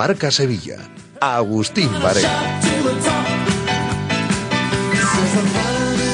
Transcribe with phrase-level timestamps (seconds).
[0.00, 0.78] Marca Sevilla.
[1.20, 2.58] Agustín Varela.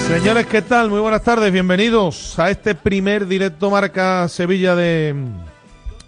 [0.08, 0.90] Señores, ¿qué tal?
[0.90, 5.14] Muy buenas tardes, bienvenidos a este primer Directo Marca Sevilla de,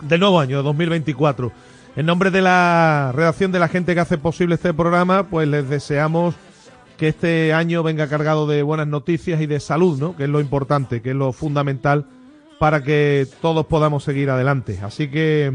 [0.03, 1.53] del nuevo año, 2024.
[1.95, 5.69] En nombre de la redacción de la gente que hace posible este programa, pues les
[5.69, 6.35] deseamos
[6.97, 10.17] que este año venga cargado de buenas noticias y de salud, ¿no?
[10.17, 12.07] Que es lo importante, que es lo fundamental
[12.59, 14.81] para que todos podamos seguir adelante.
[14.83, 15.53] Así que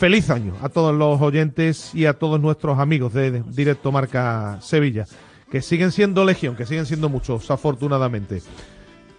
[0.00, 5.04] feliz año a todos los oyentes y a todos nuestros amigos de Directo Marca Sevilla,
[5.50, 8.42] que siguen siendo legión, que siguen siendo muchos, afortunadamente.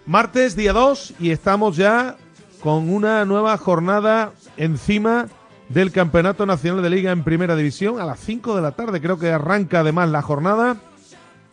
[0.06, 2.16] Martes, día 2, y estamos ya
[2.60, 5.28] con una nueva jornada encima
[5.68, 9.00] del Campeonato Nacional de Liga en Primera División a las 5 de la tarde.
[9.00, 10.78] Creo que arranca además la jornada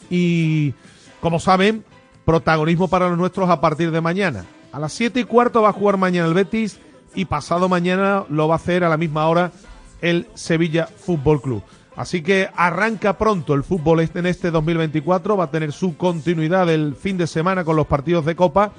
[0.09, 0.73] y,
[1.22, 1.85] como saben,
[2.25, 4.45] protagonismo para los nuestros a partir de mañana.
[4.72, 6.79] A las 7 y cuarto va a jugar mañana el Betis
[7.15, 9.51] y pasado mañana lo va a hacer a la misma hora
[10.01, 11.63] el Sevilla Fútbol Club.
[11.95, 16.69] Así que arranca pronto el fútbol este en este 2024, va a tener su continuidad
[16.69, 18.71] el fin de semana con los partidos de Copa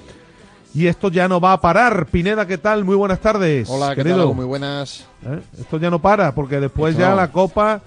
[0.73, 2.07] y esto ya no va a parar.
[2.07, 2.83] Pineda, ¿qué tal?
[2.83, 3.69] Muy buenas tardes.
[3.69, 4.33] Hola, ¿qué tal?
[4.33, 5.05] Muy buenas.
[5.23, 5.39] ¿Eh?
[5.59, 7.81] Esto ya no para porque después ya la Copa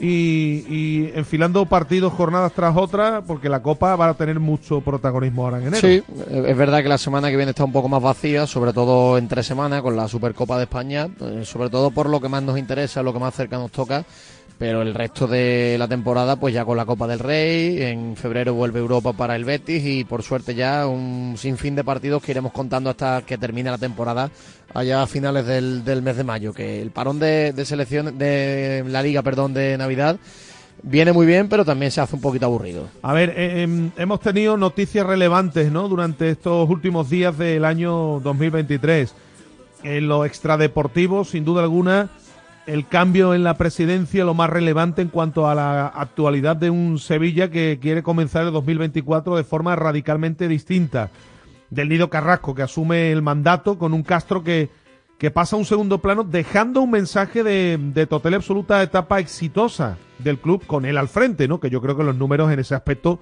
[0.00, 5.58] y, enfilando partidos jornadas tras otras, porque la Copa va a tener mucho protagonismo ahora
[5.58, 5.86] en enero.
[5.86, 9.18] Sí, es verdad que la semana que viene está un poco más vacía, sobre todo
[9.18, 12.42] en tres semanas con la Supercopa de España, eh, sobre todo por lo que más
[12.42, 14.04] nos interesa, lo que más cerca nos toca
[14.60, 18.52] pero el resto de la temporada pues ya con la Copa del Rey, en febrero
[18.52, 22.52] vuelve Europa para el Betis y por suerte ya un sinfín de partidos que iremos
[22.52, 24.30] contando hasta que termine la temporada
[24.74, 28.84] allá a finales del, del mes de mayo, que el parón de, de selección de
[28.86, 30.18] la liga, perdón, de Navidad
[30.82, 32.86] viene muy bien, pero también se hace un poquito aburrido.
[33.00, 35.88] A ver, eh, em, hemos tenido noticias relevantes, ¿no?
[35.88, 39.14] Durante estos últimos días del año 2023.
[39.84, 42.10] En lo extradeportivo, sin duda alguna,
[42.66, 46.98] el cambio en la presidencia lo más relevante en cuanto a la actualidad de un
[46.98, 51.10] Sevilla que quiere comenzar el 2024 de forma radicalmente distinta.
[51.70, 54.70] Del Nido Carrasco, que asume el mandato con un Castro que,
[55.18, 59.20] que pasa a un segundo plano, dejando un mensaje de, de total y absoluta etapa
[59.20, 61.60] exitosa del club con él al frente, ¿no?
[61.60, 63.20] Que yo creo que los números en ese aspecto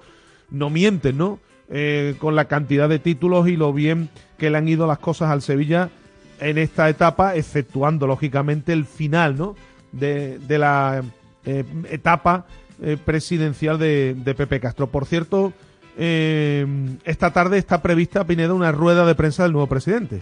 [0.49, 1.39] no mienten, ¿no?
[1.71, 4.09] Eh, con la cantidad de títulos y lo bien
[4.39, 5.91] que le han ido las cosas al Sevilla
[6.39, 9.55] en esta etapa, efectuando lógicamente el final ¿no?
[9.91, 11.03] de, de la
[11.45, 12.45] eh, etapa
[12.81, 14.87] eh, presidencial de, de, Pepe Castro.
[14.87, 15.53] Por cierto,
[15.97, 16.65] eh,
[17.03, 20.21] esta tarde está prevista, Pineda, una rueda de prensa del nuevo presidente.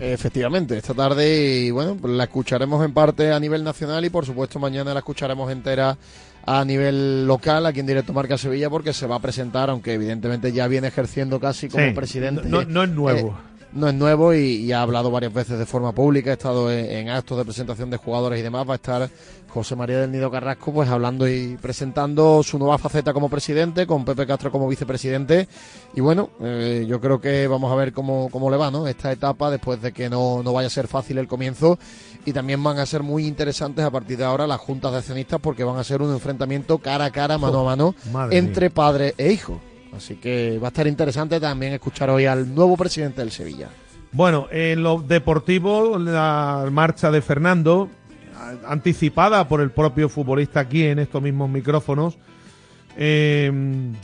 [0.00, 4.26] Efectivamente, esta tarde, y bueno, pues la escucharemos en parte a nivel nacional y por
[4.26, 5.96] supuesto mañana la escucharemos entera
[6.44, 10.52] a nivel local, aquí en Directo Marca Sevilla, porque se va a presentar, aunque evidentemente
[10.52, 12.42] ya viene ejerciendo casi como presidente.
[12.48, 13.38] No, no, es nuevo
[13.74, 17.36] no es nuevo y, ha hablado varias veces de forma pública, ha estado en, actos
[17.36, 19.10] de presentación de jugadores y demás, va a estar
[19.48, 24.04] José María del Nido Carrasco pues hablando y presentando su nueva faceta como presidente, con
[24.04, 25.48] Pepe Castro como vicepresidente
[25.94, 28.86] y bueno, eh, yo creo que vamos a ver cómo, cómo le va ¿no?
[28.86, 31.78] esta etapa después de que no, no vaya a ser fácil el comienzo
[32.24, 35.40] y también van a ser muy interesantes a partir de ahora las juntas de accionistas
[35.40, 37.94] porque van a ser un enfrentamiento cara a cara, mano a mano,
[38.30, 39.60] entre padre e hijo.
[39.96, 43.68] Así que va a estar interesante también escuchar hoy al nuevo presidente del Sevilla.
[44.12, 47.88] Bueno, en lo deportivo, la marcha de Fernando,
[48.66, 52.16] anticipada por el propio futbolista aquí en estos mismos micrófonos,
[52.96, 53.50] eh,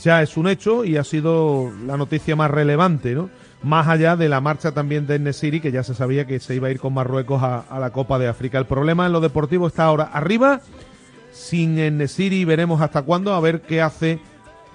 [0.01, 3.29] ya es un hecho y ha sido la noticia más relevante, ¿no?
[3.63, 6.67] Más allá de la marcha también de Nesiri, que ya se sabía que se iba
[6.67, 8.57] a ir con Marruecos a, a la Copa de África.
[8.57, 10.61] El problema en lo deportivo está ahora arriba,
[11.31, 14.19] sin Nesiri, veremos hasta cuándo, a ver qué hace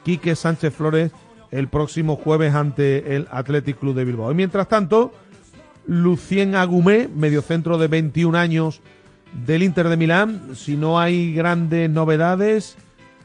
[0.07, 1.11] Quique Sánchez Flores
[1.51, 4.31] el próximo jueves ante el Athletic Club de Bilbao.
[4.31, 5.13] Y mientras tanto,
[5.85, 8.83] Lucien Agumé, mediocentro de 21 años
[9.45, 12.77] del Inter de Milán, si no hay grandes novedades,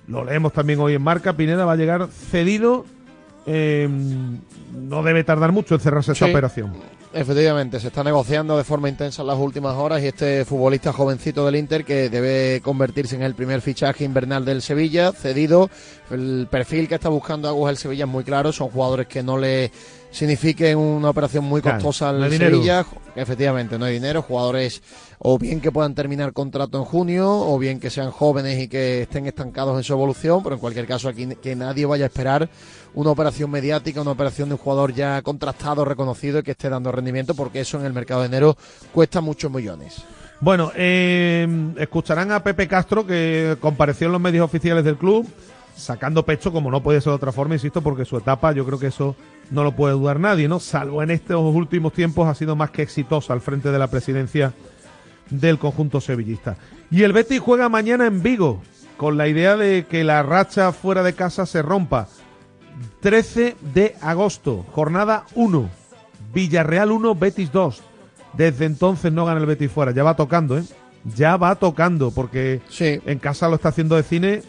[0.08, 2.88] lo leemos también hoy en marca, Pineda va a llegar cedido,
[3.46, 3.88] eh,
[4.74, 6.74] no debe tardar mucho en cerrarse esta operación.
[7.14, 11.46] Efectivamente, se está negociando de forma intensa en las últimas horas y este futbolista jovencito
[11.46, 15.70] del Inter que debe convertirse en el primer fichaje invernal del Sevilla, cedido.
[16.10, 19.38] El perfil que está buscando Aguas el Sevilla es muy claro, son jugadores que no
[19.38, 19.72] le
[20.12, 22.86] signifiquen una operación muy costosa al Sevilla.
[23.16, 24.82] Efectivamente, no hay dinero, jugadores
[25.20, 29.04] o bien que puedan terminar contrato en junio, o bien que sean jóvenes y que
[29.04, 32.50] estén estancados en su evolución, pero en cualquier caso aquí que nadie vaya a esperar
[32.94, 36.92] una operación mediática, una operación de un jugador ya contrastado, reconocido y que esté dando
[36.92, 38.58] rendimiento, porque eso en el mercado de enero
[38.92, 40.04] cuesta muchos millones.
[40.40, 41.48] Bueno, eh,
[41.78, 45.28] escucharán a Pepe Castro, que compareció en los medios oficiales del club,
[45.76, 48.80] sacando pecho, como no puede ser de otra forma, insisto, porque su etapa, yo creo
[48.80, 49.16] que eso
[49.50, 50.60] no lo puede dudar nadie, ¿no?
[50.60, 54.54] Salvo en estos últimos tiempos ha sido más que exitosa al frente de la presidencia
[55.30, 56.58] del conjunto sevillista.
[56.90, 58.62] Y el Betis juega mañana en Vigo,
[58.98, 62.08] con la idea de que la racha fuera de casa se rompa.
[63.00, 65.70] 13 de agosto, jornada 1.
[66.34, 67.84] Villarreal 1, Betis 2.
[68.34, 69.92] Desde entonces no gana el Betis fuera.
[69.92, 70.64] Ya va tocando, ¿eh?
[71.16, 74.44] Ya va tocando, porque en casa lo está haciendo de cine.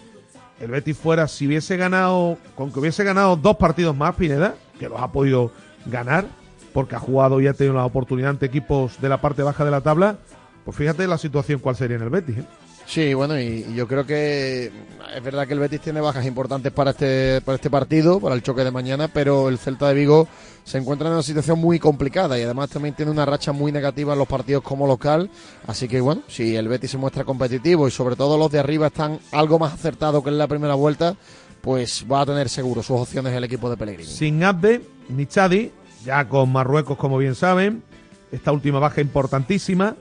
[0.62, 4.88] El Betis fuera, si hubiese ganado, con que hubiese ganado dos partidos más, Pineda, que
[4.88, 5.50] los ha podido
[5.86, 6.24] ganar,
[6.72, 9.72] porque ha jugado y ha tenido la oportunidad ante equipos de la parte baja de
[9.72, 10.18] la tabla,
[10.64, 12.38] pues fíjate la situación cuál sería en el Betis.
[12.38, 12.44] ¿eh?
[12.86, 14.70] Sí, bueno, y, yo creo que
[15.14, 18.42] es verdad que el Betis tiene bajas importantes para este, para este partido, para el
[18.42, 20.28] choque de mañana, pero el Celta de Vigo
[20.64, 24.12] se encuentra en una situación muy complicada y además también tiene una racha muy negativa
[24.12, 25.30] en los partidos como local.
[25.66, 28.88] Así que bueno, si el Betis se muestra competitivo y sobre todo los de arriba
[28.88, 31.16] están algo más acertados que en la primera vuelta,
[31.60, 34.08] pues va a tener seguro sus opciones el equipo de Pellegrini.
[34.08, 35.70] Sin Abde ni Chadi,
[36.04, 37.82] ya con Marruecos como bien saben,
[38.30, 39.96] esta última baja importantísima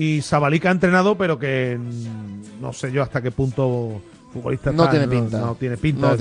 [0.00, 1.78] y Sabalica ha entrenado, pero que
[2.58, 4.00] no sé yo hasta qué punto
[4.32, 5.40] futbolista no tiene pinta.
[5.40, 6.16] No, tiene pinta,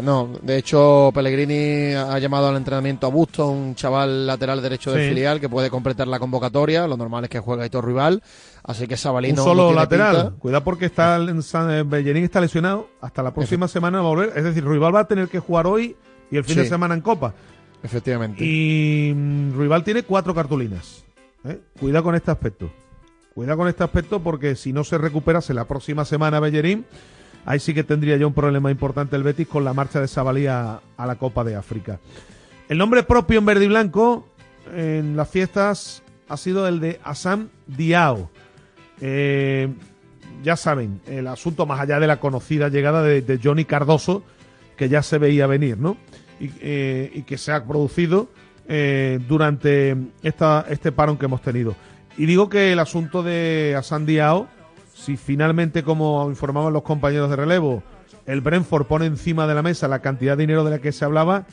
[0.00, 5.08] No, de hecho, Pellegrini ha llamado al entrenamiento a Busto, un chaval lateral derecho del
[5.08, 6.86] filial que puede completar la convocatoria.
[6.86, 8.22] Lo normal es que juegue todo rival.
[8.62, 9.42] Así que Sabalino.
[9.42, 10.34] Un solo lateral.
[10.38, 12.88] Cuidado porque está eh, Bellerín está lesionado.
[13.00, 14.32] Hasta la próxima semana va a volver.
[14.36, 15.96] Es decir, Rival va a tener que jugar hoy
[16.30, 17.34] y el fin de semana en Copa.
[17.82, 18.44] Efectivamente.
[18.44, 21.04] Y mm, Rival tiene cuatro cartulinas.
[21.44, 21.58] ¿eh?
[21.80, 22.70] Cuidado con este aspecto.
[23.34, 26.86] Cuidado con este aspecto porque si no se recuperase la próxima semana Bellerín,
[27.44, 30.46] ahí sí que tendría ya un problema importante el Betis con la marcha de Sabalí
[30.46, 31.98] a, la Copa de África.
[32.68, 34.28] El nombre propio en verde y blanco
[34.72, 38.30] en las fiestas ha sido el de Assam Diao.
[39.00, 39.68] Eh,
[40.44, 44.22] ya saben, el asunto más allá de la conocida llegada de, Johnny Cardoso,
[44.76, 45.96] que ya se veía venir, ¿no?
[46.38, 48.28] Y, eh, que se ha producido
[48.68, 51.74] eh, durante esta, este parón que hemos tenido.
[52.16, 54.46] Y digo que el asunto de Asan Diao,
[54.94, 57.82] si finalmente, como informaban los compañeros de relevo,
[58.26, 61.04] el Brentford pone encima de la mesa la cantidad de dinero de la que se
[61.04, 61.46] hablaba,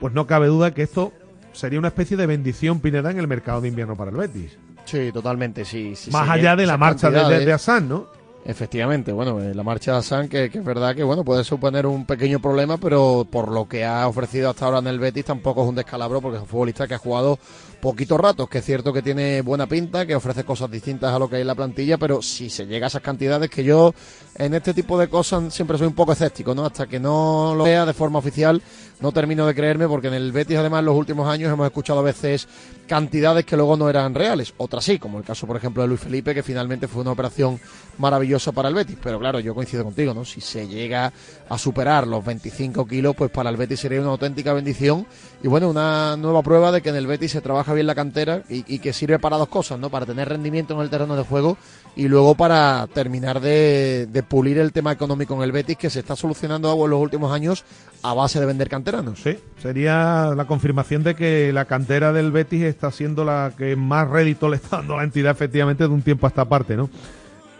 [0.00, 1.12] pues no cabe duda que esto
[1.52, 4.56] sería una especie de bendición Pineda en el mercado de invierno para el Betis.
[4.84, 5.92] Sí, totalmente, sí.
[6.10, 8.06] Más allá de la marcha de, de, Asan, ¿no?
[8.48, 12.06] Efectivamente, bueno, eh, la marcha de que, que, es verdad que bueno puede suponer un
[12.06, 15.68] pequeño problema, pero por lo que ha ofrecido hasta ahora en el Betis tampoco es
[15.68, 17.38] un descalabro, porque es un futbolista que ha jugado
[17.82, 21.28] poquitos ratos, que es cierto que tiene buena pinta, que ofrece cosas distintas a lo
[21.28, 23.94] que hay en la plantilla, pero si se llega a esas cantidades, que yo
[24.36, 26.64] en este tipo de cosas siempre soy un poco escéptico, ¿no?
[26.64, 28.62] Hasta que no lo vea de forma oficial,
[29.00, 32.00] no termino de creerme porque en el Betis además en los últimos años hemos escuchado
[32.00, 32.48] a veces
[32.86, 36.00] cantidades que luego no eran reales, otras sí, como el caso por ejemplo de Luis
[36.00, 37.60] Felipe que finalmente fue una operación
[37.98, 40.24] maravillosa para el Betis, pero claro, yo coincido contigo, ¿no?
[40.24, 41.12] Si se llega
[41.48, 45.06] a superar los 25 kilos, pues para el Betis sería una auténtica bendición
[45.42, 48.42] y bueno, una nueva prueba de que en el Betis se trabaja bien la cantera
[48.48, 49.90] y, que sirve para dos cosas, ¿no?
[49.90, 51.56] Para tener rendimiento en el terreno de juego
[51.96, 56.16] y luego para terminar de, pulir el tema económico en el Betis que se está
[56.16, 57.64] solucionando en los últimos años
[58.02, 59.20] a base de vender canteranos.
[59.20, 64.08] Sí, sería la confirmación de que la cantera del Betis está siendo la que más
[64.08, 66.88] rédito le está dando a la entidad efectivamente de un tiempo a esta parte, ¿no?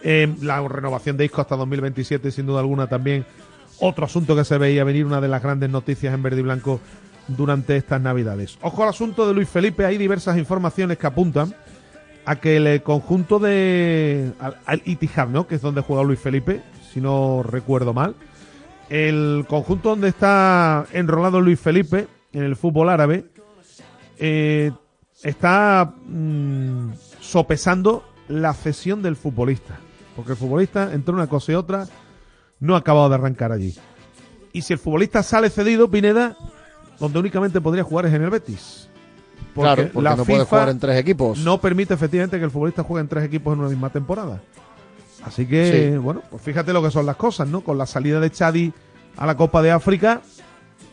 [0.03, 3.25] Eh, la renovación de Isco hasta 2027, sin duda alguna, también
[3.79, 6.79] otro asunto que se veía venir, una de las grandes noticias en verde y blanco
[7.27, 8.57] durante estas Navidades.
[8.61, 11.53] Ojo al asunto de Luis Felipe, hay diversas informaciones que apuntan
[12.25, 15.47] a que el conjunto de al, Itihad, ¿no?
[15.47, 16.61] que es donde juega Luis Felipe,
[16.93, 18.15] si no recuerdo mal,
[18.89, 23.25] el conjunto donde está enrolado Luis Felipe en el fútbol árabe
[24.17, 24.71] eh,
[25.23, 29.77] está mm, sopesando la cesión del futbolista.
[30.15, 31.87] Porque el futbolista, entre una cosa y otra,
[32.59, 33.75] no ha acabado de arrancar allí.
[34.51, 36.35] Y si el futbolista sale cedido, Pineda,
[36.99, 38.89] donde únicamente podría jugar es en el Betis.
[39.53, 41.39] Porque claro, la no puede jugar en tres equipos.
[41.39, 44.41] No permite efectivamente que el futbolista juegue en tres equipos en una misma temporada.
[45.29, 47.61] Así que, bueno, pues fíjate lo que son las cosas, ¿no?
[47.61, 48.73] Con la salida de Chadi
[49.15, 50.21] a la Copa de África,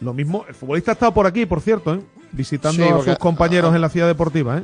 [0.03, 0.45] lo mismo.
[0.47, 2.01] El futbolista ha estado por aquí, por cierto, ¿eh?
[2.33, 4.59] visitando a sus compañeros en la ciudad deportiva.
[4.59, 4.63] ¿eh?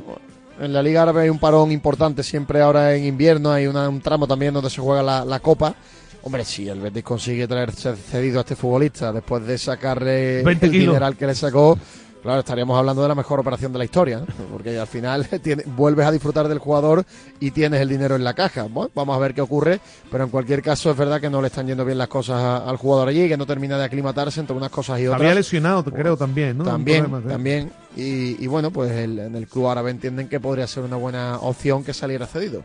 [0.59, 4.27] En la Liga Árabe hay un parón importante, siempre ahora en invierno hay un tramo
[4.27, 5.73] también donde se juega la, Copa.
[6.21, 11.17] Hombre, si el Betis consigue traerse cedido a este futbolista después de sacarle el dineral
[11.17, 11.79] que le sacó,
[12.23, 15.27] Claro, estaríamos hablando de la mejor operación de la historia, porque al final
[15.75, 17.03] vuelves a disfrutar del jugador
[17.41, 18.63] y tienes el dinero en la caja.
[18.63, 21.47] Bueno, vamos a ver qué ocurre, pero en cualquier caso es verdad que no le
[21.47, 24.69] están yendo bien las cosas al jugador allí, que no termina de aclimatarse entre unas
[24.69, 25.19] cosas y otras.
[25.19, 26.63] Había lesionado, creo, también, ¿no?
[26.63, 27.71] También, también.
[27.97, 31.93] Y, bueno, pues en el club árabe entienden que podría ser una buena opción que
[31.93, 32.63] saliera cedido.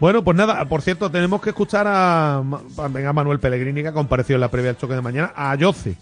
[0.00, 4.40] Bueno, pues nada, por cierto, tenemos que escuchar a, a Manuel Pellegrini, que aparecido en
[4.40, 5.96] la previa del choque de mañana, a Yoce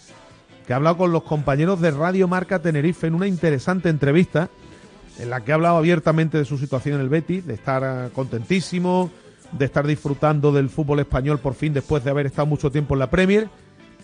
[0.71, 4.51] que ha hablado con los compañeros de Radio Marca Tenerife en una interesante entrevista
[5.19, 8.11] en la que ha hablado abiertamente de su situación en el Betis, de estar eh,
[8.15, 9.11] contentísimo,
[9.51, 13.01] de estar disfrutando del fútbol español por fin después de haber estado mucho tiempo en
[13.01, 13.49] la Premier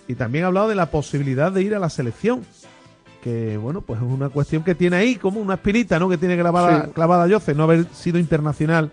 [0.09, 2.45] y también ha hablado de la posibilidad de ir a la selección
[3.23, 6.09] que bueno, pues es una cuestión que tiene ahí como una espinita, ¿no?
[6.09, 8.91] Que tiene clavada, clavada Jose, no haber sido internacional.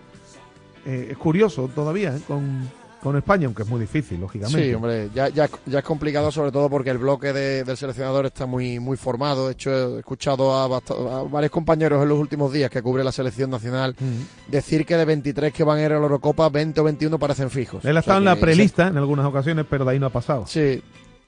[0.85, 2.21] Eh, es curioso todavía, ¿eh?
[2.27, 2.69] con,
[3.03, 4.63] con España, aunque es muy difícil, lógicamente.
[4.63, 8.45] Sí, hombre, ya, ya, ya es complicado sobre todo porque el bloque del seleccionador está
[8.45, 9.47] muy, muy formado.
[9.47, 10.79] De hecho, he escuchado a,
[11.29, 13.93] varios compañeros en los últimos días que cubre la selección nacional
[14.47, 17.49] decir que de 23 que van a ir a la Eurocopa, 20 o 21 parecen
[17.49, 17.83] fijos.
[17.83, 20.45] Él ha estado en la prelista en algunas ocasiones, pero de ahí no ha pasado.
[20.47, 20.81] Sí,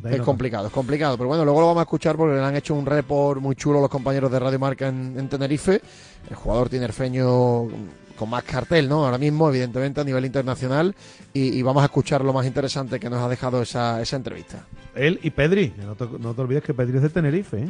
[0.04, 1.18] es complicado, es complicado.
[1.18, 3.82] Pero bueno, luego lo vamos a escuchar porque le han hecho un report muy chulo
[3.82, 5.82] los compañeros de Radio Marca en, en Tenerife.
[6.30, 7.68] El jugador tinerfeño
[8.16, 9.06] con más cartel, ¿no?
[9.06, 10.96] Ahora mismo, evidentemente, a nivel internacional.
[11.34, 14.66] Y, vamos a escuchar lo más interesante que nos ha dejado esa, esa entrevista.
[14.96, 15.74] Él y Pedri.
[15.78, 17.70] No te, no te olvides que Pedri es de Tenerife, ¿eh?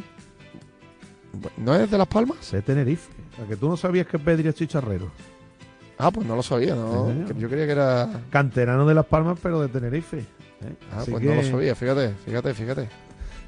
[1.57, 2.37] ¿No es de Las Palmas?
[2.41, 3.11] Es de Tenerife.
[3.43, 5.11] O que tú no sabías que Pedri es chicharrero.
[5.97, 7.11] Ah, pues no lo sabía, ¿no?
[7.37, 8.21] Yo creía que era...
[8.29, 10.19] Canterano de Las Palmas, pero de Tenerife.
[10.19, 10.23] ¿eh?
[10.91, 12.89] Ah, pues no lo sabía, fíjate, fíjate, fíjate.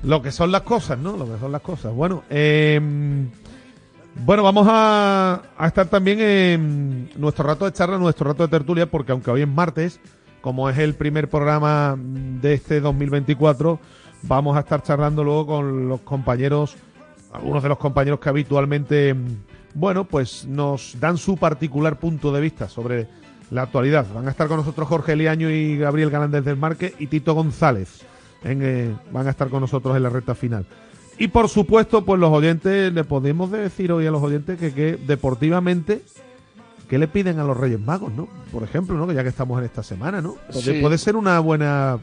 [0.04, 1.18] Lo que son las cosas, ¿no?
[1.18, 1.94] Lo que son las cosas.
[1.94, 2.80] Bueno, eh...
[4.26, 9.12] Bueno, vamos a, estar también en nuestro rato de charla, nuestro rato de tertulia, porque
[9.12, 10.00] aunque hoy es martes,
[10.42, 13.80] como es el primer programa de este 2024,
[14.24, 16.76] vamos a estar charlando luego con los compañeros,
[17.32, 19.16] algunos de los compañeros que habitualmente,
[19.74, 23.08] bueno, pues nos dan su particular punto de vista sobre
[23.52, 24.06] la actualidad.
[24.14, 28.02] Van a estar con nosotros Jorge Liaño y Gabriel Galández del Marque y Tito González.
[28.44, 30.66] Eh, van a estar con nosotros en la recta final.
[31.20, 34.98] Y por supuesto, pues los oyentes, le podemos decir hoy a los oyentes que, que
[34.98, 36.04] deportivamente,
[36.88, 38.28] ¿qué le piden a los Reyes Magos, no?
[38.52, 39.08] Por ejemplo, ¿no?
[39.08, 40.36] Que ya que estamos en esta semana, ¿no?
[40.82, 42.00] Puede ser una buena.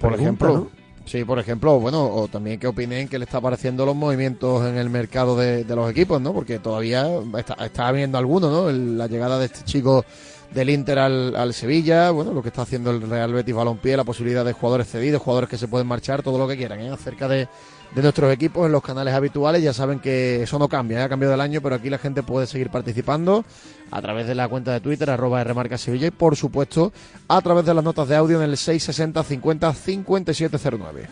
[0.00, 0.68] Por ejemplo.
[1.06, 4.76] Sí, por ejemplo, bueno, o también que opinen qué le está pareciendo los movimientos en
[4.76, 6.32] el mercado de, los equipos, ¿no?
[6.32, 7.06] Porque todavía
[7.38, 8.72] está, está habiendo alguno, ¿no?
[8.72, 10.04] la llegada de este chico
[10.52, 14.02] del Inter al, al, Sevilla, bueno, lo que está haciendo el Real Betis Balompié, la
[14.02, 16.90] posibilidad de jugadores cedidos, jugadores que se pueden marchar, todo lo que quieran, ¿eh?
[16.90, 17.46] Acerca de,
[17.94, 19.62] de nuestros equipos en los canales habituales.
[19.62, 21.02] Ya saben que eso no cambia, ¿eh?
[21.02, 23.44] ha cambiado el año, pero aquí la gente puede seguir participando
[23.90, 26.92] a través de la cuenta de Twitter, arroba Remarca Sevilla, y por supuesto
[27.28, 31.08] a través de las notas de audio en el 660 50 5709.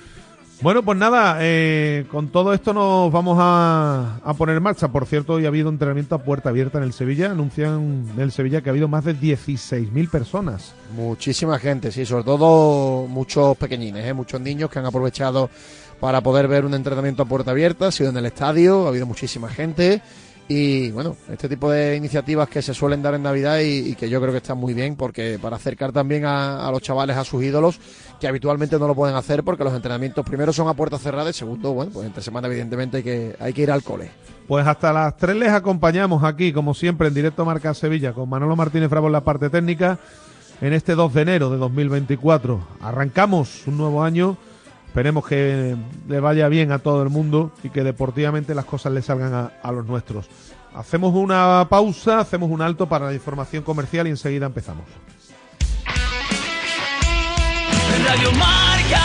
[0.61, 4.89] Bueno, pues nada, eh, con todo esto nos vamos a, a, poner en marcha.
[4.89, 7.31] Por cierto, hoy ha habido entrenamiento a puerta abierta en el Sevilla.
[7.33, 10.73] Anuncian en el Sevilla que ha habido más de 16.000 personas.
[10.97, 14.15] Muchísima gente, sí, sobre todo muchos pequeñines, ¿eh?
[14.15, 15.51] muchos niños que han aprovechado
[16.05, 19.07] para poder ver un entrenamiento a puerta abierta, ha sido en el estadio, ha habido
[19.07, 20.03] muchísima gente
[20.49, 24.21] y bueno, este tipo de iniciativas que se suelen dar en Navidad y, que yo
[24.21, 27.81] creo que están muy bien porque para acercar también a, los chavales a sus ídolos
[28.21, 31.33] que habitualmente no lo pueden hacer porque los entrenamientos primero son a puerta cerrada y
[31.33, 34.11] segundo, bueno, pues entre semana evidentemente hay que, hay que ir al cole.
[34.47, 38.57] Pues hasta las tres les acompañamos aquí, como siempre, en directo Marca Sevilla con Manolo
[38.57, 39.99] Martínez Bravo en la parte técnica
[40.61, 42.61] en este 2 de enero de 2024.
[42.83, 44.37] Arrancamos un nuevo año
[44.95, 49.03] Esperemos que le vaya bien a todo el mundo y que deportivamente las cosas le
[49.03, 50.29] salgan a, los nuestros.
[50.73, 54.85] Hacemos una pausa, hacemos un alto para la información comercial y enseguida empezamos.
[58.07, 59.03] Radio Marca.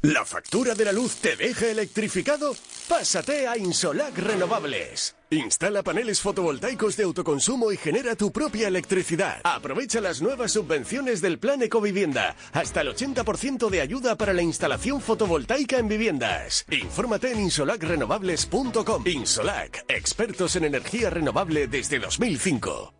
[0.00, 2.54] ¿La factura de la luz te deja electrificado?
[2.88, 5.14] Pásate a Insolac Renovables.
[5.32, 9.40] Instala paneles fotovoltaicos de autoconsumo y genera tu propia electricidad.
[9.44, 12.34] Aprovecha las nuevas subvenciones del Plan Ecovivienda.
[12.52, 16.66] Hasta el 80% de ayuda para la instalación fotovoltaica en viviendas.
[16.68, 19.06] Infórmate en insolacrenovables.com.
[19.06, 22.99] Insolac, expertos en energía renovable desde 2005.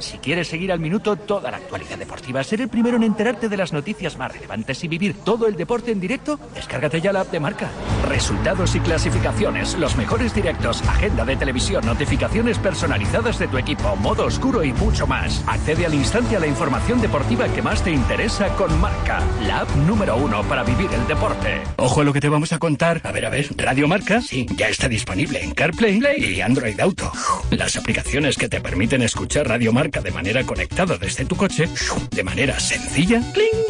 [0.00, 3.56] Si quieres seguir al minuto toda la actualidad deportiva, ser el primero en enterarte de
[3.56, 7.30] las noticias más relevantes y vivir todo el deporte en directo, descárgate ya la app
[7.30, 7.70] de marca.
[8.08, 14.24] Resultados y clasificaciones, los mejores directos, agenda de televisión, notificaciones personalizadas de tu equipo, modo
[14.24, 15.44] oscuro y mucho más.
[15.46, 19.76] Accede al instante a la información deportiva que más te interesa con Marca, la app
[19.86, 21.62] número uno para vivir el deporte.
[21.76, 23.00] Ojo a lo que te vamos a contar.
[23.04, 27.12] A ver, a ver, Radio Marca, sí, ya está disponible en CarPlay y Android Auto.
[27.52, 31.68] Las aplicaciones que te permiten escuchar Radio Marca de manera conectada desde tu coche,
[32.10, 33.20] de manera sencilla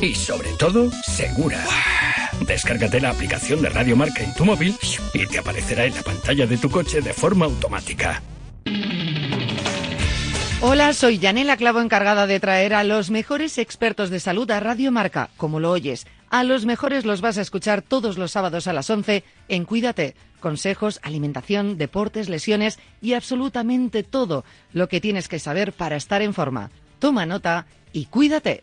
[0.00, 1.64] y sobre todo segura.
[2.46, 4.76] Descárgate la aplicación de Radio Marca en tu móvil
[5.12, 8.22] y te aparecerá en la pantalla de tu coche de forma automática.
[10.60, 14.90] Hola, soy Yanela Clavo, encargada de traer a los mejores expertos de salud a Radio
[14.92, 16.06] Marca, como lo oyes.
[16.30, 20.14] A los mejores los vas a escuchar todos los sábados a las 11 en Cuídate
[20.44, 26.34] consejos, alimentación, deportes, lesiones y absolutamente todo lo que tienes que saber para estar en
[26.34, 26.70] forma.
[26.98, 28.62] Toma nota y cuídate.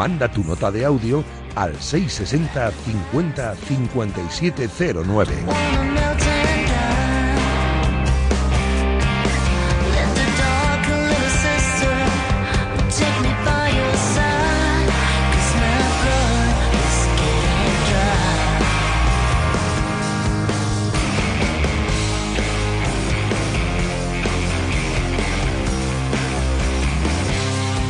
[0.00, 1.22] Manda tu nota de audio
[1.56, 2.72] al 660
[3.12, 6.39] 50 5709.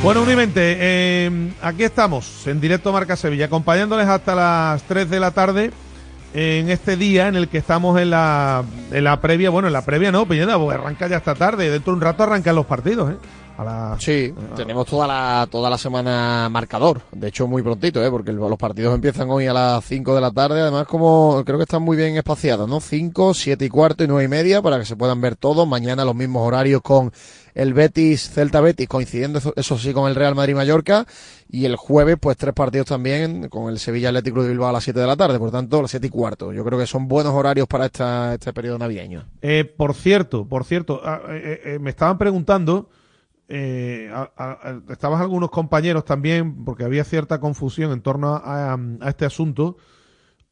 [0.03, 5.33] Bueno, unimente, eh, aquí estamos en directo Marca Sevilla, acompañándoles hasta las 3 de la
[5.33, 5.73] tarde
[6.33, 9.85] en este día en el que estamos en la, en la previa, bueno, en la
[9.85, 13.11] previa no, Piñeda, pues arranca ya esta tarde, dentro de un rato arrancan los partidos,
[13.11, 13.17] ¿eh?
[13.99, 18.11] Sí, tenemos toda la, toda la semana marcador, de hecho muy prontito, ¿eh?
[18.11, 21.65] porque los partidos empiezan hoy a las 5 de la tarde, además como creo que
[21.65, 22.81] están muy bien espaciados, ¿no?
[22.81, 26.05] 5, 7 y cuarto y 9 y media para que se puedan ver todos, mañana
[26.05, 27.13] los mismos horarios con
[27.55, 31.07] el Betis, Celta Betis, coincidiendo eso, sí con el Real Madrid Mallorca,
[31.49, 34.85] y el jueves pues tres partidos también con el Sevilla Atlético de Bilbao a las
[34.85, 36.53] 7 de la tarde, por tanto a las 7 y cuarto.
[36.53, 39.27] Yo creo que son buenos horarios para esta, este periodo navideño.
[39.43, 42.89] Eh, por cierto, por cierto, ah, eh, eh, me estaban preguntando
[43.51, 44.11] eh,
[44.89, 49.77] estaban algunos compañeros también, porque había cierta confusión en torno a, este asunto.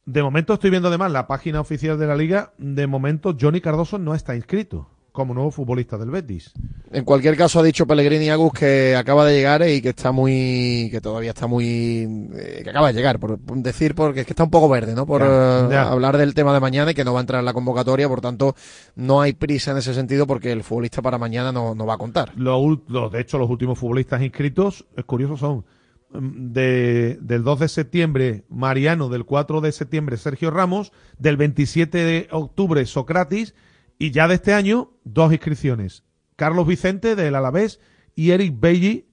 [0.04, 2.52] de momento estoy viendo además la página oficial de la liga.
[2.58, 6.52] De momento Johnny Cardoso no está inscrito como nuevo futbolista del Betis.
[6.90, 10.88] En cualquier caso ha dicho Pellegrini Agus que acaba de llegar y que está muy,
[10.90, 14.44] que todavía está muy, eh, que acaba de llegar, por decir, porque es que está
[14.44, 15.04] un poco verde, ¿no?
[15.04, 15.82] Por Ya, ya.
[15.82, 18.08] eh, hablar del tema de mañana y que no va a entrar en la convocatoria,
[18.08, 18.54] por tanto
[18.96, 21.98] no hay prisa en ese sentido porque el futbolista para mañana no, no va a
[21.98, 22.32] contar.
[22.36, 25.64] Lo ul- lo- de hecho, los últimos futbolistas inscritos, es curioso, son
[26.12, 31.98] mm, de, del 2 de septiembre Mariano, del 4 de septiembre Sergio Ramos, del 27
[31.98, 33.54] de octubre Socrates
[33.98, 36.04] y ya de este año dos inscripciones.
[36.36, 37.80] Carlos Vicente del Alavés
[38.14, 39.08] y Eric Belli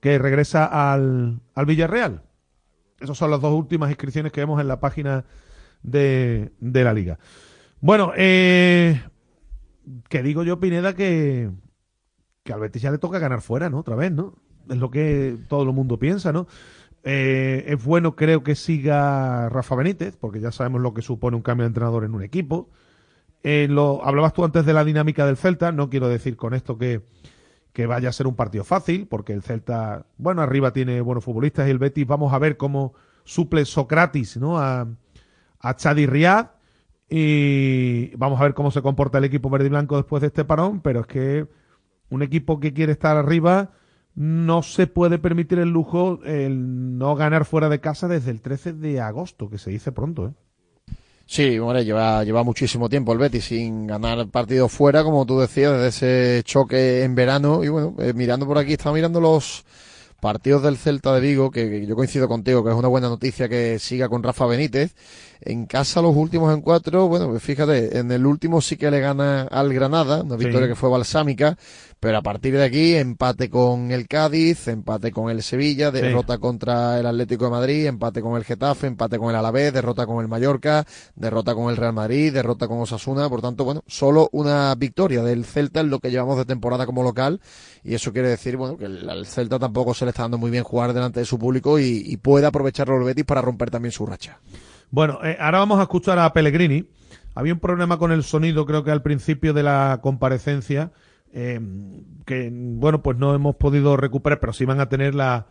[0.00, 2.22] que regresa al, al Villarreal.
[3.00, 5.24] Esas son las dos últimas inscripciones que vemos en la página
[5.82, 7.18] de, de la liga.
[7.80, 9.02] Bueno, eh,
[10.08, 11.50] que digo yo, Pineda, que,
[12.44, 13.78] que al Betis ya le toca ganar fuera, ¿no?
[13.78, 14.36] Otra vez, ¿no?
[14.68, 16.46] Es lo que todo el mundo piensa, ¿no?
[17.02, 21.42] Eh, es bueno, creo que siga Rafa Benítez, porque ya sabemos lo que supone un
[21.42, 22.70] cambio de entrenador en un equipo.
[23.42, 26.78] Eh, lo, hablabas tú antes de la dinámica del Celta, no quiero decir con esto
[26.78, 27.02] que,
[27.86, 31.70] vaya a ser un partido fácil, porque el Celta, bueno, arriba tiene buenos futbolistas y
[31.70, 34.58] el Betis, vamos a ver cómo suple Socrates, ¿no?
[34.58, 34.86] A,
[35.58, 36.48] a Chadi Riad
[37.08, 40.44] y vamos a ver cómo se comporta el equipo verde y blanco después de este
[40.44, 41.46] parón, pero es que
[42.10, 43.72] un equipo que quiere estar arriba
[44.14, 48.74] no se puede permitir el lujo el no ganar fuera de casa desde el 13
[48.74, 50.32] de agosto, que se dice pronto, ¿eh?
[51.32, 55.72] Sí, hombre, lleva, lleva muchísimo tiempo el Betis sin ganar partidos fuera, como tú decías,
[55.72, 57.64] desde ese choque en verano.
[57.64, 59.64] Y bueno, eh, mirando por aquí, estaba mirando los
[60.20, 63.78] partidos del Celta de Vigo, que yo coincido contigo, que es una buena noticia que
[63.78, 64.94] siga con Rafa Benítez.
[65.44, 69.42] En casa los últimos encuentros, bueno, pues fíjate, en el último sí que le gana
[69.42, 70.44] al Granada, una Sí.
[70.44, 71.58] victoria que fue balsámica,
[71.98, 75.96] pero a partir de aquí empate con el Cádiz, empate con el Sevilla, Sí.
[76.00, 80.06] derrota contra el Atlético de Madrid, empate con el Getafe, empate con el Alavés, derrota
[80.06, 80.84] con el Mallorca,
[81.16, 85.44] derrota con el Real Madrid, derrota con Osasuna, por tanto, bueno, solo una victoria del
[85.44, 87.40] Celta en lo que llevamos de temporada como local
[87.82, 90.52] y eso quiere decir, bueno, que el- al Celta tampoco se le está dando muy
[90.52, 93.90] bien jugar delante de su público y, y puede aprovecharlo el Betis para romper también
[93.90, 94.38] su racha.
[94.92, 96.86] Bueno, eh, ahora vamos a escuchar a Pellegrini.
[97.34, 100.92] Había un problema con el sonido, creo que al principio de la comparecencia,
[101.32, 101.58] eh,
[102.26, 105.46] que, bueno, pues no hemos podido recuperar, pero sí van a tener la,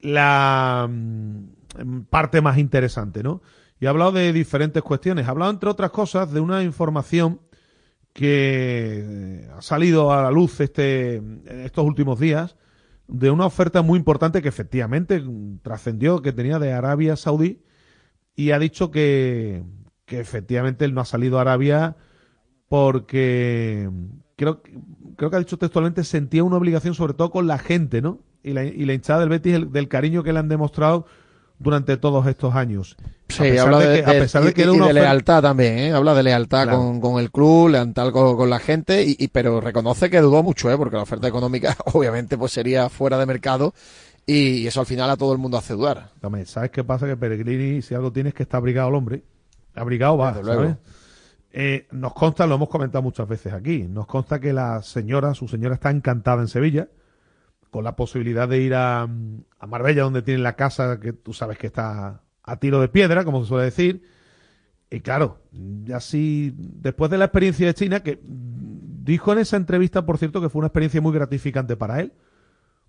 [0.00, 3.42] la mm, parte más interesante, ¿no?
[3.80, 5.28] Y ha hablado de diferentes cuestiones.
[5.28, 7.42] Ha hablado, entre otras cosas, de una información
[8.14, 11.22] que eh, ha salido a la luz este,
[11.66, 12.56] estos últimos días
[13.08, 17.60] de una oferta muy importante que efectivamente mm, trascendió, que tenía de Arabia Saudí,
[18.36, 19.62] y ha dicho que,
[20.06, 21.96] que efectivamente él no ha salido a Arabia
[22.68, 23.88] porque
[24.36, 24.72] creo, que-
[25.16, 28.18] creo que ha dicho textualmente sentía una obligación sobre todo con la gente, ¿no?
[28.42, 31.06] Y la, y la hinchada del Betis el- del cariño que le han demostrado
[31.58, 32.96] durante todos estos años.
[33.28, 35.78] Sí, habla de de, que- a pesar de que era y una de lealtad también,
[35.78, 35.92] ¿eh?
[35.92, 36.78] Habla de lealtad Claro.
[36.78, 40.42] con, con el club, lealtad con, con la gente, y, y- pero reconoce que dudó
[40.42, 40.76] mucho, ¿eh?
[40.76, 43.72] Porque la oferta económica obviamente pues sería fuera de mercado
[44.26, 46.10] y, eso al final a todo el mundo hace dudar.
[46.20, 47.06] También, ¿sabes qué pasa?
[47.06, 49.24] Que Peregrini, si algo tiene es que está abrigado el hombre.
[49.74, 50.62] Abrigado va, Desde luego.
[50.62, 50.76] ¿sabes?
[51.56, 55.46] Eh, nos consta, lo hemos comentado muchas veces aquí, nos consta que la señora, su
[55.46, 56.88] señora está encantada en Sevilla,
[57.70, 61.56] con la posibilidad de ir a, a Marbella, donde tiene la casa, que tú sabes
[61.56, 64.02] que está a tiro de piedra, como se suele decir.
[64.90, 65.38] Y claro,
[65.84, 70.40] ya sí, después de la experiencia de China, que dijo en esa entrevista, por cierto,
[70.40, 72.12] que fue una experiencia muy gratificante para él,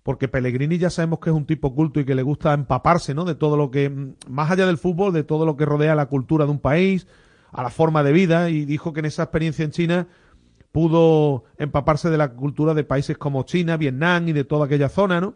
[0.06, 3.24] porque Pellegrini ya sabemos que es un tipo culto y que le gusta empaparse, ¿no?
[3.24, 6.06] De todo lo que, mm, más allá del fútbol, de todo lo que rodea la
[6.06, 7.08] cultura de un país,
[7.50, 10.06] a la forma de vida, y dijo que en esa experiencia en China
[10.70, 15.20] pudo empaparse de la cultura de países como China, Vietnam y de toda aquella zona,
[15.20, 15.34] ¿no?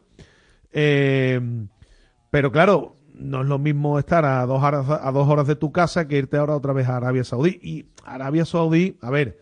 [0.71, 1.41] Eh,
[2.31, 5.73] pero claro, no es lo mismo estar a dos, horas, a dos horas de tu
[5.73, 7.59] casa que irte ahora otra vez a Arabia Saudí.
[7.61, 9.41] Y Arabia Saudí, a ver,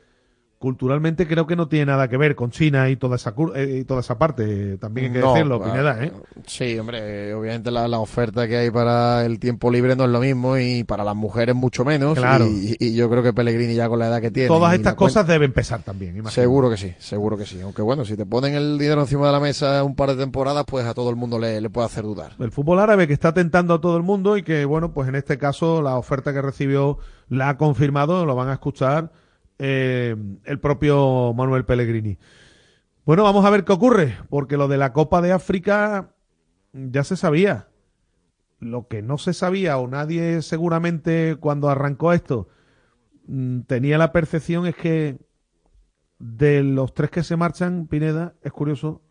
[0.59, 3.85] culturalmente creo que no tiene nada que ver con China y toda esa, eh, y
[3.85, 4.77] toda esa parte.
[4.79, 6.13] También hay que No, decirlo, ah, Pineda, ¿eh?
[6.47, 10.11] Sí, hombre, eh, obviamente la, la oferta que hay para el tiempo libre no es
[10.11, 12.19] lo mismo y para las mujeres mucho menos.
[12.19, 12.47] Claro.
[12.49, 14.49] Y, y yo creo que Pellegrini ya con la edad que tiene.
[14.49, 16.31] Todas estas cuenta- cosas deben pesar también, imagino.
[16.31, 17.61] Seguro que sí, seguro que sí.
[17.61, 20.65] Aunque bueno, si te ponen el dinero encima de la mesa un par de temporadas,
[20.67, 22.33] pues a todo el mundo le, le puede hacer dudar.
[22.41, 25.15] El fútbol árabe que está tentando a todo el mundo y que, bueno, pues en
[25.15, 29.13] este caso la oferta que recibió la ha confirmado, lo van a escuchar
[29.59, 32.19] eh, el propio Manuel Pellegrini.
[33.05, 36.15] Bueno, vamos a ver qué ocurre, porque lo de la Copa de África
[36.73, 37.69] ya se sabía.
[38.61, 42.49] Lo que no se sabía, o nadie seguramente cuando arrancó esto
[43.27, 45.19] mm, tenía la percepción, es que
[46.19, 49.03] de los tres que se marchan, Pineda, es curioso,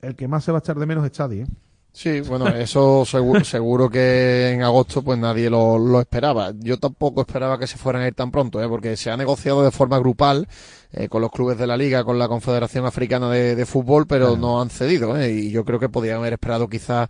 [0.00, 1.44] el que más se va a echar de menos es Chadi.
[1.92, 6.52] Sí, bueno, eso seguro, seguro que en agosto pues nadie lo, lo, esperaba.
[6.58, 8.68] Yo tampoco esperaba que se fueran a ir tan pronto, ¿eh?
[8.68, 10.46] porque se ha negociado de forma grupal
[10.92, 14.36] eh, con los clubes de la liga, con la Confederación Africana de, de Fútbol, pero
[14.36, 15.16] no han cedido.
[15.16, 15.32] ¿eh?
[15.32, 17.08] Y yo creo que podían haber esperado quizás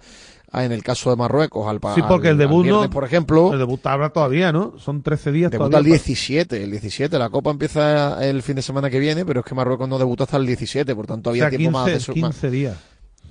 [0.53, 3.53] en el caso de Marruecos al Sí, porque al, el debut viernes, no, por ejemplo.
[3.53, 4.75] El debut habrá todavía, ¿no?
[4.79, 5.95] Son 13 días Debuta todavía.
[5.95, 7.19] el 17, el 17.
[7.19, 10.25] La Copa empieza el fin de semana que viene, pero es que Marruecos no debuta
[10.25, 12.77] hasta el 17, por tanto había o sea, tiempo 15, más de su, 15 días.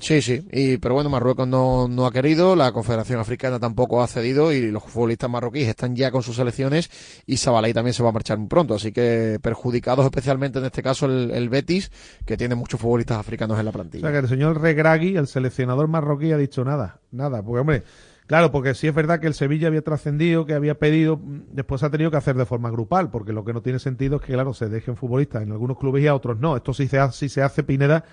[0.02, 4.08] Sí, sí, y, pero bueno, Marruecos no, no ha querido, la Confederación Africana tampoco ha
[4.08, 6.90] cedido y los futbolistas marroquíes están ya con sus selecciones
[7.26, 10.82] y Sabalay también se va a marchar muy pronto, así que perjudicados especialmente en este
[10.82, 11.92] caso el, el Betis,
[12.26, 14.04] que tiene muchos futbolistas africanos en la O plantilla.
[14.04, 17.02] sea, que el señor Regragui, el seleccionador marroquí, ha dicho nada.
[17.12, 17.84] Nada, porque hombre,
[18.26, 21.20] claro, porque sí es verdad que el Sevilla había trascendido, que había pedido,
[21.52, 24.22] después ha tenido que hacer de forma grupal, porque lo que no tiene sentido es
[24.22, 26.56] que, claro, se dejen futbolistas en algunos clubes y a otros no.
[26.56, 28.06] Esto sí se si se hace Pineda,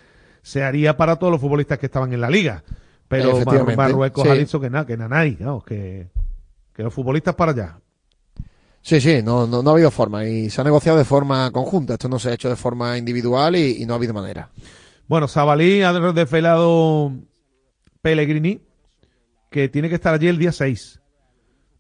[0.47, 2.63] se haría para todos los futbolistas que estaban en la liga.
[3.09, 4.29] Pero Mar Marruecos sí.
[4.29, 6.07] ha dicho que nada, que nanay, vamos, que,
[6.73, 7.81] que los futbolistas para allá.
[8.81, 11.95] Sí, sí, no, no, no ha habido forma y se ha negociado de forma conjunta,
[11.95, 14.51] esto no se ha hecho de forma individual y, y no ha habido manera.
[15.09, 17.13] Bueno, Sabalí ha desvelado
[18.01, 18.61] Pellegrini
[19.51, 21.01] que tiene que estar allí el día 6.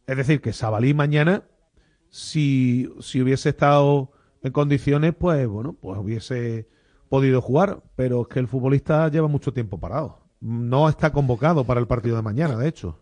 [0.09, 1.44] Es decir, que Sabalí mañana,
[2.11, 4.11] si, si hubiese estado
[4.42, 6.66] en condiciones, pues bueno, pues hubiese
[7.16, 10.18] podido jugar, pero es que el futbolista lleva mucho tiempo parado.
[10.38, 12.98] No está convocado para el partido de mañana, de hecho.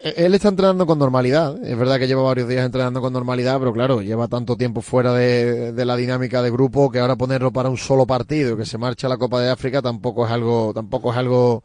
[0.00, 1.64] Eh, Él está entrenando con normalidad.
[1.64, 5.12] Es verdad que lleva varios días entrenando con normalidad, pero claro, lleva tanto tiempo fuera
[5.12, 8.76] de, de la dinámica de grupo que ahora ponerlo para un solo partido, que se
[8.76, 11.62] marcha a la Copa de África, tampoco es algo, tampoco es algo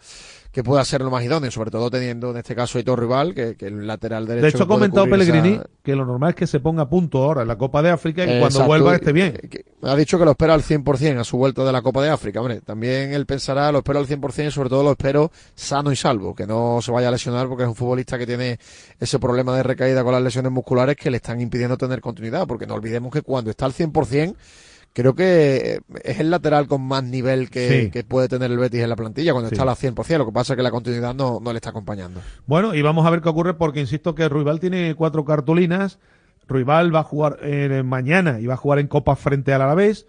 [0.53, 3.33] que pueda ser lo más idóneo, sobre todo teniendo en este caso a Hitor Rival,
[3.33, 4.43] que, que el lateral derecho.
[4.43, 7.23] De hecho, ha comentado Pellegrini esa- que lo normal es que se ponga a punto
[7.23, 9.33] ahora en la Copa de África y cuando Exacto, vuelva esté bien.
[9.33, 12.09] que- Ha dicho que lo espera al 100% a su vuelta de la Copa de
[12.11, 12.39] África.
[12.39, 15.95] Hombre, también él pensará, lo espero al 100% y sobre todo lo espero sano y
[15.95, 18.59] salvo, que no se vaya a lesionar porque es un futbolista que tiene
[18.99, 22.67] ese problema de recaída con las lesiones musculares que le están impidiendo tener continuidad, porque
[22.67, 24.35] no olvidemos que cuando está al 100%,
[24.93, 27.91] creo que es el lateral con más nivel que, Sí.
[27.91, 29.56] que puede tener el Betis en la plantilla cuando Sí.
[29.56, 32.21] está al 100%, lo que pasa es que la continuidad no, no le está acompañando.
[32.45, 35.99] Bueno, y vamos a ver qué ocurre porque insisto que Ruibal tiene cuatro cartulinas.
[36.47, 40.06] Ruibal va a jugar eh, mañana y va a jugar en Copa frente al Alavés.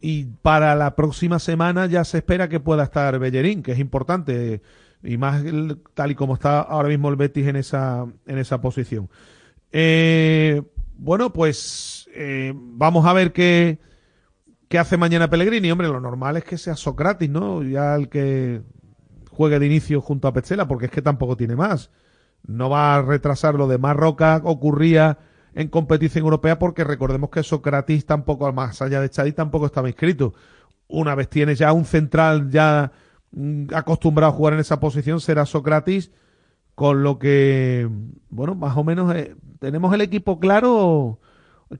[0.00, 4.60] Y para la próxima semana ya se espera que pueda estar Bellerín, que es importante.
[5.02, 8.60] Y más el- tal y como está ahora mismo el Betis en esa, en esa
[8.60, 9.08] posición.
[9.72, 10.62] Eh,
[10.98, 13.78] bueno, pues eh, vamos a ver qué,
[14.68, 15.70] qué hace mañana Pellegrini.
[15.70, 17.62] Hombre, lo normal es que sea Socrates, ¿no?
[17.62, 18.62] Ya el que
[19.30, 21.90] juegue de inicio junto a Petzela, porque es que tampoco tiene más.
[22.46, 25.18] No va a retrasar lo de Marroca, ocurría
[25.54, 30.34] en competición europea, porque recordemos que Socrates tampoco, más allá de Chadi, tampoco estaba inscrito.
[30.88, 32.92] Una vez tienes ya un central ya
[33.32, 36.12] mm, acostumbrado a jugar en esa posición, será Socrates,
[36.74, 37.88] con lo que,
[38.28, 41.18] bueno, más o menos eh, tenemos el equipo claro.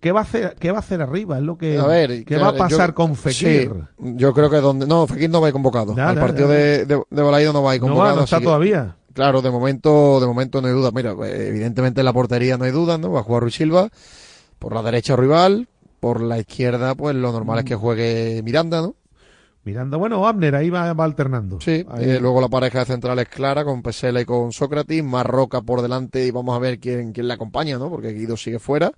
[0.01, 1.37] ¿Qué va a hacer, qué va a hacer arriba?
[1.39, 3.71] Es lo que, A ver, ¿qué claro, va a pasar yo- con Fekir?
[3.73, 4.87] sí, yo creo que donde.
[4.87, 5.95] No, Fekir no va a ir convocado.
[5.95, 6.55] Ya, Al ya, partido ya.
[6.55, 8.17] de, de, de no va a ir No va, convocado.
[8.17, 8.97] no está que- todavía.
[9.13, 10.91] Claro, de momento, de momento no hay duda.
[10.93, 13.13] Mira, evidentemente en la portería no hay duda, ¿no?
[13.13, 13.89] Va a jugar Ruiz Silva.
[14.59, 15.69] Por la derecha rival.
[16.01, 17.69] Por la izquierda, pues lo normal es Mm.
[17.69, 18.95] que juegue Miranda, ¿no?
[19.65, 21.59] Miranda, bueno, Abner ahí va, va alternando.
[21.61, 21.85] Sí.
[21.99, 25.03] Eh, luego la pareja de centrales clara con Pesela y con Sócrates.
[25.03, 27.89] Marroca por delante y vamos a ver quién, quién le acompaña, ¿no?
[27.91, 28.93] Porque Guido sigue fuera.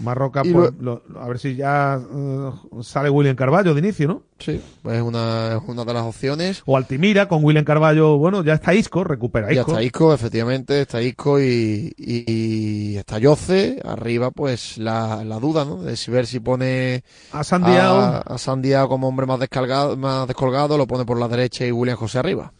[0.00, 2.50] Marroca, pues, lo- a ver si ya eh,
[2.82, 4.22] sale William Carballo de inicio, ¿no?
[4.38, 6.62] Sí, pues es una, una de las opciones.
[6.66, 9.70] O Altimira con William Carballo, bueno, ya está Isco, recupera Ya Isco.
[9.72, 13.80] está Isco, efectivamente, está Isco y, y, y está Yoce.
[13.84, 15.82] Arriba, pues la, la duda, ¿no?
[15.82, 17.98] De si ver si pone A Sandiao.
[18.00, 21.70] a, a Sandiao como hombre más descargado, más descolgado, lo pone por la derecha y
[21.72, 22.52] William José arriba.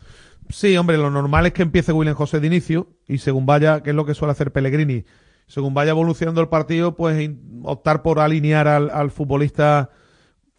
[0.51, 3.91] Sí, hombre, lo normal es que empiece William José de inicio y según vaya, que
[3.91, 5.05] es lo que suele hacer Pellegrini,
[5.47, 7.31] según vaya evolucionando el partido, pues
[7.63, 9.91] optar por alinear al, al futbolista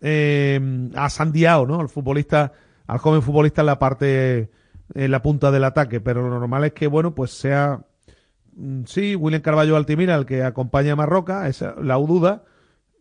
[0.02, 1.80] eh, a Sandiao, ¿no?
[1.80, 2.54] Al futbolista,
[2.88, 4.52] al joven futbolista en la parte,
[4.94, 6.02] en la punta del ataque.
[6.02, 7.86] Pero lo normal es que, bueno, pues sea,
[8.56, 12.44] mm, sí, William Carballo Altimira el que acompaña a Marroca, esa la duda.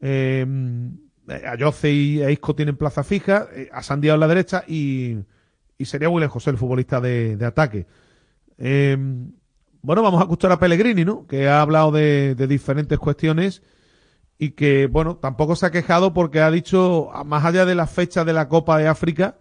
[0.00, 0.46] Eh,
[1.26, 5.16] a Yoce y a Isco tienen plaza fija, eh, a Sandiao en la derecha y,
[5.78, 7.86] y sería William José el futbolista de, de ataque.
[8.58, 8.96] Eh,
[9.84, 11.26] bueno, vamos a escuchar a Pellegrini, ¿no?
[11.26, 13.62] Que ha hablado de, diferentes cuestiones
[14.38, 18.24] y que, bueno, tampoco se ha quejado porque ha dicho, más allá de la fecha
[18.24, 19.38] de la Copa de África,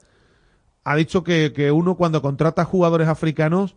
[0.84, 3.76] ha dicho que, que uno cuando contrata jugadores africanos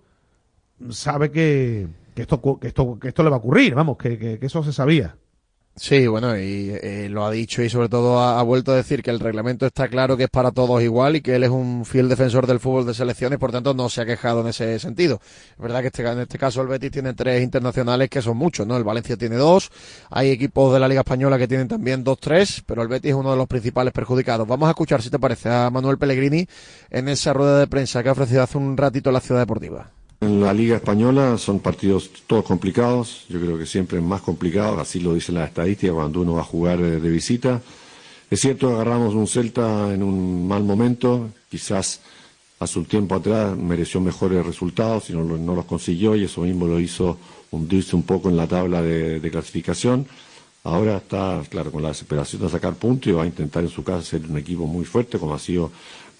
[0.91, 4.39] sabe que, que esto, que, esto, que esto le va a ocurrir, vamos, que, que-
[4.39, 5.17] que eso se sabía.
[5.79, 9.11] Sí, bueno, y eh, lo ha dicho y sobre todo ha, vuelto a decir que
[9.11, 12.09] el reglamento está claro que es para todos igual y que él es un fiel
[12.09, 15.21] defensor del fútbol de selecciones, por tanto no se ha quejado en ese sentido.
[15.51, 18.67] Es verdad que este, en este caso el Betis tiene tres internacionales que son muchos,
[18.67, 18.75] ¿no?
[18.79, 19.71] El Valencia tiene dos,
[20.09, 23.17] hay equipos de la Liga Española que tienen también dos, tres, pero el Betis es
[23.17, 24.49] uno de los principales perjudicados.
[24.49, 26.49] Vamos a escuchar, si te parece, a Manuel Pellegrini
[26.89, 29.96] en esa rueda de prensa que ha ofrecido hace un ratito la Ciudad Deportiva.
[30.21, 34.99] En la Liga Española son partidos todos complicados, yo creo que siempre más complicados, así
[34.99, 37.61] lo dicen las estadísticas cuando uno va a jugar eh, de visita.
[38.31, 42.01] Es cierto, agarramos un Celta en un mal momento, quizás
[42.59, 46.81] hace un tiempo atrás mereció mejores resultados y no, los consiguió y eso mismo lo
[46.81, 47.19] hizo
[47.51, 50.07] hundirse un poco en la tabla de, de, clasificación.
[50.65, 53.85] Ahora está, claro, con la desesperación de sacar puntos y va a intentar en su
[53.85, 55.71] casa ser un equipo muy fuerte como ha sido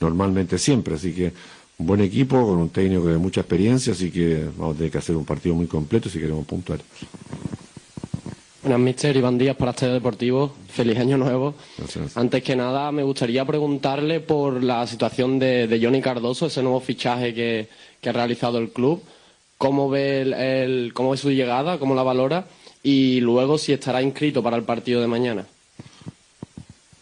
[0.01, 0.95] normalmente siempre.
[0.95, 1.33] Así que
[1.79, 4.99] un buen equipo, con un técnico de mucha experiencia, así que vamos a tener que
[4.99, 6.81] hacer un partido muy completo si queremos puntuar.
[8.63, 10.53] Buenas, mister Iván Díaz para Estadio Deportivo.
[10.69, 11.55] Feliz año nuevo.
[12.17, 17.33] Antes que nada, me gustaría preguntarle por la situación de, Johnny Cardoso, ese nuevo fichaje
[17.33, 17.69] que,
[18.05, 19.03] ha realizado el club.
[19.59, 21.79] ¿Cómo ve, el, ¿Cómo ve su llegada?
[21.79, 22.47] ¿Cómo la valora?
[22.83, 25.47] Y luego si estará inscrito para el partido de mañana.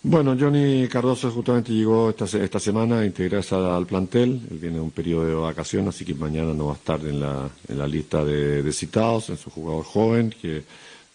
[0.07, 4.39] Bueno, Johnny Cardoso justamente llegó esta, esta semana a integrarse al plantel.
[4.51, 7.21] Él viene de un periodo de vacaciones, así que mañana no va a estar en
[7.21, 9.31] la, en la lista de, citados.
[9.31, 10.63] Es un jugador joven que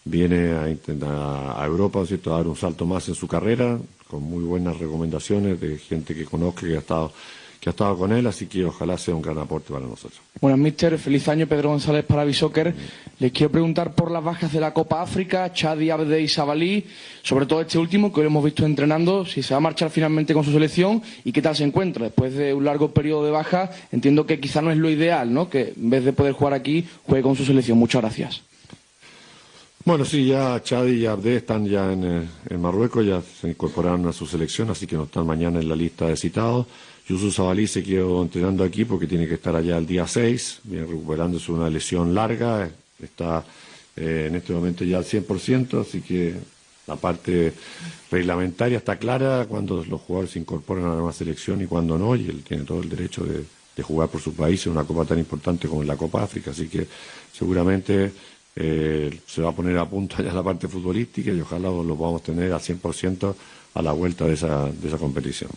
[0.04, 2.34] viene a, a Europa ¿cierto?
[2.34, 6.24] a dar un salto más en su carrera, con muy buenas recomendaciones de gente que
[6.24, 7.12] conozca, que ha estado
[7.60, 10.18] que ha estado con él, así que ojalá sea un gran aporte para nosotros.
[10.40, 12.74] Bueno, mister, feliz año Pedro González para Bisoccer.
[13.18, 16.86] Les quiero preguntar por las bajas de la Copa África, Chadi, Abde y Sabalí,
[17.22, 20.32] sobre todo este último que hoy hemos visto entrenando, si se va a marchar finalmente
[20.32, 22.04] con su selección y qué tal se encuentra.
[22.06, 25.50] Después de un largo periodo de baja, entiendo que quizá no es lo ideal, ¿no?
[25.50, 27.76] Que en vez de poder jugar aquí, juegue con su selección.
[27.76, 28.42] Muchas gracias.
[29.84, 34.06] Bueno, sí, ya Chadi y Abde están ya en, eh, en Marruecos, ya se incorporaron
[34.06, 36.66] a su selección, así que no están mañana en la lista de citados.
[37.10, 40.86] Yusuf Zabalí se quedó entrenando aquí porque tiene que estar allá el día 6, viene
[40.86, 42.70] recuperándose una lesión larga,
[43.02, 43.44] está
[43.96, 46.36] eh, en este momento ya al 100%, así que
[46.86, 47.52] la parte
[48.12, 52.14] reglamentaria está clara cuando los jugadores se incorporan a la nueva selección y cuando no,
[52.14, 53.44] y él tiene todo el derecho de,
[53.82, 56.86] jugar por su país en una copa tan importante como la Copa África, así que
[57.32, 58.12] seguramente
[58.54, 62.22] eh, se va a poner a punto ya la parte futbolística y ojalá lo, podamos
[62.22, 63.34] tener al 100%
[63.72, 65.50] a la vuelta de esa, de esa competición.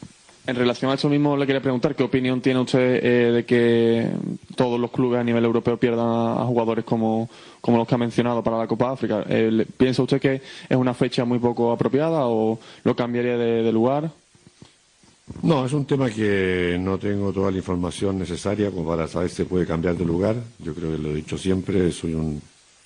[0.45, 4.09] En relación a eso mismo, le quería preguntar qué opinión tiene usted eh, de que
[4.57, 7.29] todos los clubes a nivel europeo pierdan a, jugadores como,
[7.65, 9.23] los que ha mencionado para la Copa África.
[9.29, 14.11] Eh, ¿Piensa usted que es una fecha muy poco apropiada o lo cambiaría de, lugar?
[15.41, 19.37] No, es un tema que no tengo toda la información necesaria como para saber si
[19.37, 20.35] se puede cambiar de lugar.
[20.59, 22.41] Yo creo que lo he dicho siempre, soy un,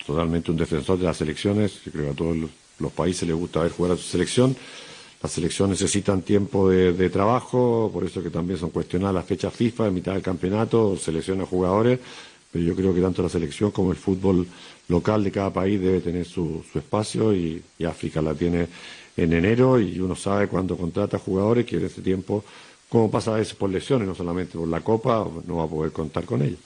[0.06, 1.84] totalmente un defensor de las selecciones.
[1.84, 4.56] Yo creo que a todos los, países les gusta ver jugar a su selección.
[5.22, 9.88] Las selecciones necesitan tiempo de, trabajo, por eso que también son cuestionadas las fechas FIFA,
[9.88, 12.00] en mitad del campeonato, selecciona jugadores,
[12.52, 14.48] pero yo creo que tanto la selección como el fútbol
[14.88, 18.68] local de cada país debe tener su, espacio y, África la tiene
[19.16, 22.44] en enero y uno sabe cuando contrata jugadores que en ese tiempo,
[22.88, 25.92] como pasa a veces por lesiones, no solamente por la Copa, no va a poder
[25.92, 26.60] contar con ellos.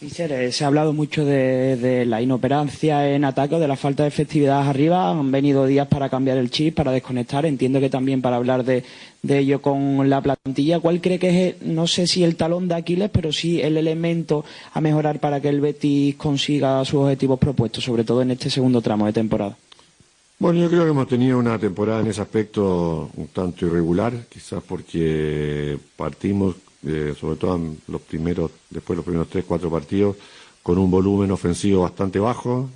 [0.00, 4.68] Eh, se ha hablado mucho de, la inoperancia en ataque de la falta de efectividad
[4.68, 5.10] arriba.
[5.10, 7.46] Han venido días para cambiar el chip, para desconectar.
[7.46, 8.84] Entiendo que también para hablar de,
[9.26, 10.80] ello con la plantilla.
[10.80, 14.44] ¿Cuál cree que es, no sé si el talón de Aquiles, pero sí el elemento
[14.72, 18.82] a mejorar para que el Betis consiga sus objetivos propuestos, sobre todo en este segundo
[18.82, 19.56] tramo de temporada?
[20.38, 24.62] Bueno, yo creo que hemos tenido una temporada en ese aspecto un tanto irregular, quizás
[24.62, 30.16] porque partimos eh, sobre todo en los primeros, después de los primeros tres, cuatro partidos,
[30.62, 32.70] con un volumen ofensivo bastante bajo.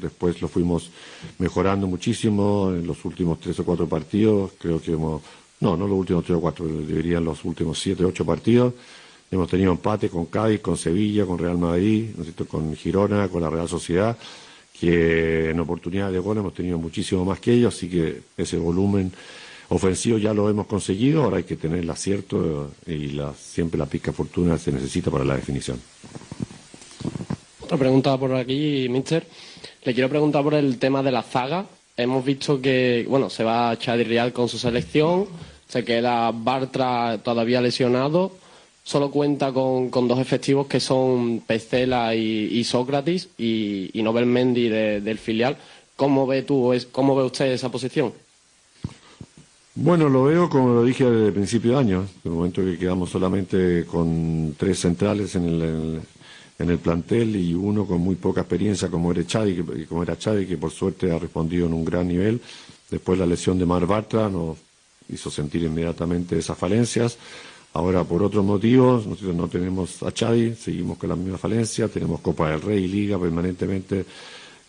[0.00, 0.90] Después lo fuimos
[1.38, 4.52] mejorando muchísimo en los últimos tres o cuatro partidos.
[4.58, 5.22] Creo que hemos,
[5.60, 8.74] no, no los últimos tres o cuatro, deberían los últimos siete, ocho partidos.
[9.30, 12.10] Hemos tenido empate con Cádiz, con Sevilla, con Real Madrid,
[12.48, 14.16] con Girona, con la Real Sociedad,
[14.78, 19.10] que en oportunidad de gol hemos tenido muchísimo más que ellos, así que ese volumen
[19.72, 24.12] ofensivo ya lo hemos conseguido, ahora hay que tener el acierto y siempre la pizca
[24.12, 25.80] fortuna se necesita para la definición.
[27.60, 29.26] Otra pregunta por aquí, Mister.
[29.84, 31.66] Le quiero preguntar por el tema de la zaga.
[31.96, 35.26] Hemos visto que, bueno, se va Chadi Real con su selección,
[35.68, 38.32] se queda Bartra todavía lesionado,
[38.84, 45.56] solo cuenta con, dos efectivos que son Pecela y, Sócrates y, Nobel Mendy del filial.
[45.96, 48.12] ¿Cómo ve, tú, ¿Cómo ve usted esa posición?
[49.74, 53.08] Bueno, lo veo como lo dije desde el principio de año, el momento que quedamos
[53.08, 56.00] solamente con tres centrales en el,
[56.58, 60.18] en el plantel y uno con muy poca experiencia como era Chadi, que, como era
[60.18, 62.38] Chadi, que por suerte ha respondido en un gran nivel.
[62.90, 64.58] Después la lesión de Mar Bartra nos
[65.08, 67.16] hizo sentir inmediatamente esas falencias.
[67.72, 72.20] Ahora, por otros motivos, nosotros no tenemos a Chadi, seguimos con la misma falencia, tenemos
[72.20, 74.04] Copa del Rey y Liga permanentemente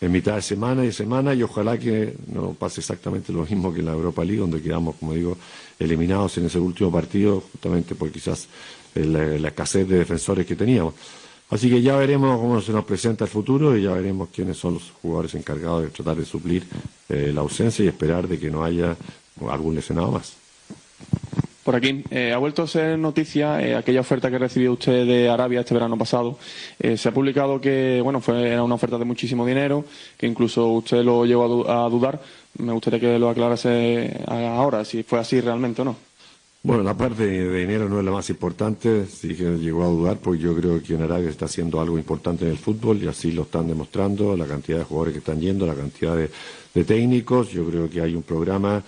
[0.04, 3.80] en mitad de semana y semana y ojalá que no pase exactamente lo mismo que
[3.80, 5.38] en la Europa League, donde quedamos, como digo,
[5.80, 8.50] eliminados en ese último partido, justamente por quizás
[8.96, 10.94] la, escasez de defensores que teníamos.
[11.50, 14.74] Así que ya veremos cómo se nos presenta el futuro y ya veremos quiénes son
[14.74, 16.66] los jugadores encargados de tratar de suplir
[17.08, 18.98] eh, la ausencia y esperar de que no haya
[19.50, 20.34] algún lesionado más.
[21.64, 25.30] Por aquí, eh, ha vuelto a ser noticia eh, aquella oferta que recibió usted de
[25.30, 26.38] Arabia este verano pasado.
[26.78, 29.86] Eh, se ha publicado que, bueno, fue era una oferta de muchísimo dinero,
[30.18, 32.22] que incluso usted lo llegó a, dudar.
[32.58, 35.96] Me gustaría que lo aclarase ahora, si fue así realmente o no.
[36.64, 40.18] Bueno, la parte de dinero no es la más importante, sí que llegó a dudar,
[40.18, 43.32] porque yo creo que en Arabia está haciendo algo importante en el fútbol y así
[43.32, 47.50] lo están demostrando, la cantidad de jugadores que están yendo, la cantidad de técnicos.
[47.52, 48.84] Yo creo que hay un programa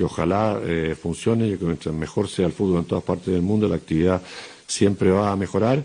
[0.00, 3.42] que ojalá eh, funcione y que mientras mejor sea el fútbol en todas partes del
[3.42, 4.22] mundo, la actividad
[4.66, 5.84] siempre va a mejorar.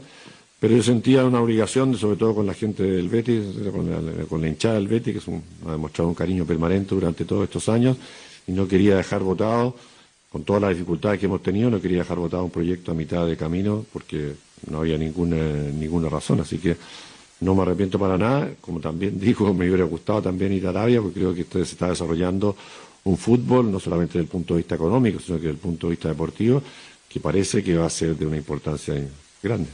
[0.57, 3.43] Pero yo sentía una obligación, sobre todo con la gente del Betis,
[3.73, 7.97] con la, hinchada del Betis, que ha demostrado un cariño permanente durante todos estos años,
[8.47, 9.75] y no quería dejar votado,
[10.31, 13.27] con todas las dificultades que hemos tenido, no quería dejar votado un proyecto a mitad
[13.27, 14.31] de camino, porque
[14.69, 15.35] no había ninguna,
[15.73, 16.39] ninguna razón.
[16.39, 16.77] Así que
[17.41, 21.01] no me arrepiento para nada, como también digo, me hubiera gustado también ir a Arabia,
[21.01, 22.55] porque creo que se está desarrollando
[23.05, 25.87] un fútbol, no solamente desde el punto de vista económico, sino que desde el punto
[25.87, 26.61] de vista deportivo,
[27.07, 28.95] que parece que va a ser de una importancia
[29.41, 29.69] grande.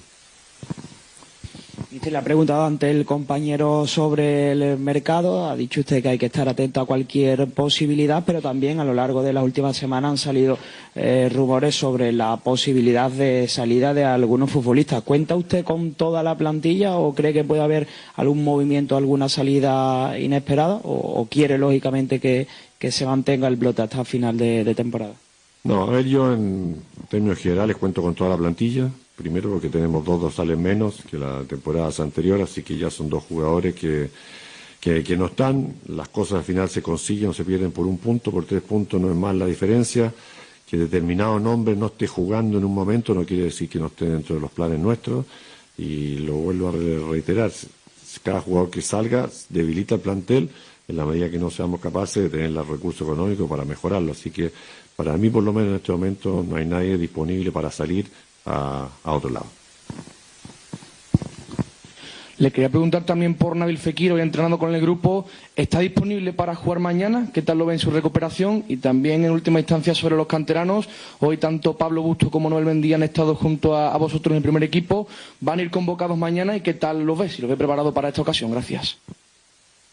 [1.92, 5.50] Y le ha preguntado ante el compañero sobre el mercado.
[5.50, 8.94] Ha dicho usted que hay que estar atento a cualquier posibilidad, pero también a lo
[8.94, 10.58] largo de las últimas semanas han salido
[10.96, 15.04] eh, rumores sobre la posibilidad de salida de algunos futbolistas.
[15.04, 20.18] ¿Cuenta usted con toda la plantilla o cree que puede haber algún movimiento, alguna salida
[20.18, 20.80] inesperada?
[20.84, 22.48] ¿O, quiere, lógicamente, que,
[22.90, 25.14] se mantenga el blote hasta final de temporada?
[25.64, 28.90] No, a ver, yo en términos generales cuento con toda la plantilla.
[29.16, 33.24] Primero porque tenemos dos dorsales menos que la temporada anterior, así que ya son dos
[33.26, 34.10] jugadores que,
[34.80, 35.76] que, no están.
[35.88, 39.00] Las cosas al final se consiguen o se pierden por un punto, por tres puntos
[39.00, 40.12] no es más la diferencia.
[40.68, 44.06] Que determinado nombre no esté jugando en un momento no quiere decir que no esté
[44.06, 45.26] dentro de los planes nuestros.
[45.78, 47.52] Y lo vuelvo a reiterar,
[48.24, 50.50] cada jugador que salga debilita el plantel
[50.92, 54.12] en la medida que no seamos capaces de tener los recursos económicos para mejorarlo.
[54.12, 54.52] Así que
[54.96, 58.06] para mí, por lo menos en este momento, no hay nadie disponible para salir
[58.46, 59.46] a, otro lado.
[62.38, 66.56] Le quería preguntar también por Nabil Fekir, hoy entrenando con el grupo, ¿está disponible para
[66.56, 67.30] jugar mañana?
[67.32, 68.66] ¿Qué tal lo ve en su recuperación?
[68.68, 70.90] Y también en última instancia sobre los canteranos,
[71.20, 74.64] hoy tanto Pablo Busto como Noel Bendía han estado junto a, vosotros en el primer
[74.64, 75.08] equipo,
[75.40, 77.30] ¿van a ir convocados mañana y qué tal lo ve?
[77.30, 78.98] Si lo ve preparado para esta ocasión, gracias.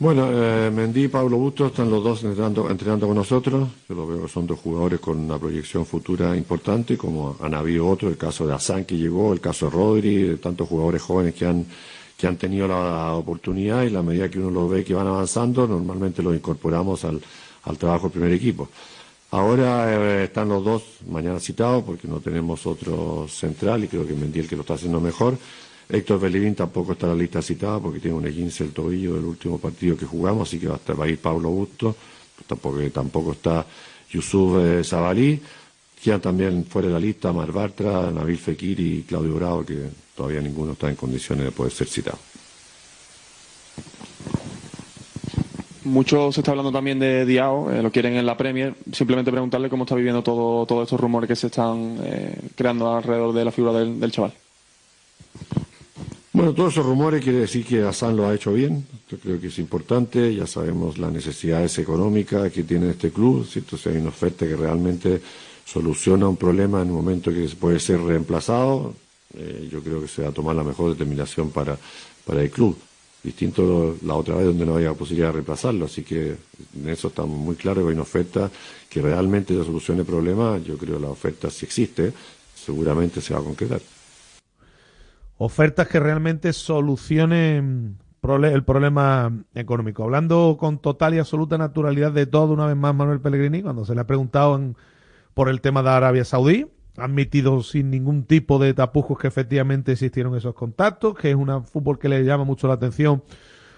[0.00, 3.68] Bueno, eh, Mendy y Pablo Busto están los dos entrenando, entrenando con nosotros.
[3.88, 8.12] Yo lo veo son dos jugadores con una proyección futura importante, como han habido otros,
[8.12, 11.46] el caso de Hassan que llegó, el caso de Rodri, de tantos jugadores jóvenes que
[11.46, 11.66] han,
[12.16, 15.66] que han tenido la oportunidad y la medida que uno los ve que van avanzando,
[15.66, 17.20] normalmente los incorporamos al,
[17.64, 18.68] al trabajo del primer equipo.
[19.32, 24.14] Ahora eh, están los dos mañana citados porque no tenemos otro central y creo que
[24.14, 25.36] Mendy el que lo está haciendo mejor.
[25.90, 29.24] Héctor Bellerín tampoco está en la lista citada porque tiene un E15 el tobillo del
[29.24, 31.96] último partido que jugamos, así que va a, estar, ir Pablo Busto,
[32.46, 33.64] tampoco, tampoco está
[34.10, 35.40] Yusuf eh, Zabalí.
[36.02, 40.40] Quedan también fuera de la lista Mar Bartra, Nabil Fekir y Claudio Bravo, que todavía
[40.40, 42.18] ninguno está en condiciones de poder ser citado.
[45.84, 48.74] Mucho se está hablando también de Diao, eh, lo quieren en la Premier.
[48.92, 53.32] Simplemente preguntarle cómo está viviendo todo, todos estos rumores que se están eh, creando alrededor
[53.32, 54.34] de la figura del chaval.
[56.38, 58.86] Bueno, todos esos rumores quiere decir que Hassan lo ha hecho bien.
[59.10, 60.32] Yo creo que es importante.
[60.32, 63.44] Ya sabemos las necesidades económicas que tiene este club.
[63.44, 65.20] Si hay una oferta que realmente
[65.64, 68.94] soluciona un problema en un momento que puede ser reemplazado,
[69.34, 71.76] eh, yo creo que se va a tomar la mejor determinación para,
[72.24, 72.78] para el club.
[73.20, 75.86] Distinto la otra vez donde no había posibilidad de reemplazarlo.
[75.86, 76.36] Así que
[76.76, 78.48] en eso estamos muy claros que hay una oferta
[78.88, 80.56] que realmente solucione el problema.
[80.58, 82.12] Yo creo que la oferta si existe,
[82.54, 83.80] seguramente se va a concretar
[85.38, 90.04] ofertas que realmente solucionen el problema económico.
[90.04, 93.94] Hablando con total y absoluta naturalidad de todo una vez más Manuel Pellegrini, cuando se
[93.94, 94.74] le ha preguntado
[95.34, 96.66] por el tema de Arabia Saudí,
[96.98, 101.64] ha admitido sin ningún tipo de tapujos que efectivamente existieron esos contactos, que es un
[101.64, 103.22] fútbol que le llama mucho la atención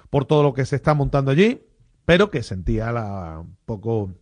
[0.08, 1.62] por todo lo que se está montando allí,
[2.06, 4.14] pero que sentía la, un poco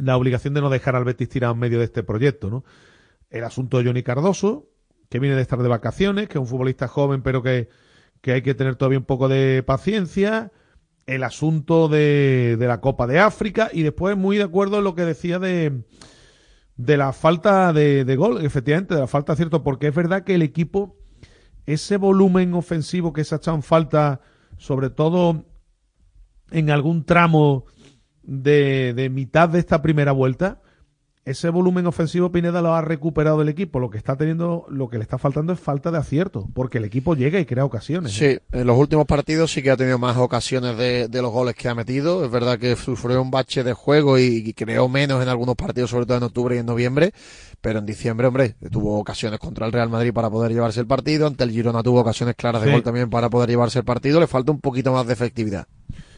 [0.00, 2.64] la obligación de no dejar al Betis tirado en medio de este proyecto, ¿no?
[3.28, 4.71] El asunto de Johnny Cardoso,
[5.12, 7.68] que viene de estar de vacaciones, que es un futbolista joven, pero que,
[8.22, 10.52] que hay que tener todavía un poco de paciencia,
[11.04, 14.94] el asunto de, de la Copa de África y después muy de acuerdo en lo
[14.94, 15.82] que decía de,
[16.78, 20.34] de la falta de, de gol, efectivamente, de la falta cierto, porque es verdad que
[20.34, 20.96] el equipo,
[21.66, 24.22] ese volumen ofensivo que se ha echado en falta,
[24.56, 25.44] sobre todo
[26.52, 27.66] en algún tramo
[28.22, 30.62] de, de mitad de esta primera vuelta,
[31.24, 33.78] ese volumen ofensivo Pineda lo ha recuperado el equipo.
[33.78, 36.84] Lo que está teniendo, lo que le está faltando es falta de acierto, porque el
[36.84, 38.12] equipo llega y crea ocasiones.
[38.12, 41.54] Sí, en los últimos partidos sí que ha tenido más ocasiones de, de los goles
[41.54, 42.24] que ha metido.
[42.24, 45.90] Es verdad que sufrió un bache de juego y, y, creó menos en algunos partidos,
[45.90, 47.12] sobre todo en octubre y en noviembre.
[47.60, 51.28] Pero en diciembre, hombre, tuvo ocasiones contra el Real Madrid para poder llevarse el partido.
[51.28, 52.72] Ante el Girona tuvo ocasiones claras de Sí.
[52.72, 54.18] gol también para poder llevarse el partido.
[54.18, 55.68] Le falta un poquito más de efectividad.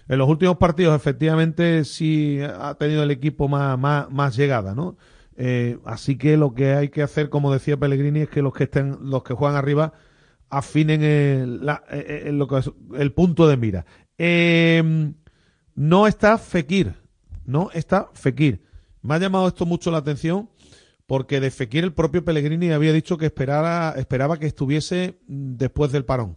[0.08, 3.78] En los últimos partidos, efectivamente, sí ha tenido el equipo más,
[4.10, 4.96] más, llegada, ¿no?
[5.36, 8.64] Eh, así que lo que hay que hacer, como decía Pellegrini, es que los que
[8.64, 9.94] estén, los que juegan arriba,
[10.56, 12.40] afinen el, eh, eh,
[12.96, 13.86] el punto de mira.
[14.18, 15.12] Eh,
[15.74, 16.94] no está Fekir,
[17.44, 18.62] no está Fekir.
[19.02, 20.48] Me ha llamado esto mucho la atención
[21.06, 25.92] porque de Fekir el propio Pellegrini había dicho que esperara, esperaba que estuviese mm, después
[25.92, 26.36] del parón.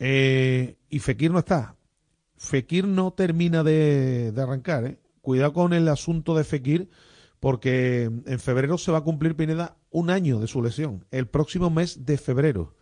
[0.00, 1.74] Y Fekir no está.
[2.38, 4.84] Fekir no termina de, de arrancar.
[4.84, 4.98] ¿eh?
[5.20, 6.88] Cuidado con el asunto de Fekir,
[7.40, 11.70] porque en febrero se va a cumplir Pineda un año de su lesión, el próximo
[11.70, 12.74] mes de febrero.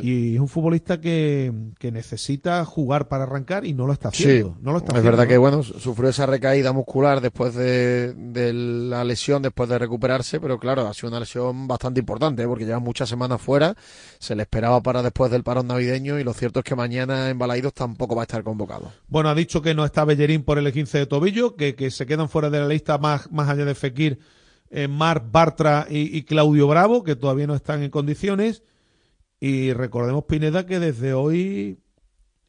[0.00, 4.56] Y es un futbolista que, que necesita jugar para arrancar y no lo está haciendo.
[4.60, 5.28] no lo está es haciendo, verdad ¿no?
[5.28, 10.58] que bueno sufrió esa recaída muscular después de, de la lesión, después de recuperarse, pero
[10.58, 12.46] claro, ha sido una lesión bastante importante, ¿eh?
[12.46, 13.74] porque lleva muchas semanas fuera,
[14.20, 17.38] se le esperaba para después del parón navideño y lo cierto es que mañana en
[17.38, 18.92] Balaidos tampoco va a estar convocado.
[19.08, 22.06] Bueno, ha dicho que no está Bellerín por el 15 de tobillo, que, que se
[22.06, 24.20] quedan fuera de la lista más, más allá de Fekir,
[24.70, 28.62] eh, Marc Bartra y, y Claudio Bravo, que todavía no están en condiciones.
[29.40, 31.78] Y recordemos, Pineda, que desde hoy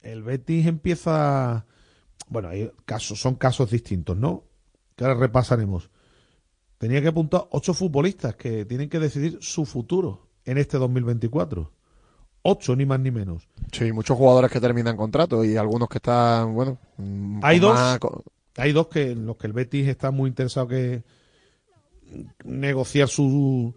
[0.02, 1.66] el Betis empieza.
[2.28, 4.44] Bueno, hay casos, son casos distintos, ¿no?
[4.96, 5.90] Que ahora repasaremos.
[6.78, 11.72] Tenía que apuntar ocho futbolistas que tienen que decidir su futuro en este 2024.
[12.42, 13.48] Ocho, ni más ni menos.
[13.72, 18.00] Sí, muchos jugadores que terminan contrato y algunos que están, bueno, mm, Hay dos, más
[18.56, 21.04] hay dos que en los que el Betis está muy interesado que
[22.44, 23.74] negociar su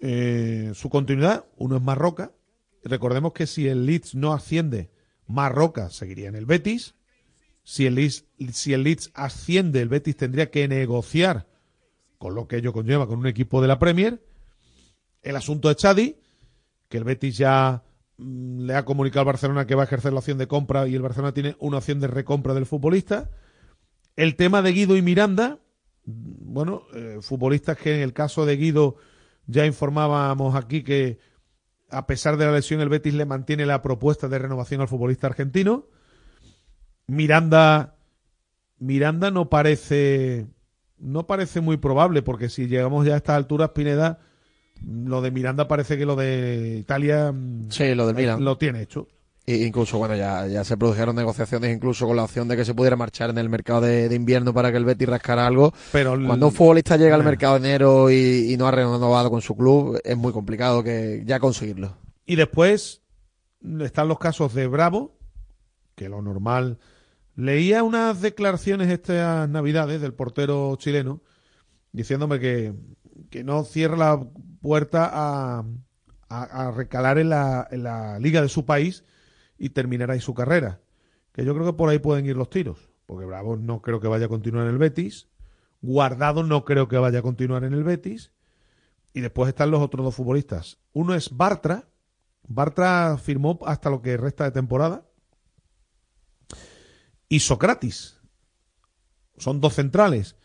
[0.00, 1.44] eh, su continuidad.
[1.56, 2.32] Uno es Marroca.
[2.88, 4.90] Recordemos que si el Leeds no asciende,
[5.26, 6.94] Marroca seguiría en el Betis.
[7.62, 11.46] Si el Leeds, si el Leeds asciende, el Betis tendría que negociar
[12.16, 14.22] con lo que ello conlleva con un equipo de la Premier.
[15.22, 16.16] El asunto de Chadi,
[16.88, 17.84] que el Betis ya
[18.16, 20.94] mm, le ha comunicado al Barcelona que va a ejercer la opción de compra y
[20.94, 23.30] el Barcelona tiene una opción de recompra del futbolista.
[24.16, 25.58] El tema de Guido y Miranda,
[26.06, 28.96] mm, bueno, eh, futbolistas que en el caso de Guido
[29.46, 31.18] ya informábamos aquí que
[31.90, 35.26] a pesar de la lesión el Betis le mantiene la propuesta de renovación al futbolista
[35.26, 35.86] argentino.
[37.06, 37.94] Miranda
[38.78, 40.46] Miranda no parece
[40.98, 44.18] no parece muy probable porque si llegamos ya a estas alturas Pineda
[44.84, 48.44] lo de Miranda parece que lo de Italia mm, Sí, lo del Milan.
[48.44, 49.08] lo tiene hecho.
[49.50, 52.74] E incluso, bueno, ya, ya se produjeron negociaciones incluso con la opción de que se
[52.74, 55.72] pudiera marchar en el mercado de, de invierno para que el Betis rascara algo.
[55.90, 57.24] Pero el- Cuando un futbolista llega al Eh.
[57.24, 61.22] mercado de enero y, y no ha renovado con su club, es muy complicado que
[61.24, 61.96] ya conseguirlo.
[62.26, 63.00] Y después
[63.80, 65.16] están los casos de Bravo,
[65.94, 66.78] que lo normal.
[67.34, 71.22] Leía unas declaraciones estas navidades del portero chileno
[71.92, 72.74] diciéndome que,
[73.30, 74.20] que no cierra la
[74.60, 75.64] puerta a,
[76.28, 79.04] a, a recalar en la, en la liga de su país
[79.58, 80.80] y terminar ahí su carrera.
[81.32, 84.08] Que yo creo que por ahí pueden ir los tiros, porque Bravo no creo que
[84.08, 85.28] vaya a continuar en el Betis,
[85.80, 88.32] Guardado no creo que vaya a continuar en el Betis,
[89.12, 90.78] y después están los otros dos futbolistas.
[90.92, 91.88] Uno es Bartra,
[92.48, 95.06] Bartra firmó hasta lo que resta de temporada.
[97.28, 98.20] Y Socratis.
[99.36, 100.36] Son dos centrales.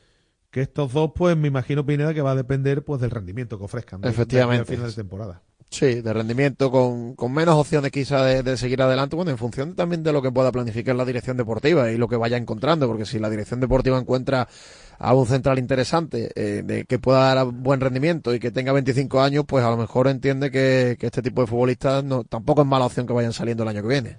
[0.52, 3.64] Que estos dos, pues me imagino, Pineda, que va a depender pues del rendimiento que
[3.64, 4.04] ofrezcan.
[4.04, 4.74] Efectivamente.
[4.74, 5.44] al final de temporada.
[5.74, 10.04] Sí, de rendimiento, con, con menos opciones quizá de, seguir adelante, bueno, en función también
[10.04, 13.18] de lo que pueda planificar la dirección deportiva y lo que vaya encontrando, porque si
[13.18, 14.48] la dirección deportiva encuentra
[15.00, 19.46] a un central interesante eh, que pueda dar buen rendimiento y que tenga 25 años,
[19.48, 22.86] pues a lo mejor entiende que, que este tipo de futbolistas no, tampoco es mala
[22.86, 24.18] opción que vayan saliendo el año que viene.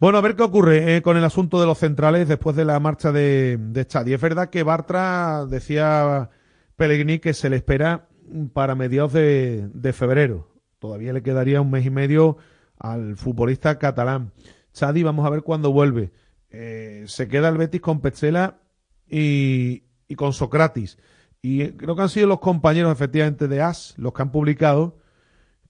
[0.00, 2.80] Bueno, a ver qué ocurre eh, con el asunto de los centrales después de la
[2.80, 4.06] marcha de, de Chad.
[4.06, 6.30] Y es verdad que Bartra decía
[6.74, 8.07] Pellegrini que se le espera
[8.52, 10.48] para mediados de, febrero.
[10.78, 12.36] Todavía le quedaría un mes y medio
[12.78, 14.32] al futbolista catalán.
[14.72, 16.12] Chadi, vamos a ver cuándo vuelve.
[16.50, 18.60] Eh, se queda el Betis con Petzela
[19.08, 19.82] y,
[20.16, 20.98] con Socratis.
[21.42, 24.98] Y eh, creo que han sido los compañeros, efectivamente, de AS los que han publicado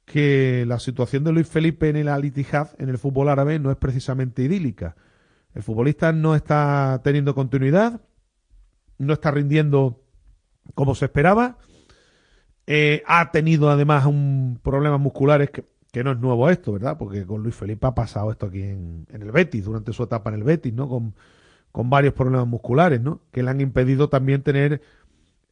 [0.04, 3.70] que la situación de Luis Felipe en el Al Ittihad, en el fútbol árabe, no
[3.70, 4.96] es precisamente idílica.
[5.54, 8.00] El futbolista no está teniendo continuidad,
[8.96, 10.02] no está rindiendo
[10.74, 11.58] como se esperaba.
[12.70, 16.98] Eh, ha tenido además un problemas musculares que, que, no es nuevo esto, ¿verdad?
[16.98, 20.36] Porque con Luis Felipe ha pasado esto aquí en, el Betis, durante su etapa en
[20.36, 20.86] el Betis, ¿no?
[20.86, 21.14] Con,
[21.72, 23.22] varios problemas musculares, ¿no?
[23.30, 24.82] Que le han impedido también tener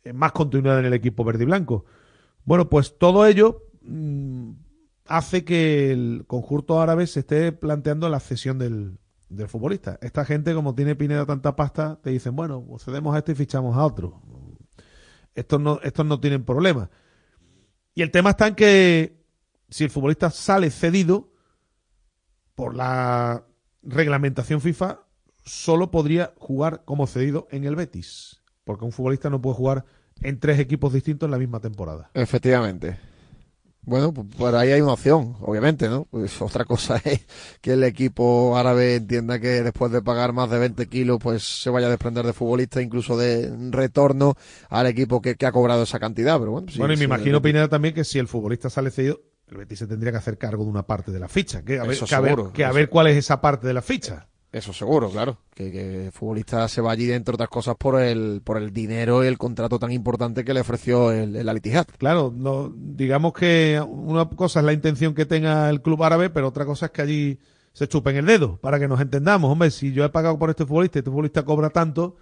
[0.04, 1.86] eh, más continuidad en el equipo verde y blanco.
[2.44, 4.50] Bueno, pues todo ello mmm,
[5.06, 8.98] hace que el conjunto árabe se esté planteando la cesión del,
[9.48, 9.98] futbolista.
[10.02, 13.74] Esta gente, como tiene Pineda tanta pasta, te dicen, bueno, cedemos a este y fichamos
[13.74, 14.20] a otro.
[15.34, 16.90] Estos no, estos no tienen problema.
[17.96, 19.16] Y el tema está en que
[19.70, 21.32] si el futbolista sale cedido
[22.54, 23.46] por la
[23.82, 25.00] reglamentación FIFA,
[25.46, 28.42] solo podría jugar como cedido en el Betis.
[28.64, 29.86] Porque un futbolista no puede jugar
[30.20, 32.10] en tres equipos distintos en la misma temporada.
[32.12, 32.98] Efectivamente.
[33.86, 36.06] Bueno, pues por ahí hay una opción, obviamente, ¿no?
[36.10, 37.24] Pues otra cosa es
[37.60, 41.70] que el equipo árabe entienda que después de pagar más de 20 kilos, pues se
[41.70, 44.34] vaya a desprender de futbolista, incluso de retorno
[44.68, 46.38] al equipo que, que ha cobrado esa cantidad.
[46.38, 49.20] Pero bueno, sí, bueno y me imagino, Pineda, también que si el futbolista sale cedido,
[49.48, 51.62] el Betis se tendría que hacer cargo de una parte de la ficha.
[51.62, 53.82] Que a ver, que a ver, que a ver cuál es esa parte de la
[53.82, 54.26] ficha.
[54.52, 55.38] Eso seguro, claro.
[55.54, 59.24] Que, que, el futbolista se va allí, entre otras cosas, por el, por el dinero
[59.24, 61.86] y el contrato tan importante que le ofreció el, el Al-Ittihad.
[61.98, 66.48] Claro, no, digamos que una cosa es la intención que tenga el club árabe, pero
[66.48, 67.40] otra cosa es que allí
[67.72, 69.50] se chupen el dedo, para que nos entendamos.
[69.50, 72.16] Hombre, si yo he pagado por este futbolista y este futbolista cobra tanto,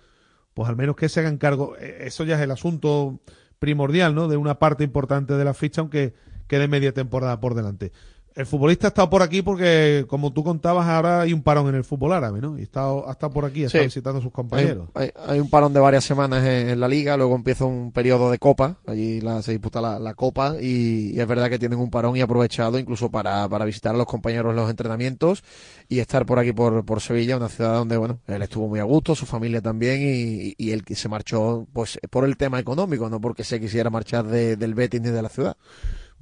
[0.55, 1.77] pues al menos que se hagan cargo.
[1.77, 3.21] Eso ya es el asunto
[3.61, 4.27] primordial, ¿no?
[4.27, 6.15] De una parte importante de la ficha, aunque
[6.49, 7.93] quede media temporada por delante
[8.35, 11.77] el futbolista ha estado por aquí porque, como tú contabas, ahora hay un parón en
[11.77, 12.59] el fútbol árabe, ¿no?
[12.59, 13.89] Y ha estado, ha estado por aquí, ha estado sí.
[13.89, 14.89] visitando a sus compañeros.
[14.95, 17.93] Hay, hay, hay, un parón de varias semanas en, en, la liga, luego empieza un
[17.93, 21.61] periodo de copa, allí la, se disputa la, la copa y, y, es verdad que
[21.61, 25.45] tienen un parón y aprovechado incluso para, para visitar a los compañeros en los entrenamientos
[25.89, 28.85] y estar por aquí por, por Sevilla, una ciudad donde, bueno, él estuvo muy a
[28.85, 33.21] gusto, su familia también y, y él se marchó pues por el tema económico, no
[33.21, 35.57] porque se quisiera marchar de, del Betis ni de la ciudad.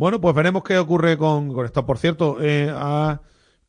[0.03, 1.87] Bueno, pues veremos qué ocurre con, con esto.
[1.87, 3.23] Por cierto, eh, ha,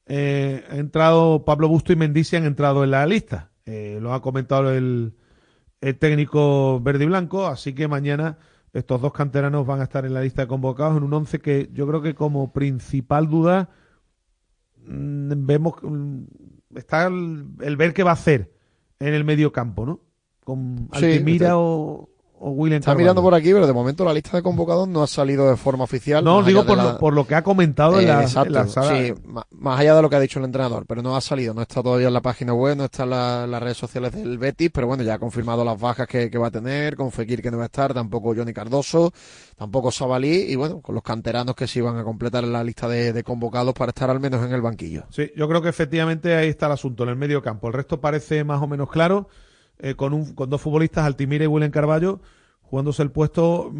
[0.07, 3.51] eh, entrado Pablo Busto y Mendici han entrado en la lista.
[3.67, 5.13] Eh, lo ha comentado el,
[5.79, 8.39] el, técnico verde y blanco, así que mañana
[8.73, 11.69] estos dos canteranos van a estar en la lista de convocados en un once que
[11.71, 13.69] yo creo que como principal duda
[14.87, 16.23] mmm, vemos mmm,
[16.75, 18.55] está el, el, ver qué va a hacer
[18.97, 19.99] en el medio campo, ¿no?
[20.43, 22.09] Con Altimira sí, o,
[22.43, 25.07] o William Está mirando por aquí, pero de momento la lista de convocados no ha
[25.07, 26.23] salido de forma oficial.
[26.23, 26.83] No, digo por, la...
[26.83, 28.97] lo, por, lo, que ha comentado eh, en, la, exacto, en la sala.
[28.97, 29.13] Sí,
[29.51, 31.81] más allá de lo que ha dicho el entrenador, pero no ha salido, no está
[31.81, 34.87] todavía en la página web, no está en la, las redes sociales del Betis, pero
[34.87, 37.57] bueno, ya ha confirmado las bajas que, que, va a tener, con Fekir que no
[37.57, 39.13] va a estar, tampoco Johnny Cardoso,
[39.57, 43.13] tampoco Sabalí, y bueno, con los canteranos que se iban a completar la lista de,
[43.13, 45.05] de convocados para estar al menos en el banquillo.
[45.11, 47.67] Sí, yo creo que efectivamente ahí está el asunto, en el medio campo.
[47.67, 49.29] El resto parece más o menos claro,
[49.79, 52.21] eh, con, un, con dos futbolistas, Altimira y William Carballo,
[52.61, 53.71] jugándose el puesto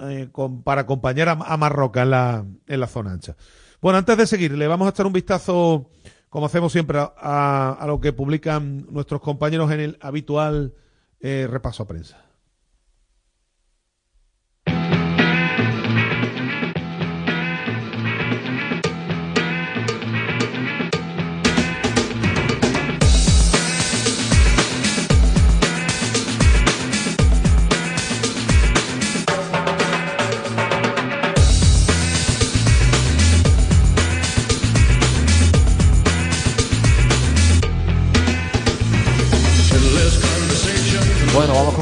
[0.00, 3.36] eh, con, para acompañar a, a Marroca en la, en la zona ancha.
[3.80, 5.90] Bueno, antes de seguir, le vamos a echar un vistazo,
[6.28, 10.74] como hacemos siempre, a, a lo que publican nuestros compañeros en el habitual
[11.20, 12.18] eh, repaso a prensa.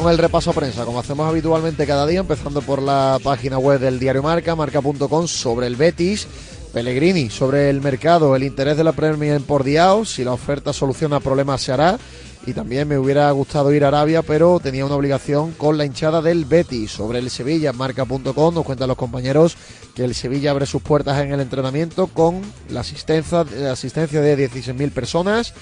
[0.01, 3.79] Con el repaso a prensa, como hacemos habitualmente cada día, empezando por la página web
[3.79, 6.27] del diario Marca, marca.com, sobre el Betis,
[6.73, 11.19] Pellegrini, sobre el mercado, el interés de la Premier por Diao, si la oferta soluciona
[11.19, 11.99] problemas se hará,
[12.47, 16.23] y también me hubiera gustado ir a Arabia, pero tenía una obligación con la hinchada
[16.23, 16.91] del Betis.
[16.91, 19.55] Sobre el Sevilla, marca.com, nos cuentan los compañeros
[19.93, 24.49] que el Sevilla abre sus puertas en el entrenamiento con la asistencia, la asistencia de
[24.49, 25.53] 16.000 personas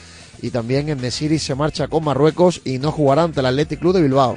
[0.42, 3.94] y también en Nesiri se marcha con Marruecos y no jugará ante el Athletic Club
[3.94, 4.36] de Bilbao.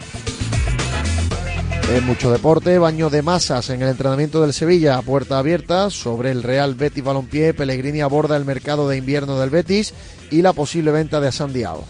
[1.94, 6.42] En mucho deporte, baño de masas en el entrenamiento del Sevilla puerta abierta sobre el
[6.42, 7.52] Real Betis Balompié.
[7.52, 9.92] Pellegrini aborda el mercado de invierno del Betis
[10.30, 11.84] y la posible venta de Sandiao.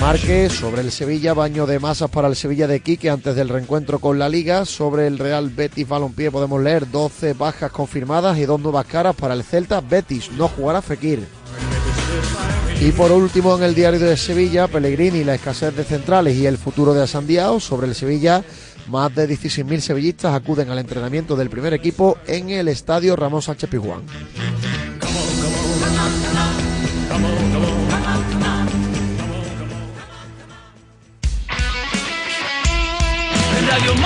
[0.00, 3.98] Marque sobre el Sevilla, baño de masas para el Sevilla de Quique antes del reencuentro
[3.98, 4.64] con la Liga.
[4.66, 9.34] Sobre el Real Betis Balompié podemos leer 12 bajas confirmadas y dos nuevas caras para
[9.34, 9.80] el Celta.
[9.80, 11.26] Betis no jugará Fekir.
[12.80, 16.58] Y por último, en el diario de Sevilla, Pellegrini, la escasez de centrales y el
[16.58, 17.58] futuro de Asandiao.
[17.58, 18.44] Sobre el Sevilla,
[18.88, 23.68] Más de 16.000 sevillistas acuden al entrenamiento del primer equipo en el estadio Ramón Sánchez
[23.68, 24.02] Pizjuán.
[33.66, 34.05] Radio.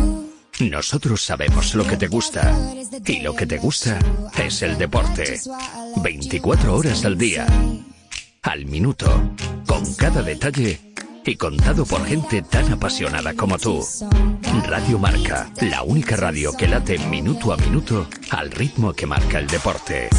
[0.69, 2.55] Nosotros sabemos lo que te gusta.
[3.07, 3.97] Y lo que te gusta
[4.37, 5.39] es el deporte.
[6.03, 7.47] 24 horas al día.
[8.43, 9.07] Al minuto.
[9.65, 10.79] Con cada detalle.
[11.25, 13.83] Y contado por gente tan apasionada como tú.
[14.67, 15.51] Radio Marca.
[15.61, 20.09] La única radio que late minuto a minuto al ritmo que marca el deporte.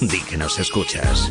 [0.00, 1.30] Di nos escuchas.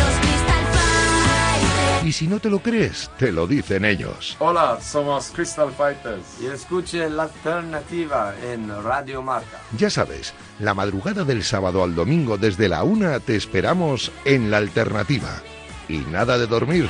[2.11, 4.35] Y si no te lo crees, te lo dicen ellos.
[4.39, 9.61] Hola, somos Crystal Fighters y escuchen la alternativa en Radio Marca.
[9.77, 14.57] Ya sabes, la madrugada del sábado al domingo desde la una te esperamos en La
[14.57, 15.41] Alternativa.
[15.87, 16.89] Y nada de dormir.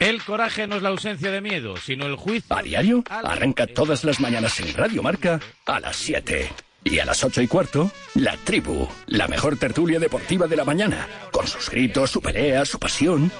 [0.00, 2.56] El coraje no es la ausencia de miedo, sino el juicio.
[2.56, 6.50] A diario, arranca todas las mañanas en Radio Marca a las 7.
[6.84, 11.08] Y a las 8 y cuarto, La Tribu, la mejor tertulia deportiva de la mañana,
[11.32, 13.32] con sus gritos, su pelea, su pasión.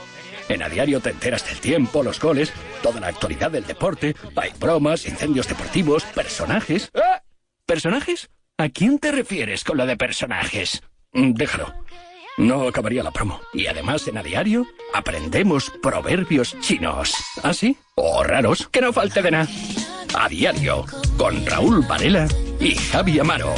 [0.49, 4.51] En A Diario te enteras del tiempo, los goles, toda la actualidad del deporte, hay
[4.59, 6.91] bromas, incendios deportivos, personajes.
[6.95, 7.23] ¡Ah!
[7.67, 8.31] ¿Personajes?
[8.57, 10.83] ¿A quién te refieres con lo de personajes?
[11.13, 11.75] Mm, Déjalo.
[12.37, 13.41] No acabaría la promo.
[13.53, 17.15] Y además en A Diario aprendemos proverbios chinos.
[17.43, 17.77] ¿Ah, sí?
[17.95, 19.49] O raros, que no falte de nada.
[20.15, 20.85] A Diario,
[21.17, 22.27] con Raúl Varela
[22.61, 23.55] y Javi Amaro.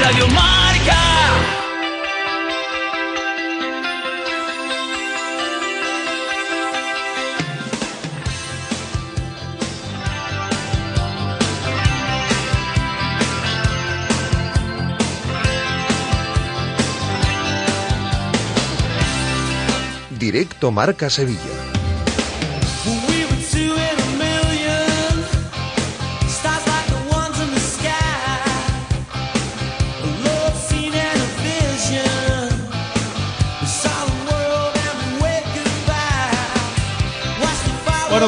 [0.00, 0.98] Radio Marca.
[20.18, 21.61] Directo Marca Sevilla.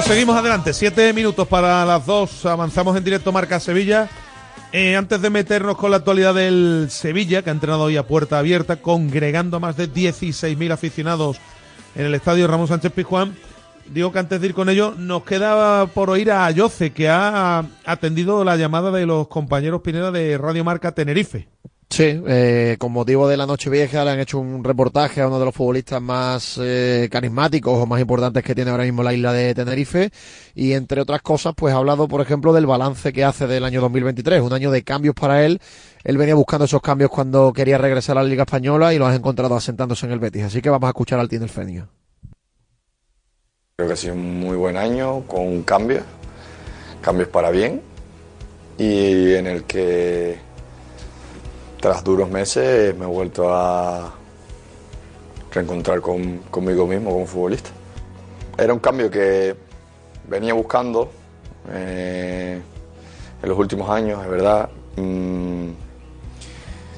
[0.03, 0.75] Seguimos adelante.
[0.75, 2.45] Siete minutos para las dos.
[2.47, 4.09] Avanzamos en directo Marca Sevilla.
[4.73, 8.39] Eh, antes de meternos con la actualidad del Sevilla, que ha entrenado hoy a puerta
[8.39, 11.39] abierta, congregando a más de 16.000 aficionados
[11.95, 13.37] en el estadio Ramón Sánchez Pizjuán,
[13.87, 17.65] digo que antes de ir con ello, nos queda por oír a Ayoce, que ha
[17.85, 21.49] atendido la llamada de los compañeros Pineda de Radio Marca Tenerife.
[21.89, 25.45] Sí, eh, con motivo de la Nochevieja le han hecho un reportaje a uno de
[25.45, 29.55] los futbolistas más eh, carismáticos o más importantes que tiene ahora mismo la isla de
[29.55, 30.11] Tenerife
[30.55, 33.81] y entre otras cosas pues ha hablado por ejemplo del balance que hace del año
[33.81, 35.61] 2023, un año de cambios para él.
[36.03, 39.15] Él venía buscando esos cambios cuando quería regresar a la Liga Española y los ha
[39.15, 41.89] encontrado asentándose en el Betis, así que vamos a escuchar al Tino Fenio.
[43.77, 46.03] Creo que ha sido un muy buen año con cambios,
[47.01, 47.83] cambios para bien
[48.79, 50.39] y en el que
[51.85, 54.11] tras duros meses me he vuelto a
[55.53, 57.69] reencontrar con- conmigo mismo como futbolista.
[58.57, 59.55] Era un cambio que
[60.27, 61.11] venía buscando
[61.71, 62.59] eh,
[63.43, 64.71] en los últimos años, es verdad.
[64.97, 65.73] Mm,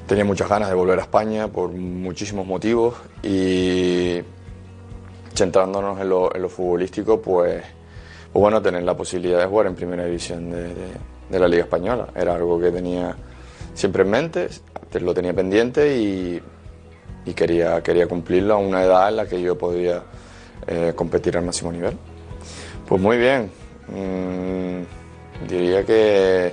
[0.06, 4.20] tenía muchas ganas de volver a España por muchísimos motivos y
[5.34, 7.60] centrándonos en lo, en lo futbolístico, pues,
[8.32, 10.92] pues bueno, tener la posibilidad de jugar en primera división de, de-
[11.28, 12.06] de la Liga Española.
[12.14, 13.16] Era algo que tenía
[13.76, 14.48] siempre en mente,
[14.90, 16.42] te- lo tenía pendiente y,
[17.34, 20.02] quería, quería cumplirlo a una edad en la que yo podía
[20.66, 21.96] eh, competir al máximo nivel.
[22.88, 23.50] Pues muy bien,
[23.88, 24.82] Mm,
[25.48, 26.52] diría que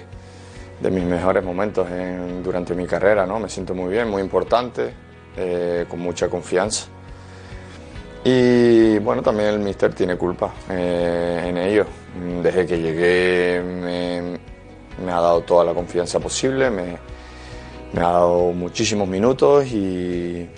[0.79, 3.39] de mis mejores momentos en- durante mi carrera, ¿no?
[3.39, 4.93] Me siento muy bien, muy importante,
[5.35, 6.85] eh, con mucha confianza.
[8.23, 11.85] Y bueno, también el míster tiene culpa eh, en ello.
[12.43, 14.21] Desde que llegué me,
[15.03, 16.69] me ha dado toda la confianza posible,
[17.93, 20.49] me ha dado muchísimos minutos y,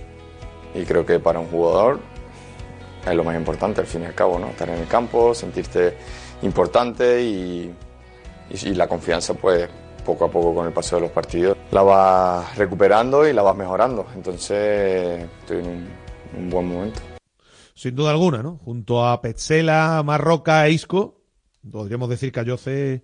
[0.74, 2.00] y creo que para un jugador
[3.06, 4.48] es lo más importante al fin y al cabo, ¿no?
[4.48, 5.98] Estar en el campo, sentirte
[6.42, 7.74] importante y,
[8.50, 9.70] y, la confianza pues
[10.06, 13.56] poco a poco con el paso de los partidos la vas recuperando y la vas
[13.56, 14.08] mejorando.
[14.16, 15.90] Entonces estoy en un,
[16.38, 17.02] un buen momento.
[17.74, 18.60] Sin duda alguna, ¿no?
[18.64, 21.22] Junto a Petzela, Marroca e Isco,
[21.70, 23.04] podríamos decir que Ayoce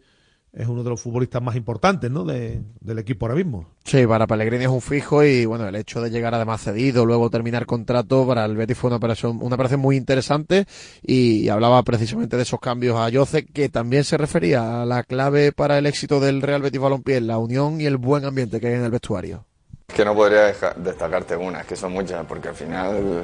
[0.54, 2.26] es uno de los futbolistas más importantes, ¿no?
[2.26, 3.68] De- del equipo ahora mismo.
[3.86, 7.30] Sí, para Pellegrini es un fijo y bueno, el hecho de llegar además cedido, luego
[7.30, 10.66] terminar contrato, para el Betis fue una operación, una operación muy interesante
[11.02, 15.52] y, hablaba precisamente de esos cambios a Yoce, que también se refería a la clave
[15.54, 18.74] para el éxito del Real Betis Balompié, la unión y el buen ambiente que hay
[18.74, 19.46] en el vestuario.
[19.88, 23.24] Es que no podría deja- destacarte una, es que son muchas, porque al final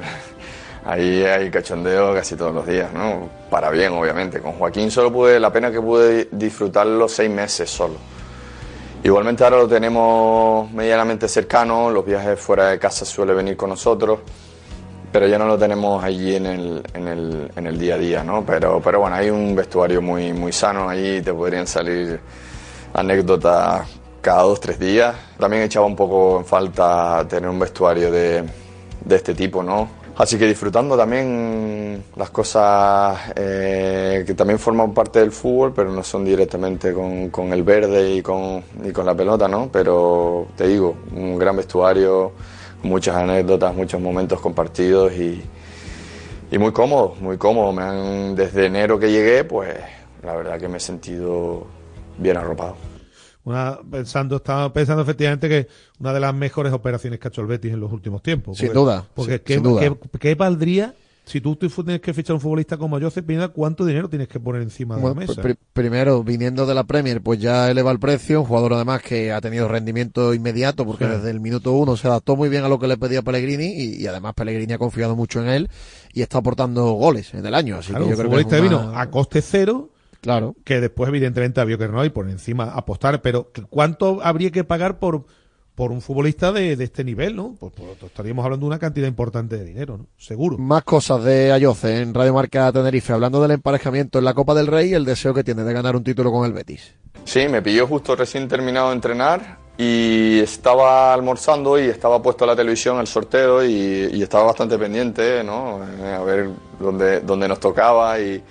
[0.84, 3.28] ahí hay cachondeo casi todos los días, ¿no?
[3.50, 4.40] Para bien, obviamente.
[4.40, 7.96] Con Joaquín solo pude, la pena que pude disfrutarlo seis meses solo.
[9.02, 14.18] Igualmente ahora lo tenemos medianamente cercano, los viajes fuera de casa suele venir con nosotros,
[15.12, 18.24] pero ya no lo tenemos allí en el, en el, en el día a día,
[18.24, 18.44] ¿no?
[18.44, 22.18] Pero, pero bueno, hay un vestuario muy, muy sano allí, te podrían salir
[22.92, 23.86] anécdotas
[24.20, 25.14] cada dos, tres días.
[25.38, 28.44] También echaba un poco en falta tener un vestuario de,
[29.04, 29.88] de este tipo, ¿no?
[30.18, 36.02] Así que disfrutando también las cosas eh, que también forman parte del fútbol, pero no
[36.02, 39.70] son directamente con, con el verde y con, y con la pelota, ¿no?
[39.72, 42.32] Pero te digo, un gran vestuario,
[42.82, 45.40] muchas anécdotas, muchos momentos compartidos y,
[46.50, 47.72] y muy cómodo, muy cómodo.
[47.72, 49.72] Me han, desde enero que llegué, pues
[50.24, 51.64] la verdad que me he sentido
[52.18, 52.87] bien arropado.
[53.48, 55.68] Una, pensando, estaba pensando efectivamente que
[56.00, 58.58] una de las mejores operaciones que ha hecho el Betis en los últimos tiempos.
[58.58, 59.80] Sin duda, Porque sin- ¿qué, sin duda.
[59.80, 60.94] qué- qué valdría
[61.24, 63.48] si tú tienes que fichar un futbolista como Josep Pineda?
[63.48, 65.40] ¿Cuánto dinero tienes que poner encima de la mesa?
[65.42, 68.40] pri- primero, viniendo de la Premier, pues ya eleva el precio.
[68.40, 71.10] Un jugador además que ha tenido rendimiento inmediato porque Sí.
[71.10, 74.02] desde el minuto uno se adaptó muy bien a lo que le pedía Pellegrini y,
[74.02, 75.68] y además Pellegrini ha confiado mucho en él
[76.14, 77.76] y está aportando goles en el año.
[77.76, 79.90] Así Claro, que yo un creo que es futbolista que una- vino a coste cero.
[80.20, 80.56] Claro.
[80.64, 83.22] Que después, evidentemente, había que no y por encima apostar.
[83.22, 85.26] Pero, ¿cuánto habría que pagar por,
[85.74, 87.54] por un futbolista de, de este nivel, no?
[87.58, 90.06] Pues, pues, estaríamos hablando de una cantidad importante de dinero, ¿no?
[90.16, 90.58] Seguro.
[90.58, 94.66] Más cosas de Ayoce en Radio Marca Tenerife, hablando del emparejamiento en la Copa del
[94.66, 96.94] Rey y el deseo que tiene de ganar un título con el Betis.
[97.24, 102.56] Sí, me pilló justo recién terminado de entrenar y estaba almorzando y estaba puesto la
[102.56, 105.80] televisión el sorteo y, y estaba bastante pendiente, ¿no?
[105.80, 106.50] A ver
[106.80, 108.42] dónde, dónde nos tocaba y,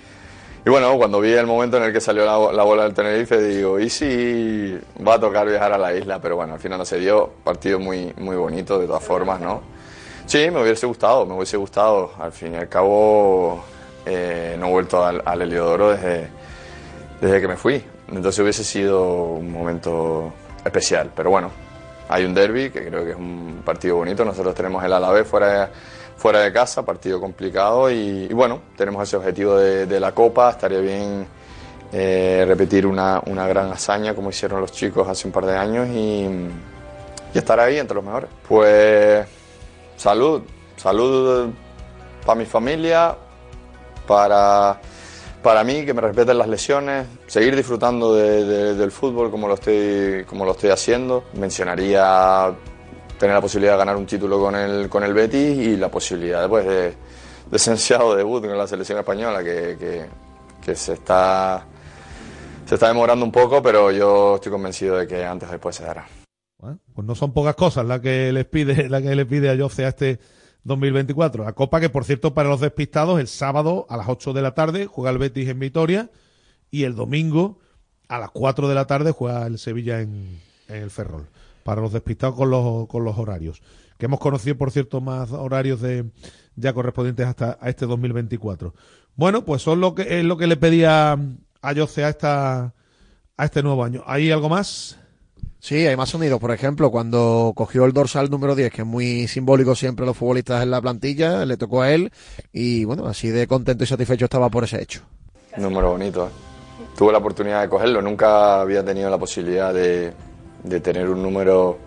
[0.68, 3.40] y bueno, cuando vi el momento en el que salió la, la bola del Tenerife,
[3.40, 6.20] digo, ¿y si va a tocar viajar a la isla?
[6.20, 9.62] Pero bueno, al final no se dio, partido muy, muy bonito de todas formas, ¿no?
[10.26, 12.10] Sí, me hubiese gustado, me hubiese gustado.
[12.18, 13.64] Al fin y al cabo,
[14.04, 16.28] eh, no he vuelto al, al Heliodoro desde,
[17.18, 17.82] desde que me fui.
[18.08, 20.34] Entonces hubiese sido un momento
[20.66, 21.10] especial.
[21.16, 21.50] Pero bueno,
[22.10, 24.22] hay un derby que creo que es un partido bonito.
[24.22, 25.68] Nosotros tenemos el Alavés fuera de,
[26.18, 27.90] fuera de casa, partido complicado.
[27.90, 30.50] Y, bueno, tenemos ese objetivo de, la Copa.
[30.50, 31.26] Estaría bien
[31.92, 35.88] eh, repetir una, una gran hazaña como hicieron los chicos hace un par de años
[35.88, 36.28] y,
[37.34, 38.28] estar ahí entre los mejores.
[38.48, 39.24] Pues
[39.96, 40.42] salud,
[40.76, 41.50] salud
[42.26, 43.14] para mi familia,
[44.08, 44.80] para,
[45.40, 49.54] para mí, que me respeten las lesiones, seguir disfrutando de- de- del fútbol como lo,
[49.54, 51.24] estoy, como lo estoy haciendo.
[51.34, 52.52] Mencionaría
[53.18, 56.48] tener la posibilidad de ganar un título con el, con el Betis y la posibilidad
[56.48, 56.80] pues, de,
[57.50, 60.06] de ese ansiado debut con la selección española que, que-
[60.64, 61.64] que se está
[62.66, 65.84] se está demorando un poco, pero yo estoy convencido de que antes o después se
[65.84, 66.06] dará.
[66.58, 69.56] Bueno, pues no son pocas cosas las que les pide, la que le pide a
[69.56, 70.18] Jose a este
[70.64, 71.44] 2024.
[71.44, 74.52] La Copa que, por cierto, para los despistados, el sábado a las 8 de la
[74.54, 76.10] tarde juega el Betis en Vitoria
[76.70, 77.58] y el domingo
[78.08, 80.38] a las 4 de la tarde juega el Sevilla en,
[80.68, 81.26] en el Ferrol.
[81.64, 83.62] Para los despistados con los, con los horarios.
[83.98, 86.06] Que hemos conocido, por cierto, más horarios de
[86.56, 88.74] ya correspondientes hasta a este 2024.
[89.16, 91.18] Bueno, pues son lo que es lo que le pedía
[91.62, 92.74] a Jose a esta
[93.36, 94.02] a este nuevo año.
[94.06, 94.98] ¿Hay algo más?
[95.60, 96.38] Sí, hay más sonidos.
[96.38, 100.62] Por ejemplo, cuando cogió el dorsal número 10, que es muy simbólico siempre los futbolistas
[100.62, 102.12] en la plantilla, le tocó a él
[102.52, 105.02] y bueno, así de contento y satisfecho estaba por ese hecho.
[105.56, 106.26] Número bonito.
[106.26, 106.30] ¿eh?
[106.96, 110.12] Tuve la oportunidad de cogerlo, nunca había tenido la posibilidad de,
[110.62, 111.78] de tener un número,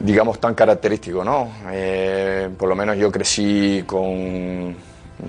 [0.00, 1.50] digamos, tan característico, ¿no?
[1.70, 4.74] Eh, por lo menos yo crecí con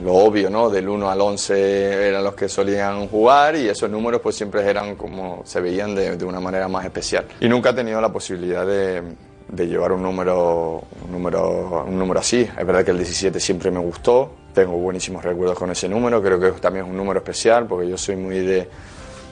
[0.03, 0.69] lo obvio, ¿no?
[0.69, 4.95] Del 1 al 11 eran los que solían jugar y esos números pues siempre eran
[4.95, 7.25] como se veían de, de una manera más especial.
[7.39, 9.01] Y nunca he tenido la posibilidad de,
[9.49, 12.41] de llevar un número, un, número, un número así.
[12.41, 16.39] Es verdad que el 17 siempre me gustó, tengo buenísimos recuerdos con ese número, creo
[16.39, 18.67] que también es un número especial porque yo soy muy de,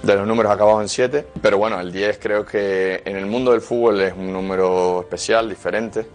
[0.04, 1.28] de los números acabados en 7.
[1.42, 5.50] Pero bueno, el 10 creo que en el mundo del fútbol es un número especial,
[5.50, 6.06] diferente,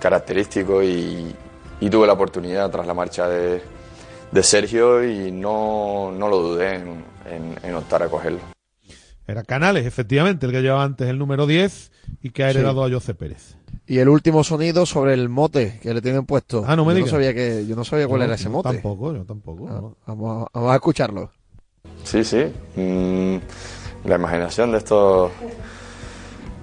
[0.00, 1.34] característico y,
[1.80, 3.62] y tuve la oportunidad tras la marcha de,
[4.30, 8.40] de Sergio y no, no lo dudé en, en- en optar a cogerlo.
[9.26, 11.92] Era Canales, efectivamente, el que llevaba antes el número 10
[12.22, 13.56] y que ha heredado a José Pérez.
[13.86, 16.64] Y el último sonido sobre el mote que le tienen puesto.
[16.66, 17.12] Ah, no me yo digas.
[17.12, 18.68] No sabía que, yo no sabía cuál Yo era ese mote.
[18.70, 19.68] Tampoco, yo tampoco.
[19.68, 19.96] Ah, no.
[20.06, 21.30] vamos, a, vamos a escucharlo.
[22.04, 22.52] Sí, sí.
[22.76, 23.36] Mm,
[24.04, 25.30] la imaginación de estos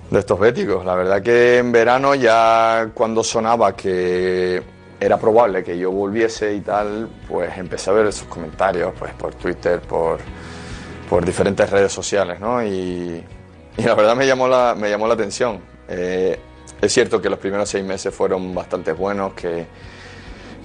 [0.10, 0.86] de estos béticos.
[0.86, 4.62] La verdad que en verano ya cuando sonaba que
[5.00, 9.34] era probable que yo volviese y tal, pues empecé a ver esos comentarios pues por
[9.36, 10.20] Twitter, por,
[11.10, 12.62] por diferentes redes sociales, ¿no?
[12.64, 13.24] Y,
[13.78, 15.60] y la verdad me llamó la, me llamó la atención.
[15.88, 16.40] Eh,
[16.82, 19.66] es cierto que los primeros seis meses fueron bastante buenos, que,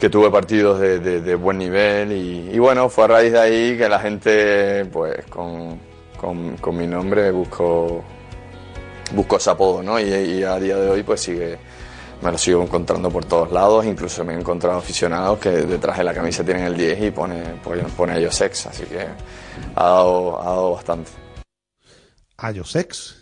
[0.00, 3.38] que tuve partidos de, de- de buen nivel y, y bueno, fue a raíz de
[3.40, 5.78] ahí que la gente, pues con,
[6.16, 8.02] con- con mi nombre buscó,
[9.14, 9.98] buscó ese apodo, ¿no?
[10.00, 11.58] Y, y a día de hoy pues sigue,
[12.22, 16.04] me lo sigo encontrando por todos lados, incluso me he encontrado aficionados que detrás de
[16.04, 19.00] la camisa tienen el 10 y pone, pone, pone a sex, así que
[19.76, 21.10] ha dado, ha dado bastante.
[22.36, 23.16] A Josex.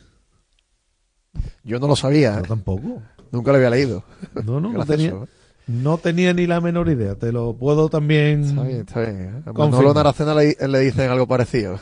[1.64, 2.36] Yo no lo sabía.
[2.36, 3.02] Yo tampoco.
[3.30, 4.02] Nunca lo había leído.
[4.44, 5.26] No, no, no Gracioso, tenía, ¿eh?
[5.66, 7.14] No tenía ni la menor idea.
[7.14, 8.44] Te lo puedo también.
[8.44, 9.20] Está bien, está bien.
[9.20, 9.42] ¿eh?
[9.46, 9.52] A.
[9.52, 11.78] Manolo Naracena le, le dicen algo parecido.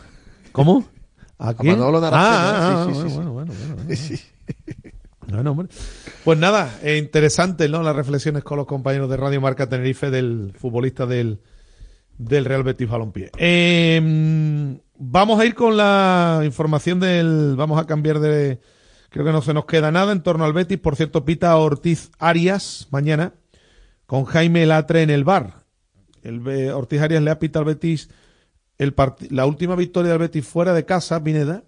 [0.53, 0.85] ¿Cómo?
[1.39, 1.79] ¿A quién?
[1.79, 3.15] Manolo Naracena, Ah, ah, sí, sí, ah, sí, sí.
[3.17, 3.97] bueno, bueno, bueno, bueno.
[3.97, 4.21] Sí.
[5.29, 5.69] Bueno, hombre.
[6.25, 7.83] Pues nada, eh, interesante, ¿no?
[7.83, 11.41] Las reflexiones con los compañeros de Radio Marca Tenerife del futbolista del,
[12.19, 13.31] del Real Betis Balompié.
[13.39, 17.55] Eh, vamos a ir con la información del.
[17.57, 18.61] Vamos a cambiar de.
[19.11, 20.79] Creo que no se nos queda nada en torno al Betis.
[20.79, 23.33] Por cierto, pita Ortiz Arias mañana
[24.11, 25.67] con Jaime Latre en el bar.
[26.25, 28.11] El Be- Ortiz Arias le ha pitado al Betis
[29.29, 31.63] la última victoria del Betis fuera de casa, Pineda,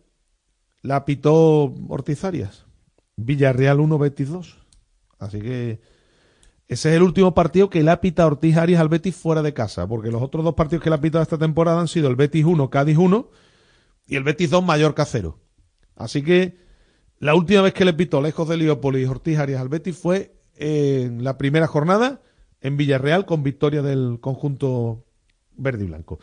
[0.83, 2.67] la pitó Ortiz Arias.
[3.15, 4.59] Villarreal 1, Betis 2.
[5.21, 5.81] Así que
[6.67, 9.55] ese es el último partido que le ha pitado Ortiz Arias al Betis fuera de
[9.55, 12.17] casa, porque los otros dos partidos que le ha pitado esta temporada han sido el
[12.17, 13.31] Betis 1, Cádiz 1
[14.09, 15.39] y el Betis 2, Mallorca 0.
[15.95, 16.57] Así que
[17.21, 21.23] la última vez que le pitó lejos de Leópolis Ortiz Arias al Betis fue en
[21.23, 22.21] la primera jornada
[22.63, 25.05] en Villarreal con victoria del conjunto
[25.57, 26.19] verde y blanco.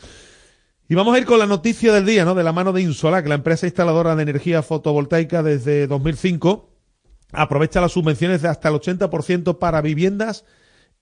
[0.88, 2.34] Y vamos a ir con la noticia del día, ¿no?
[2.34, 6.68] De la mano de Insolac, la empresa instaladora de energía fotovoltaica desde 2005.
[7.32, 10.46] Aprovecha las subvenciones de hasta el 80% para viviendas,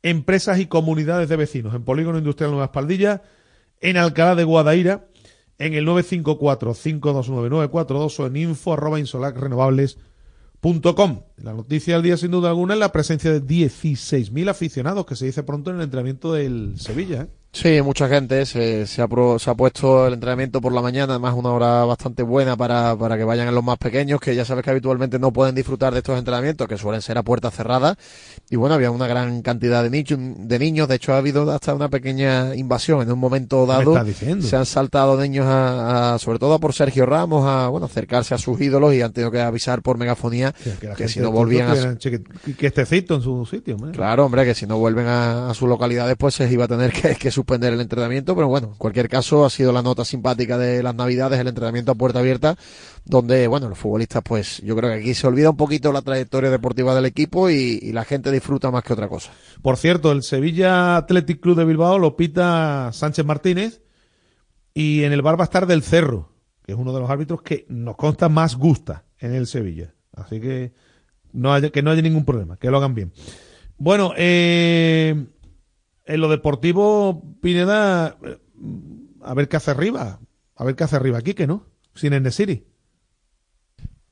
[0.02, 1.74] empresas y comunidades de vecinos.
[1.74, 3.22] En Polígono Industrial Nueva Espaldilla,
[3.80, 5.08] en Alcalá de Guadaira,
[5.58, 9.00] en el 954-529-942 o en info arroba
[10.68, 11.22] insolacrenovables.com.
[11.44, 15.26] La noticia del día, sin duda alguna, es la presencia de 16.000 aficionados, que se
[15.26, 17.24] dice pronto en el entrenamiento del Sevilla.
[17.24, 17.28] ¿eh?
[17.54, 21.14] Sí, mucha gente se, se, ha, pro- se ha puesto el entrenamiento por la mañana,
[21.14, 24.64] además una hora bastante buena para, para que vayan los más pequeños, que ya sabes
[24.64, 27.98] que habitualmente no pueden disfrutar de estos entrenamientos, que suelen ser a puerta cerrada.
[28.52, 31.74] Y bueno, había una gran cantidad de, nichos, de niños, de hecho ha habido hasta
[31.74, 33.94] una pequeña invasión en un momento ¿Qué me dado.
[34.44, 38.38] Se han saltado niños, a, a- sobre todo por Sergio Ramos, a bueno acercarse a
[38.38, 41.74] sus ídolos y han tenido que avisar por megafonía Que, que si no volvían a...
[41.74, 43.78] tuvieran chiqui- que estecito en su sitio.
[43.94, 46.92] Claro, hombre, que si no vuelven a, a sus localidades, pues se iba a tener
[46.92, 48.36] que, que suspender el entrenamiento.
[48.36, 51.92] Pero bueno, en cualquier caso, ha sido la nota simpática de las Navidades, el entrenamiento
[51.92, 52.58] a puerta abierta,
[53.06, 56.50] donde, bueno, los futbolistas, pues yo creo que aquí se olvida un poquito la trayectoria
[56.50, 59.32] deportiva del equipo y, la gente disfruta más que otra cosa.
[59.62, 63.82] Por cierto, el Sevilla Athletic Club de Bilbao lo pita Sánchez Martínez
[64.74, 66.34] y en el bar va a estar del Cerro,
[66.64, 69.94] que es uno de los árbitros que nos consta más gusta en el Sevilla.
[70.14, 70.74] Así que
[71.32, 73.14] no haya, que no haya ningún problema, que lo hagan bien.
[73.78, 75.28] Bueno, eh,
[76.08, 78.38] en lo deportivo, Pineda, eh,
[79.22, 80.20] a ver qué hace arriba.
[80.56, 82.66] A ver qué hace arriba aquí, que no, sin Enesiri.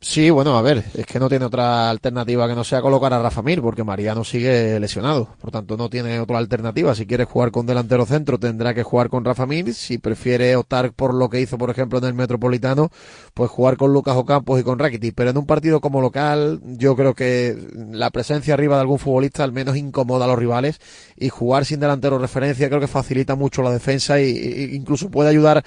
[0.07, 3.19] Sí, bueno, a ver, es que no tiene otra alternativa que no sea colocar a
[3.19, 6.93] Rafa Mir, porque Mariano sigue lesionado, por tanto no tiene otra alternativa.
[6.93, 9.73] Si quiere jugar con delantero centro, tendrá que jugar con Rafa Mir.
[9.73, 12.91] Si prefiere optar por lo que hizo, por ejemplo, en el Metropolitano,
[13.33, 15.15] pues jugar con Lucas Ocampos y con Rakitic.
[15.15, 19.43] Pero en un partido como local, yo creo que la presencia arriba de algún futbolista
[19.43, 20.79] al menos incomoda a los rivales
[21.17, 25.65] y jugar sin delantero referencia creo que facilita mucho la defensa y incluso puede ayudar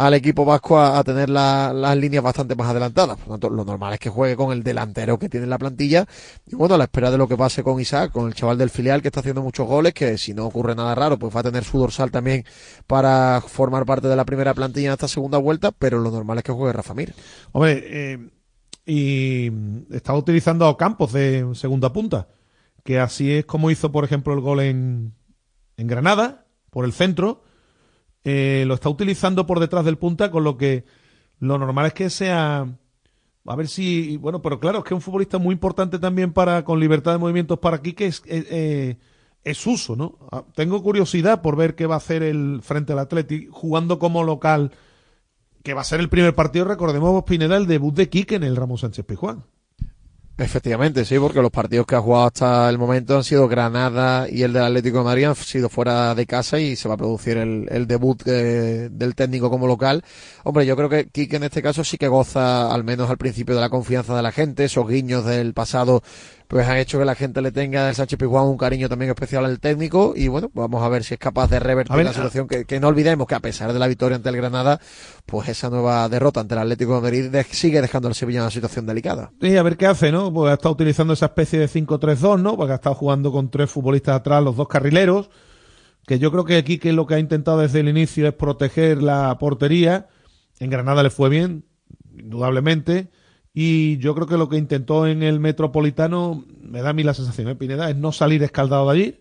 [0.00, 3.16] al equipo vasco a, tener la- las líneas bastante más adelantadas.
[3.18, 5.58] Por lo tanto, lo normal es que juegue con el delantero que tiene en la
[5.58, 6.06] plantilla.
[6.46, 8.70] Y bueno, a la espera de lo que pase con Isaac, con el chaval del
[8.70, 11.42] filial que está haciendo muchos goles, que si no ocurre nada raro, pues va a
[11.42, 12.44] tener su dorsal también
[12.86, 16.44] para formar parte de la primera plantilla en esta segunda vuelta, pero lo normal es
[16.44, 17.12] que juegue Rafa Mir.
[17.50, 18.30] Hombre, eh,
[18.86, 19.50] y
[19.90, 22.28] estaba utilizando a Campos de segunda punta,
[22.84, 25.14] que así es como hizo, por ejemplo, el gol en,
[25.76, 27.42] en Granada, por el centro.
[28.30, 30.84] Eh, lo está utilizando por detrás del punta, con lo que
[31.40, 32.66] lo normal es que sea.
[33.46, 34.18] A ver si.
[34.18, 37.18] Bueno, pero claro, es que es un futbolista muy importante también para con libertad de
[37.18, 38.96] movimientos para aquí, que es, eh, eh,
[39.44, 40.18] es uso, ¿no?
[40.30, 44.22] Ah, Tengo curiosidad por ver qué va a hacer el frente al Atleti jugando como
[44.22, 44.72] local
[45.62, 48.56] que va a ser el primer partido, recordemos, Pineda, el debut de Quique en el
[48.56, 49.44] Ramón Sánchez Pizjuán.
[50.40, 54.44] Efectivamente, sí, porque los partidos que ha jugado hasta el momento han sido Granada y
[54.44, 57.36] el del Atlético de Madrid han sido fuera de casa y se va a producir
[57.38, 60.04] el, el debut eh, del técnico como local.
[60.44, 63.56] Hombre, yo creo que Quique en este caso sí que goza, al menos al principio,
[63.56, 64.62] de la confianza de la gente.
[64.62, 66.04] Esos guiños del pasado
[66.48, 69.44] pues han hecho que la gente le tenga del Sánchez Pizjuán un cariño también especial
[69.44, 72.48] al técnico y bueno, vamos a ver si es capaz de revertir ver, la situación
[72.48, 74.80] que, que no olvidemos que a pesar de la victoria ante el Granada,
[75.26, 78.44] pues esa nueva derrota ante el Atlético de Madrid de- sigue dejando al Sevilla en
[78.44, 79.30] una situación delicada.
[79.40, 80.32] Sí, a ver qué hace, ¿no?
[80.32, 82.56] Pues ha estado utilizando esa especie de 5-3-2, ¿no?
[82.56, 85.28] Porque ha estado jugando con tres futbolistas atrás, los dos carrileros,
[86.06, 89.36] que yo creo que Quique lo que ha intentado desde el inicio es proteger la
[89.38, 90.08] portería.
[90.60, 91.64] En Granada le fue bien,
[92.18, 93.08] indudablemente.
[93.60, 97.12] Y yo creo que lo que intentó en el Metropolitano, me da a mí la
[97.12, 97.90] sensación, ¿eh, Pineda?
[97.90, 99.20] Es no salir escaldado de allí.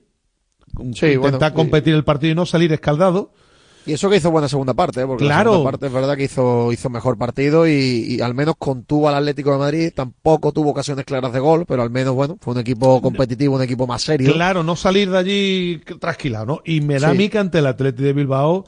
[0.93, 3.31] Sí, intentar bueno, competir el partido y no salir escaldado.
[3.87, 5.07] Y eso que hizo buena segunda parte, ¿eh?
[5.07, 5.49] porque Claro.
[5.49, 7.71] la segunda parte es verdad que hizo, hizo mejor partido y,
[8.17, 9.91] y al menos contuvo al Atlético de Madrid.
[9.95, 13.63] Tampoco tuvo ocasiones claras de gol, pero al menos, bueno, fue un equipo competitivo, un
[13.63, 14.33] equipo más serio.
[14.33, 16.61] Claro, no salir de allí trasquilado, ¿no?
[16.63, 17.17] Y me da a Sí.
[17.17, 18.65] mí que ante el Atleti de Bilbao,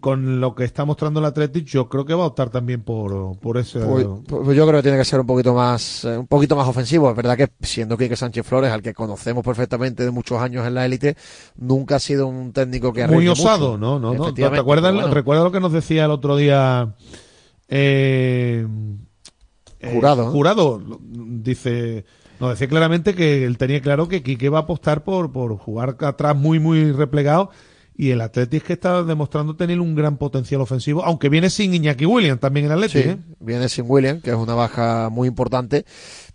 [0.00, 3.38] con lo que está mostrando el Atleti, yo creo que va a optar también por,
[3.38, 3.80] por ese.
[3.80, 6.68] Pues, pues yo creo que tiene que ser un poquito más eh, un poquito más
[6.68, 7.10] ofensivo.
[7.10, 10.74] Es verdad que siendo Quique Sánchez Flores, al que conocemos perfectamente de muchos años en
[10.74, 11.16] la élite,
[11.56, 13.78] nunca ha sido un técnico que muy arriesgue osado, mucho.
[13.78, 13.98] ¿no?
[13.98, 14.34] No, no.
[14.34, 15.12] ¿Te acuerdas, bueno.
[15.12, 16.94] recuerda lo que nos decía el otro día
[17.68, 18.66] eh,
[19.80, 20.30] eh, Jurado.
[20.30, 22.04] Jurado dice,
[22.40, 25.96] nos decía claramente que él tenía claro que Quique va a apostar por, por jugar
[26.00, 27.50] atrás muy, muy replegado.
[27.96, 31.74] Y el Atleti es que está demostrando tener un gran potencial ofensivo, aunque viene sin
[31.74, 33.18] Iñaki Williams también en el Atleti, Sí, ¿eh?
[33.38, 35.84] viene sin William, que es una baja muy importante.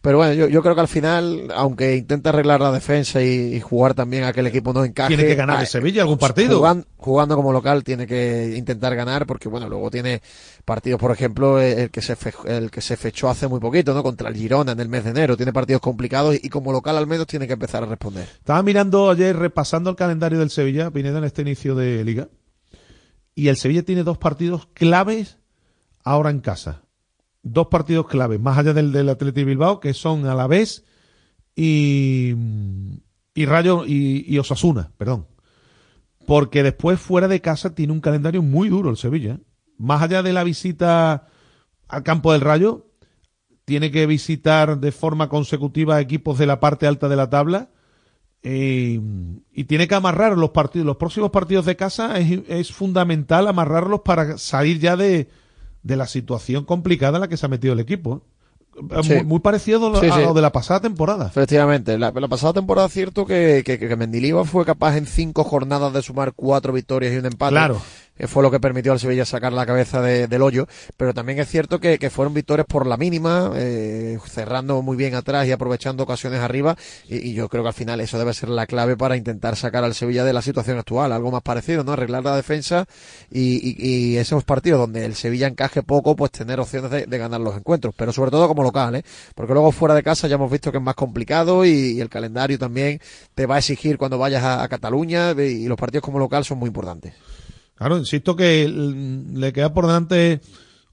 [0.02, 3.60] Pero bueno, yo, yo creo que al final, aunque intenta arreglar la defensa y, y
[3.60, 5.10] jugar también a que el equipo no encaje.
[5.10, 6.58] Tiene que ganar ah, el Sevilla algún partido.
[6.58, 10.22] Jugando, jugando como local tiene que intentar ganar, porque bueno, luego tiene
[10.64, 13.94] partidos, por ejemplo, eh, el que se fe- el que se fechó hace muy poquito,
[13.94, 14.02] ¿no?
[14.02, 15.36] Contra el Girona en el mes de enero.
[15.36, 18.24] Tiene partidos complicados y, y como local al menos tiene que empezar a responder.
[18.38, 22.30] Estaba mirando ayer, repasando el calendario del Sevilla, Pineda, en este inicio de liga.
[23.36, 25.40] Y el Sevilla tiene dos partidos claves
[26.06, 26.84] ahora en casa.
[27.42, 30.84] Dos partidos claves, más allá del del Atleti Bilbao, que son Alavés
[31.56, 32.34] y,
[33.34, 35.28] y Rayo y, y Osasuna, perdón.
[36.26, 39.34] Porque después, fuera de casa, tiene un calendario muy duro el Sevilla.
[39.34, 39.40] ¿eh?
[39.78, 41.28] Más allá de la visita
[41.88, 42.86] al campo del Rayo,
[43.66, 47.70] tiene que visitar de forma consecutiva equipos de la parte alta de la tabla
[48.42, 49.00] eh,
[49.52, 50.86] y tiene que amarrar los partidos.
[50.86, 55.30] Los próximos partidos de casa es, es fundamental amarrarlos para salir ya de,
[55.84, 58.22] de la situación complicada en la que se ha metido el equipo.
[58.24, 58.30] ¿eh?
[59.04, 59.14] Sí.
[59.16, 60.22] Muy, muy parecido a lo, Sí, a sí.
[60.22, 61.28] lo de la pasada temporada.
[61.28, 65.44] Efectivamente, la, la pasada temporada es cierto que, que, que Mendilibar fue capaz en cinco
[65.44, 67.52] jornadas de sumar cuatro victorias y un empate.
[67.52, 67.82] Claro.
[68.28, 70.68] Fue lo que permitió al Sevilla sacar la cabeza de- del hoyo,
[70.98, 75.48] pero también es cierto que, fueron victorias por la mínima, eh, cerrando muy bien atrás
[75.48, 76.76] y aprovechando ocasiones arriba,
[77.08, 79.94] y, yo creo que al final eso debe ser la clave para intentar sacar al
[79.94, 81.92] Sevilla de la situación actual, algo más parecido, ¿no?
[81.94, 82.86] Arreglar la defensa
[83.32, 87.56] y, y- esos partidos donde el Sevilla encaje poco, pues tener opciones de, ganar los
[87.56, 89.04] encuentros, pero sobre todo como local, ¿eh?
[89.36, 92.10] Porque luego fuera de casa ya hemos visto que es más complicado y, y el
[92.10, 93.00] calendario también
[93.36, 96.58] te va a exigir cuando vayas a, a Cataluña y los partidos como local son
[96.60, 97.14] muy importantes.
[97.80, 100.42] Claro, insisto que le queda por delante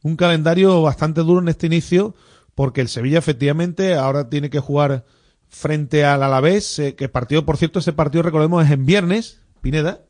[0.03, 2.15] un calendario bastante duro en este inicio,
[2.55, 5.05] porque el Sevilla efectivamente ahora tiene que jugar
[5.49, 10.05] frente al Alavés, eh, que partido, por cierto, ese partido recordemos es en viernes, Pineda,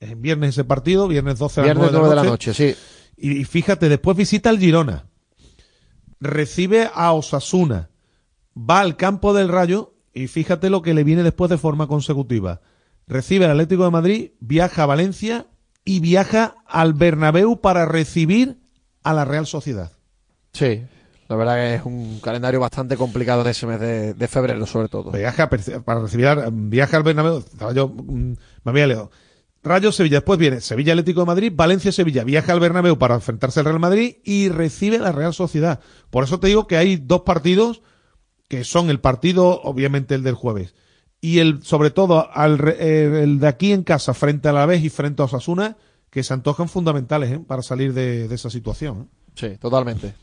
[0.00, 2.52] es en viernes ese partido, viernes 12 a las Viernes 9 9 de la noche,
[2.52, 2.76] sí.
[3.16, 5.06] Y, y fíjate, después visita el Girona.
[6.20, 7.88] recibe a Osasuna,
[8.54, 12.60] va al campo del Rayo y fíjate lo que le viene después de forma consecutiva.
[13.06, 15.46] Recibe al Atlético de Madrid, viaja a Valencia
[15.88, 18.58] y viaja al Bernabéu para recibir
[19.02, 19.90] a la Real Sociedad.
[20.52, 20.82] Sí,
[21.28, 24.88] la verdad que es un calendario bastante complicado en ese mes de, de febrero, sobre
[24.88, 25.10] todo.
[25.12, 27.42] Viaja para recibir, al- viaja al Bernabéu,
[27.74, 28.32] yo, mm,
[28.64, 29.10] me había leído.
[29.62, 33.60] Rayo Sevilla, después viene Sevilla Atlético de Madrid, Valencia Sevilla, viaja al Bernabéu para enfrentarse
[33.60, 35.80] al Real Madrid y recibe a la Real Sociedad.
[36.10, 37.80] Por eso te digo que hay dos partidos
[38.48, 40.74] que son el partido, obviamente el del jueves,
[41.20, 44.84] y el, sobre todo, al, eh, el de aquí en casa, frente a la vez
[44.84, 45.76] y frente a Osasuna,
[46.10, 47.40] que se antojan fundamentales ¿eh?
[47.46, 49.02] para salir de, de esa situación.
[49.02, 49.30] ¿eh?
[49.34, 50.14] Sí, totalmente.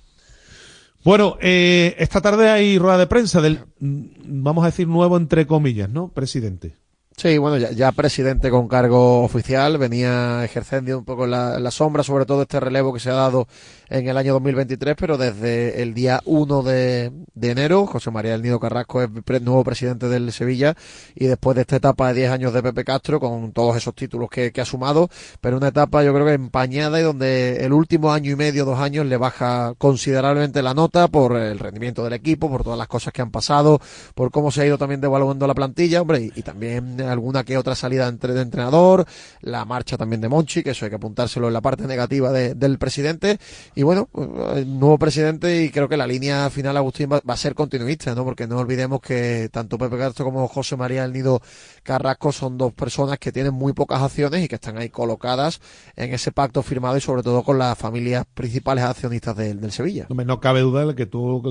[1.04, 5.46] Bueno, eh, esta tarde hay rueda de prensa del, mm, vamos a decir, nuevo entre
[5.46, 6.08] comillas, ¿no?
[6.08, 6.78] Presidente.
[7.18, 12.26] Sí, bueno, ya, ya presidente con cargo oficial, venía ejerciendo un poco la, sombra, sobre
[12.26, 13.48] todo este relevo que se ha dado
[13.88, 18.60] en el año 2023, pero desde el día 1 de, enero, José María del Nido
[18.60, 20.76] Carrasco es pre- nuevo presidente del Sevilla
[21.16, 24.30] y después de esta etapa de 10 años de Pepe Castro, con todos esos títulos
[24.30, 25.10] que, ha sumado,
[25.40, 28.80] pero una etapa yo creo que empañada y donde el último año y medio, dos
[28.80, 33.14] años, le baja considerablemente la nota por el rendimiento del equipo, por todas las cosas
[33.14, 33.80] que han pasado,
[34.16, 37.58] por cómo se ha ido también devaluando la plantilla, hombre, y, y también alguna que
[37.58, 39.06] otra salida entre, de entrenador,
[39.42, 42.56] la marcha también de Monchi, que eso hay que apuntárselo en la parte negativa de-
[42.56, 43.38] del presidente,
[43.76, 44.28] y bueno, pues,
[44.58, 48.14] el nuevo presidente y creo que la línea final, Agustín, va, va a ser continuista,
[48.16, 48.24] ¿no?
[48.24, 51.42] Porque no olvidemos que tanto Pepe Castro como José María del Nido
[51.84, 55.62] Carrasco son dos personas que tienen muy pocas acciones y que están ahí colocadas
[55.96, 60.08] en ese pacto firmado y sobre todo con las familias principales accionistas del, del Sevilla.
[60.10, 61.42] Hombre, no cabe duda de que tú,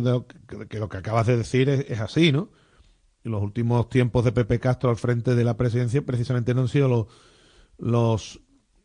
[0.68, 2.48] que lo que acabas de decir es, es así, ¿no?
[3.24, 6.68] Y los últimos tiempos de Pepe Castro al frente de la presidencia precisamente no han
[6.68, 7.06] sido los,
[7.78, 8.40] los,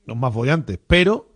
[0.06, 0.80] los más bollantes.
[0.88, 1.30] Pero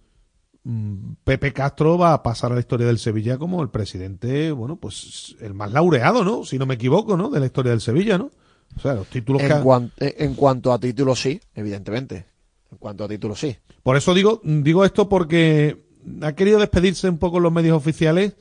[0.64, 4.78] mm, Pepe Castro va a pasar a la historia del Sevilla como el presidente, bueno,
[4.78, 6.46] pues el más laureado, ¿no?
[6.46, 7.30] Si no me equivoco, ¿no?
[7.30, 8.32] De la historia del Sevilla, ¿no?
[8.76, 12.26] O sea, los títulos que En, cuan- en cuanto a títulos, sí, evidentemente.
[12.72, 13.56] En cuanto a títulos, sí.
[13.84, 15.86] Por eso digo, digo esto porque
[16.22, 18.36] ha querido despedirse un poco en los medios oficiales.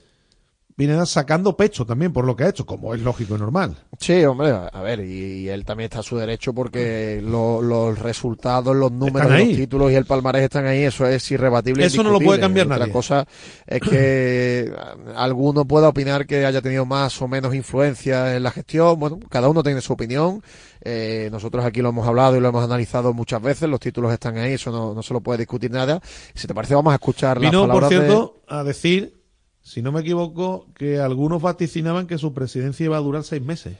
[0.86, 3.76] Viene sacando pecho también por lo que ha hecho, como es lógico y normal.
[3.98, 7.98] Sí, hombre, a ver, y, y él también está a su derecho porque lo- los
[7.98, 11.84] resultados, los números, los títulos y el palmarés están ahí, eso es irrebatible.
[11.86, 12.92] Eso no lo puede cambiar Otra nadie.
[12.92, 13.26] cosa
[13.66, 14.72] es que
[15.16, 19.48] alguno pueda opinar que haya tenido más o menos influencia en la gestión, bueno, cada
[19.48, 20.42] uno tiene su opinión.
[20.84, 24.36] Eh, nosotros aquí lo hemos hablado y lo hemos analizado muchas veces, los títulos están
[24.38, 26.00] ahí, eso no, no se lo puede discutir nada.
[26.34, 29.21] Si te parece, vamos a escuchar las Vino, por palabras de- cierto, a decir,
[29.62, 33.78] si no me equivoco, que algunos vaticinaban que su presidencia iba a durar seis meses.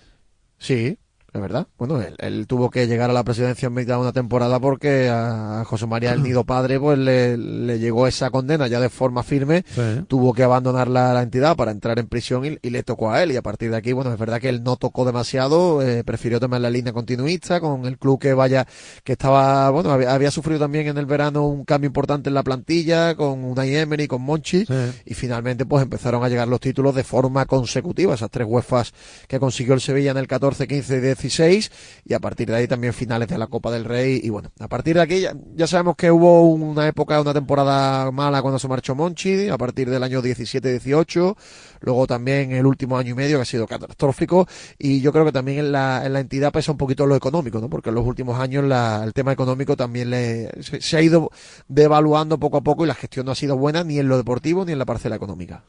[0.59, 0.99] Sí,
[1.35, 1.67] es verdad.
[1.79, 5.09] Bueno, él, él tuvo que llegar a la presidencia en mitad de una temporada porque
[5.11, 9.23] a José María del Nido Padre pues le, le llegó esa condena ya de forma
[9.23, 9.65] firme.
[10.09, 13.23] Tuvo que abandonar la, la entidad para entrar en prisión y, y le tocó a
[13.23, 13.33] él.
[13.33, 16.39] Y a partir de aquí, bueno, es verdad que él no tocó demasiado, eh, prefirió
[16.39, 18.67] tomar la línea continuista con el club que vaya,
[19.03, 22.43] que estaba, bueno, había, había sufrido también en el verano un cambio importante en la
[22.43, 24.67] plantilla con Unai Emery, con Monchi.
[25.07, 28.93] Y finalmente pues empezaron a llegar los títulos de forma consecutiva, esas tres UEFAs
[29.27, 31.71] que consiguió el Sevilla en el 14, 15 y 16
[32.05, 34.69] y a partir de ahí también finales de la Copa del Rey y bueno, a
[34.69, 38.69] partir de aquí ya, ya sabemos que hubo una época, una temporada mala cuando se
[38.69, 41.37] marchó Monchi, a partir del año 17-18,
[41.81, 44.47] luego también el último año y medio que ha sido catastrófico
[44.79, 47.61] y yo creo que también en la, en la entidad pesa un poquito lo económico,
[47.61, 47.69] ¿no?
[47.71, 51.31] Porque en los últimos años la- el tema económico también le, se, se ha ido
[51.69, 54.65] devaluando poco a poco y la gestión no ha sido buena ni en lo deportivo
[54.65, 55.65] ni en la parcela económica.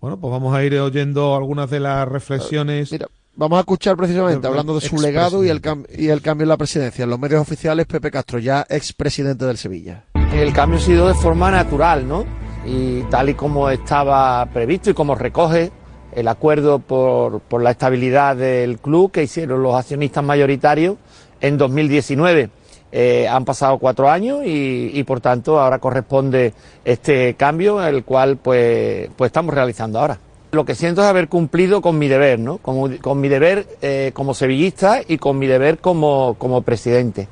[0.00, 2.90] Bueno, pues vamos a ir oyendo algunas de las reflexiones.
[3.34, 6.50] Vamos a escuchar precisamente, hablando de su legado y el, cam- y el cambio en
[6.50, 7.04] la presidencia.
[7.04, 10.04] En los medios oficiales, Pepe Castro, ya expresidente del Sevilla.
[10.34, 12.24] El cambio ha sido de forma natural, ¿no?
[12.66, 15.72] Y tal y como estaba previsto y como recoge
[16.14, 20.96] el acuerdo por, por la estabilidad del club que hicieron los accionistas mayoritarios
[21.40, 22.50] en 2019.
[22.94, 26.52] Eh, han pasado cuatro años y, y, por tanto ahora corresponde
[26.84, 30.18] este cambio, el cual pues, pues estamos realizando ahora.
[30.54, 32.58] Lo que siento es haber cumplido con mi deber, ¿no?
[32.58, 37.26] Con mi deber eh, como sevillista y con mi deber como, como presidente.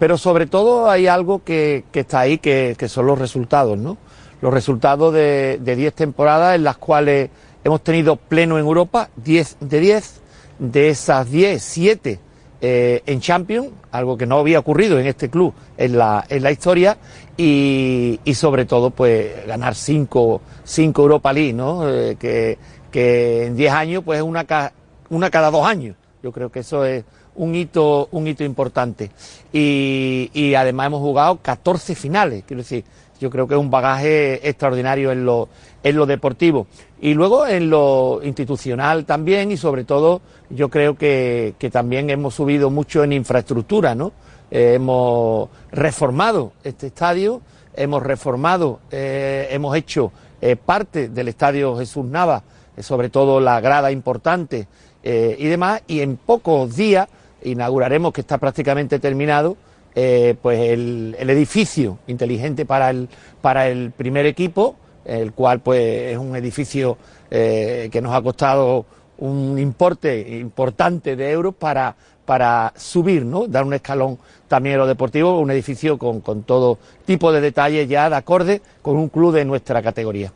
[0.00, 3.96] Pero sobre todo hay algo que, que está ahí, que, son los resultados, ¿no?
[4.40, 7.30] Los resultados de de 10 temporadas en las cuales
[7.62, 10.20] hemos tenido pleno en Europa, 10 de 10.
[10.58, 12.18] De esas 10, 7
[12.60, 16.50] eh, en Champions, algo que no había ocurrido en este club en la, en la
[16.50, 16.96] historia,
[17.36, 21.88] y, y sobre todo, pues ganar 5 cinco Europa League, ¿no?
[21.88, 22.58] Eh, que,
[22.90, 24.72] que en 10 años, pues es una, ca-
[25.10, 25.96] una cada dos años.
[26.22, 27.04] Yo creo que eso es
[27.34, 29.10] un hito, un hito importante.
[29.52, 32.84] Y, y además hemos jugado 14 finales, quiero decir,
[33.20, 35.48] yo creo que es un bagaje extraordinario en lo,
[35.82, 36.66] en lo deportivo.
[37.00, 40.20] Y luego en lo institucional también y sobre todo
[40.50, 44.12] yo creo que, que también hemos subido mucho en infraestructura, ¿no?
[44.50, 47.42] Eh, hemos reformado este estadio,
[47.74, 52.44] hemos reformado, eh, hemos hecho eh, parte del estadio Jesús Nava,
[52.76, 54.66] eh, sobre todo la grada importante
[55.06, 57.06] y demás, y en pocos días
[57.42, 59.58] inauguraremos, que está prácticamente terminado,
[59.92, 63.10] pues el, el edificio inteligente para el,
[63.42, 66.96] para el primer equipo, el cual pues es un edificio
[67.28, 68.86] que nos ha costado
[69.18, 71.94] un importe importante de euros para,
[72.24, 73.46] para subir, ¿no?
[73.46, 74.18] dar un escalón
[74.48, 78.62] también a lo deportivo, un edificio con, con todo tipo de detalles ya de acorde
[78.82, 80.32] con un club de nuestra categoría.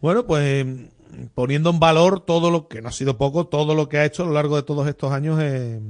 [0.00, 0.66] Bueno, pues
[1.34, 4.22] poniendo en valor todo lo que no ha sido poco, todo lo que ha hecho
[4.22, 5.80] a lo largo de todos estos años eh,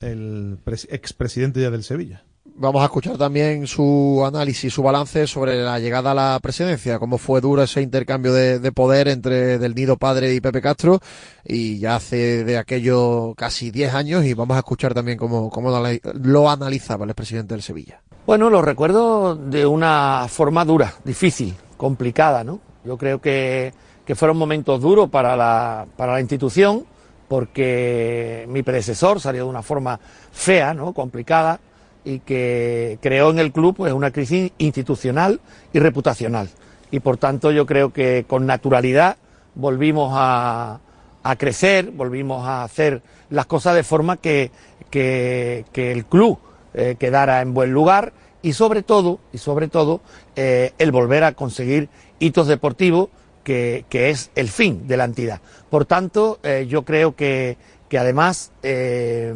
[0.00, 2.24] el pres- expresidente ya del Sevilla.
[2.56, 7.18] Vamos a escuchar también su análisis, su balance sobre la llegada a la presidencia, cómo
[7.18, 11.00] fue duro ese intercambio de, de poder entre Del Nido Padre y Pepe Castro,
[11.44, 15.70] y ya hace de aquello casi 10 años, y vamos a escuchar también cómo, cómo
[15.70, 18.02] lo analizaba el expresidente del Sevilla.
[18.26, 22.60] Bueno, lo recuerdo de una forma dura, difícil, complicada, ¿no?
[22.84, 23.72] Yo creo que,
[24.04, 26.84] que fueron momentos duros para la, para la institución,
[27.28, 29.98] porque mi predecesor salió de una forma
[30.32, 30.92] fea, ¿no?
[30.92, 31.60] Complicada,
[32.04, 35.40] y que creó en el club pues, una crisis institucional
[35.72, 36.48] y reputacional.
[36.90, 39.16] Y por tanto yo creo que con naturalidad
[39.54, 40.80] volvimos a,
[41.22, 44.50] a crecer, volvimos a hacer las cosas de forma que,
[44.90, 46.38] que, que el club
[46.74, 48.12] eh, quedara en buen lugar
[48.42, 50.00] y sobre todo, y sobre todo,
[50.36, 53.08] eh, el volver a conseguir hitos deportivos
[53.44, 55.40] que, que es el fin de la entidad.
[55.68, 57.56] Por tanto, eh, yo creo que,
[57.88, 59.34] que además eh,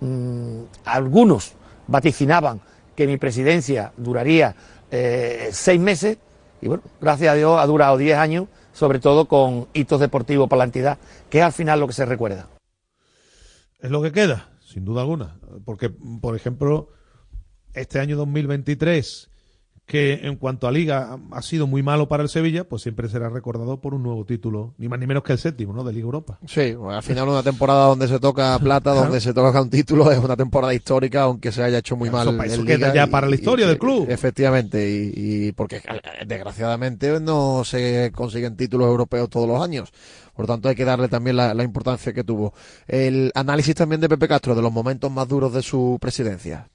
[0.00, 1.54] mm, algunos
[1.92, 2.60] vaticinaban
[2.96, 4.56] que mi presidencia duraría
[4.90, 6.18] eh, seis meses
[6.62, 10.58] y bueno, gracias a Dios ha durado diez años, sobre todo con hitos deportivos para
[10.58, 10.98] la entidad,
[11.28, 12.48] que es al final lo que se recuerda.
[13.80, 15.40] Es lo que queda, sin duda alguna.
[15.64, 16.90] Porque, por ejemplo,
[17.74, 19.28] este año 2023,
[19.86, 23.28] que en cuanto a liga ha sido muy malo para el Sevilla, pues siempre será
[23.28, 25.84] recordado por un nuevo título, ni más ni menos que el séptimo, ¿no?
[25.84, 26.38] De Liga Europa.
[26.46, 30.18] Sí, al final una temporada donde se toca plata, donde se toca un título, es
[30.18, 32.28] una temporada histórica, aunque se haya hecho muy mal.
[32.28, 34.06] Eso, eso queda ya para la historia y- del club.
[34.08, 35.12] Efectivamente, y,
[35.48, 39.92] y porque eh, desgraciadamente no se consiguen títulos europeos todos los años.
[40.34, 42.54] Por tanto, hay que darle también la, la importancia que tuvo.
[42.86, 46.68] El análisis también de Pepe Castro de los momentos más duros de su presidencia.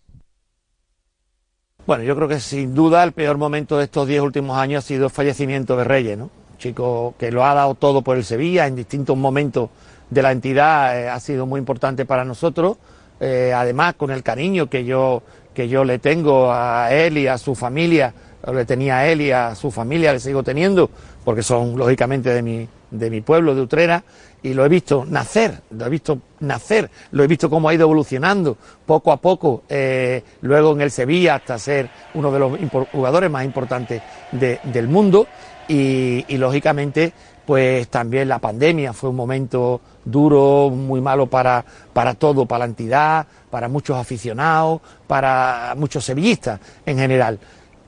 [1.87, 4.87] Bueno, yo creo que sin duda el peor momento de estos diez últimos años ha
[4.87, 6.29] sido el fallecimiento de Reyes, ¿no?
[6.57, 9.69] Chico que lo ha dado todo por el Sevilla en distintos momentos
[10.09, 12.75] de la entidad, eh, ha sido muy importante para nosotros.
[13.21, 15.23] Eh, además, con el cariño que yo,
[15.53, 18.13] que yo le tengo a él y a su familia,
[18.51, 20.89] le tenía a él y a su familia, le sigo teniendo,
[21.23, 24.03] porque son lógicamente de mi, de mi pueblo, de Utrera,
[24.43, 27.83] y lo he visto nacer, lo he visto nacer, lo he visto cómo ha ido
[27.83, 28.55] evolucionando
[28.85, 32.51] poco a poco, eh, luego en el Sevilla hasta ser uno de los
[32.91, 34.01] jugadores más importantes
[34.31, 35.27] de- del mundo
[35.67, 37.11] y, y, lógicamente
[37.45, 42.65] pues también la pandemia fue un momento duro, muy malo para, para todo, para la
[42.65, 47.39] entidad, para muchos aficionados, para muchos sevillistas en general.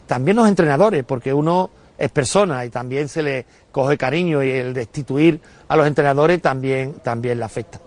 [0.07, 1.69] También los entrenadores, porque uno
[1.99, 6.93] es persona y también se le coge cariño y el destituir a los entrenadores también,
[7.03, 7.79] también le afecta.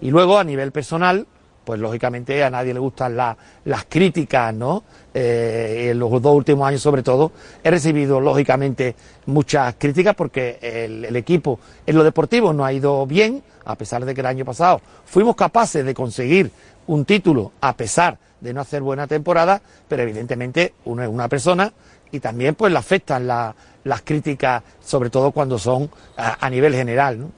[0.00, 1.26] Y luego a nivel personal,
[1.64, 3.36] pues lógicamente a nadie le gustan la-
[3.66, 4.84] las críticas, ¿no?
[5.12, 7.32] Eh, en los dos últimos años sobre todo
[7.62, 8.94] he recibido lógicamente
[9.26, 14.04] muchas críticas porque el, el equipo en lo deportivo no ha ido bien, a pesar
[14.06, 16.50] de que el año pasado fuimos capaces de conseguir
[16.86, 21.70] un título a pesar de no hacer buena temporada, pero evidentemente uno es una persona
[22.12, 23.54] y también pues le afectan la-
[23.84, 27.32] las críticas, sobre todo cuando son a, a nivel general, ¿no?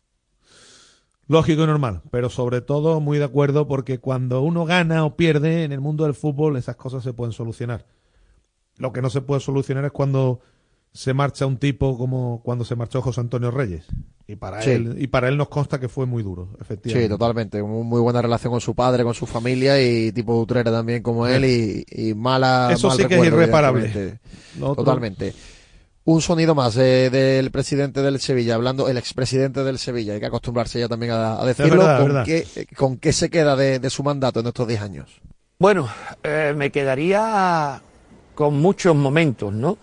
[1.29, 5.63] Lógico y normal, pero sobre todo muy de acuerdo porque cuando uno gana o pierde
[5.63, 7.87] en el mundo del fútbol esas cosas se pueden solucionar.
[8.79, 10.41] Lo que no se puede solucionar es cuando
[10.93, 13.85] se marcha un tipo como cuando se marchó José Antonio Reyes.
[14.27, 14.71] Y para Sí.
[14.71, 17.07] él y para él nos consta que fue muy duro, efectivamente.
[17.07, 17.63] Sí, totalmente.
[17.63, 21.03] Muy, muy buena relación con su padre, con su familia y tipo de Utrera también
[21.03, 22.71] como él y, y mala.
[22.73, 24.21] Eso mal sí que es irreparable.
[24.59, 25.35] Totalmente.
[26.05, 30.27] Un sonido más eh, del presidente del Sevilla, hablando, el expresidente del Sevilla, hay que
[30.27, 31.77] acostumbrarse ya también a, a decirlo.
[31.79, 32.25] verdad, ¿Con, verdad.
[32.25, 35.21] Qué, ¿Con qué se queda de, de su mandato en estos 10 años?
[35.59, 35.89] Bueno,
[36.23, 37.83] eh, me quedaría
[38.35, 39.77] con muchos momentos, ¿no?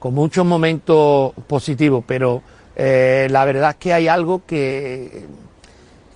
[0.00, 2.42] Con muchos momentos positivos, pero
[2.74, 5.26] eh, la verdad es que hay algo que,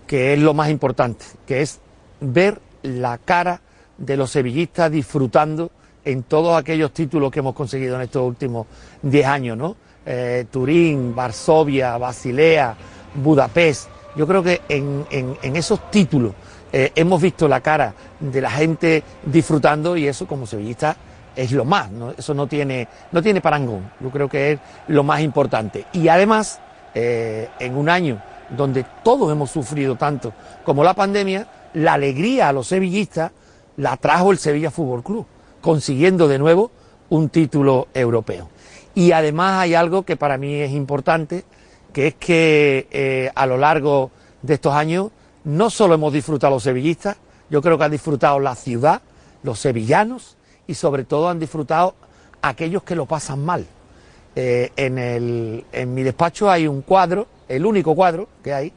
[0.07, 1.81] que es lo más importante, que es
[2.21, 3.61] ver la cara
[3.99, 5.71] de los sevillistas disfrutando
[6.05, 8.67] en todos aquellos títulos que hemos conseguido en estos últimos
[9.03, 9.77] 10 años, ¿no?
[10.07, 12.75] Eh, Turín, Varsovia, Basilea,
[13.23, 13.89] Budapest.
[14.17, 16.33] Yo creo que en, en- esos títulos
[16.73, 20.97] eh, hemos visto la cara de la gente disfrutando y eso como sevillista
[21.37, 25.21] es lo más, eso no tiene, no tiene parangón, yo creo que es lo más
[25.21, 25.87] importante.
[25.93, 26.61] Y además,
[26.95, 28.21] eh, en un año
[28.51, 30.33] donde todos hemos sufrido tanto
[30.65, 33.33] como la pandemia, la alegría a los sevillistas
[33.77, 35.27] la trajo el Sevilla Fútbol Club,
[35.61, 36.71] consiguiendo de nuevo
[37.09, 38.49] un título europeo.
[38.95, 41.45] Y además hay algo que para mí es importante,
[41.93, 44.11] que es que eh, a lo largo
[44.43, 45.11] de estos años
[45.43, 47.17] no solo hemos disfrutado los sevillistas,
[47.51, 49.03] yo creo que han disfrutado la ciudad,
[49.43, 50.37] los sevillanos
[50.67, 51.95] y sobre todo han disfrutado
[52.43, 53.67] aquellos que lo pasan mal.
[54.37, 58.73] Eh, en, el- en mi despacho hay un cuadro, el único cuadro que hay,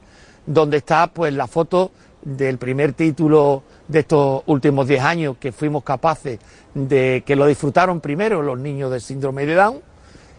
[0.45, 1.91] donde está pues la foto
[2.21, 6.39] del primer título de estos últimos 10 años que fuimos capaces
[6.73, 9.79] de que lo disfrutaron primero los niños del síndrome de Down,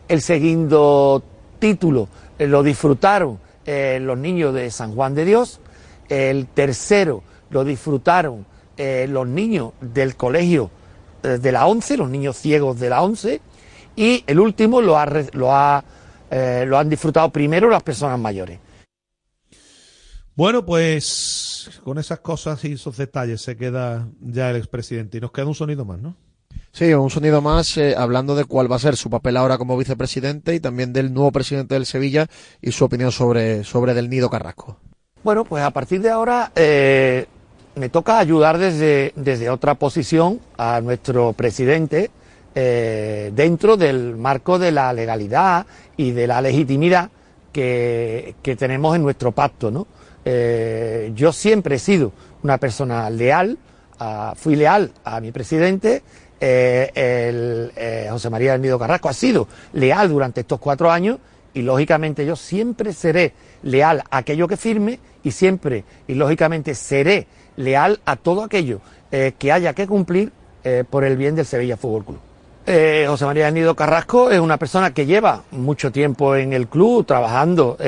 [0.06, 1.22] el segundo
[1.58, 2.08] título
[2.38, 5.60] eh, lo disfrutaron eh, los niños de San Juan de Dios,
[6.08, 8.46] el tercero lo disfrutaron
[9.08, 10.70] los niños del colegio
[11.22, 13.40] de la ONCE, los niños ciegos de la ONCE,
[13.96, 15.82] y el último lo, ha re- lo, ha,
[16.30, 18.58] eh, lo han disfrutado primero las personas mayores.
[20.34, 25.18] Bueno, pues con esas cosas y esos detalles se queda ya el expresidente.
[25.18, 26.14] Y nos queda un sonido más, ¿no?
[26.70, 29.76] Sí, un sonido más eh, hablando de cuál va a ser su papel ahora como
[29.76, 32.28] vicepresidente y también del nuevo presidente del Sevilla
[32.62, 34.78] y su opinión sobre, sobre Del Nido Carrasco.
[35.24, 37.26] Bueno, pues a partir de ahora eh,
[37.78, 42.10] me toca ayudar desde, desde otra posición a nuestro presidente
[42.54, 47.10] eh, dentro del marco de la legalidad y de la legitimidad
[47.52, 49.70] que, que tenemos en nuestro pacto.
[49.70, 49.86] ¿no?
[50.24, 53.56] Eh, yo siempre he sido una persona leal,
[54.00, 56.02] ah, fui leal a mi presidente.
[56.40, 61.18] eh, José María del Carrasco ha sido leal durante estos cuatro años
[61.54, 63.32] y lógicamente yo siempre seré
[63.62, 67.26] leal a aquello que firme y siempre y lógicamente seré
[67.58, 68.80] leal a todo aquello
[69.10, 70.32] eh, que haya que cumplir
[70.64, 72.18] eh, por el bien del Sevilla Fútbol Club.
[72.66, 77.06] Eh, José María Nido Carrasco es una persona que lleva mucho tiempo en el club,
[77.06, 77.78] trabajando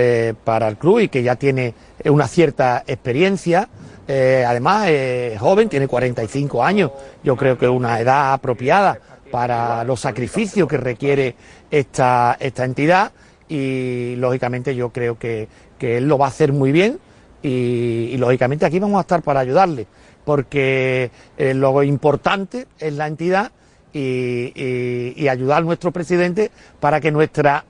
[0.42, 1.74] para el club y que ya tiene
[2.06, 3.68] una cierta experiencia.
[4.08, 6.92] Además, es joven, tiene 45 años.
[7.22, 8.98] Yo creo que es una edad apropiada
[9.30, 11.36] para los sacrificios que requiere
[11.70, 13.12] esta, esta entidad
[13.50, 15.46] y lógicamente yo creo que,
[15.78, 16.98] que él lo va a hacer muy bien
[17.42, 19.86] y, lógicamente aquí vamos a estar para ayudarle
[20.24, 23.52] porque eh, lo importante es la entidad
[23.92, 27.64] y ayudar a nuestro presidente para que nuestra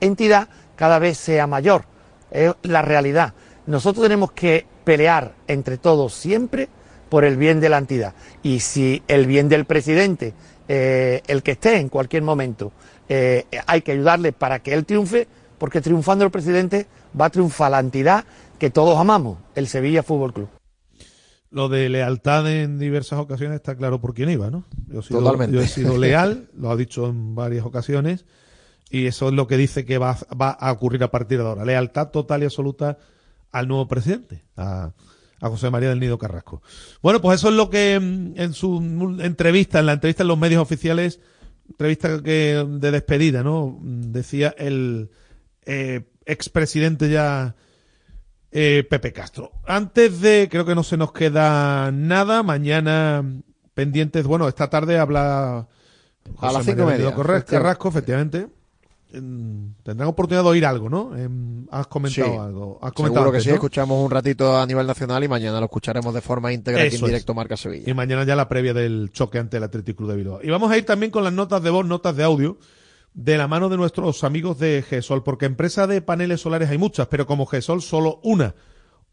[0.00, 1.84] entidad cada vez sea mayor.
[2.30, 3.34] Es la realidad.
[3.66, 6.68] Nosotros tenemos que pelear entre todos siempre
[7.08, 8.14] por el bien de la entidad.
[8.42, 10.32] Y si el bien del presidente,
[10.68, 12.72] eh, el que esté en cualquier momento,
[13.08, 15.26] eh, hay que ayudarle para que él triunfe,
[15.58, 16.86] porque triunfando el presidente
[17.20, 18.24] va a triunfar la entidad
[18.60, 20.48] que todos amamos, el Sevilla Fútbol Club.
[21.50, 24.64] Lo de lealtad en diversas ocasiones está claro por quién iba, ¿no?
[24.86, 25.56] Yo he sido, Totalmente.
[25.56, 28.24] yo he sido leal, lo ha dicho en varias ocasiones,
[28.88, 31.64] y eso es lo que dice que va, va a ocurrir a partir de ahora.
[31.64, 32.98] Lealtad total y absoluta
[33.50, 34.92] al nuevo presidente, a,
[35.40, 36.62] a José María del Nido Carrasco.
[37.02, 40.38] Bueno, pues eso es lo que mm, en su entrevista, en la entrevista en los
[40.38, 41.18] medios oficiales,
[41.68, 43.78] entrevista que de despedida, ¿no?
[43.82, 45.10] Decía el
[45.64, 47.56] eh, expresidente ya
[48.52, 49.52] eh, Pepe Castro.
[49.66, 53.24] Antes de, creo que no se nos queda nada, mañana
[53.74, 55.68] pendientes, bueno, esta tarde habla
[56.38, 57.44] A las José cinco y María media.
[57.44, 58.48] Carrasco, efectivamente.
[59.12, 61.16] Tendrán oportunidad de oír algo, ¿no?
[61.16, 62.38] Em, has comentado Sí.
[62.38, 62.78] algo.
[62.80, 63.54] Has comentado Seguro que sí, ¿no?
[63.56, 67.02] escuchamos un ratito a nivel nacional y mañana lo escucharemos de forma íntegra aquí en
[67.02, 67.06] es.
[67.08, 67.90] directo Marca Sevilla.
[67.90, 70.40] Y mañana ya la previa del choque ante el Athletic Club de Bilbao.
[70.44, 72.58] Y vamos a ir también con las notas de voz, notas de audio,
[73.14, 77.06] de la mano de nuestros amigos de GESOL, porque empresas de paneles solares hay muchas,
[77.08, 78.54] pero como GESOL solo una.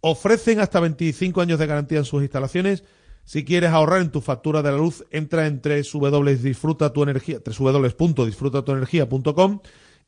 [0.02, 2.84] Ofrecen hasta 25 años de garantía en sus instalaciones.
[3.24, 9.60] Si quieres ahorrar en tu factura de la luz, entra en www.disfruta tu energía, www.disfrutatuenergia.com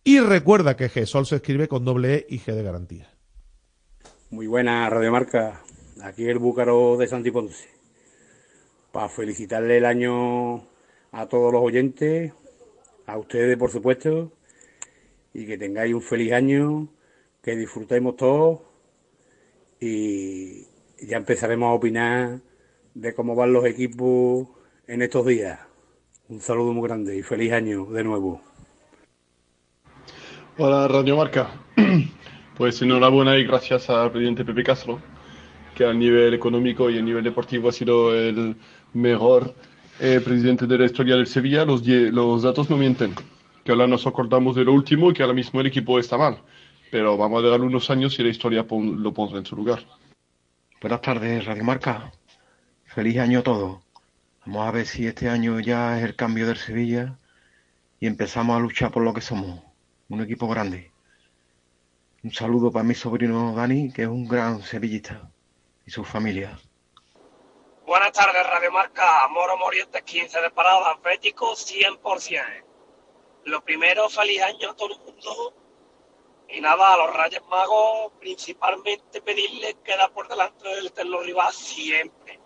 [0.03, 3.10] y recuerda que GESOL se escribe con doble E y G de garantía.
[4.30, 5.64] Muy buena Radiomarca,
[6.03, 7.68] aquí el Búcaro de Santi Ponce.
[8.91, 10.68] Para felicitarle el año
[11.11, 12.32] a todos los oyentes,
[13.10, 14.31] a ustedes por supuesto,
[15.34, 16.90] y que tengáis un feliz año,
[17.41, 18.60] que disfrutemos todos
[19.80, 20.64] y
[21.02, 22.41] ya empezaremos a opinar
[22.94, 24.48] de cómo van los equipos
[24.88, 25.60] en estos días.
[26.27, 28.41] Un saludo muy grande y feliz año de nuevo.
[30.57, 31.49] Hola Radio Marca.
[32.57, 35.02] Pues enhorabuena y gracias al presidente Pepe Castro.
[35.76, 38.57] que a nivel económico y a nivel deportivo ha sido el
[38.91, 39.56] mejor
[39.99, 43.13] eh, presidente de la historia del Sevilla, los, datos no mienten.
[43.63, 46.41] Que ahora nos acordamos de lo último y que ahora mismo el equipo está mal.
[46.91, 49.85] Pero vamos a darle unos años y la historia lo pondrá en su lugar.
[50.81, 52.11] Buenas tardes, Radio Marca.
[52.85, 53.80] Feliz año a todos.
[54.45, 57.19] Vamos a ver si este año ya es el cambio del Sevilla
[57.99, 59.61] y empezamos a luchar por lo que somos,
[60.07, 60.91] un equipo grande.
[62.23, 65.30] Un saludo para mi sobrino Dani, que es un gran sevillista,
[65.85, 66.57] y su familia.
[67.90, 69.28] Buenas tardes, Radio Marca.
[69.30, 72.40] Moro Morientes 15 de parada, Atlético 100%.
[73.45, 75.56] Lo primero, feliz año a todo el mundo.
[76.49, 81.52] Y nada, a los Reyes Magos, principalmente pedirles que da por delante del eterno rival
[81.52, 82.40] siempre.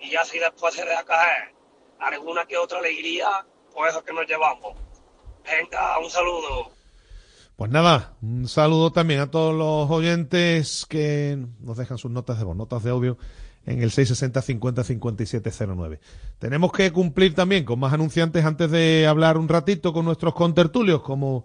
[0.00, 1.54] Y así después se deja caer
[2.00, 4.78] alguna que otra alegría, pues eso que nos llevamos.
[5.44, 6.70] Venga, un saludo.
[7.56, 12.44] Pues nada, un saludo también a todos los oyentes que nos dejan sus notas de
[12.44, 13.18] voz, notas de audio
[13.66, 16.00] en el 660 50 5709.
[16.38, 21.02] Tenemos que cumplir también con más anunciantes antes de hablar un ratito con nuestros contertulios,
[21.02, 21.44] como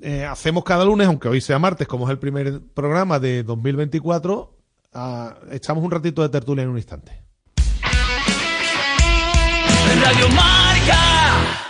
[0.00, 4.56] eh, hacemos cada lunes, aunque hoy sea martes, como es el primer programa de 2024.
[4.94, 7.22] ah, echamos un ratito de tertulia en un instante.
[10.02, 11.69] Radio Marca.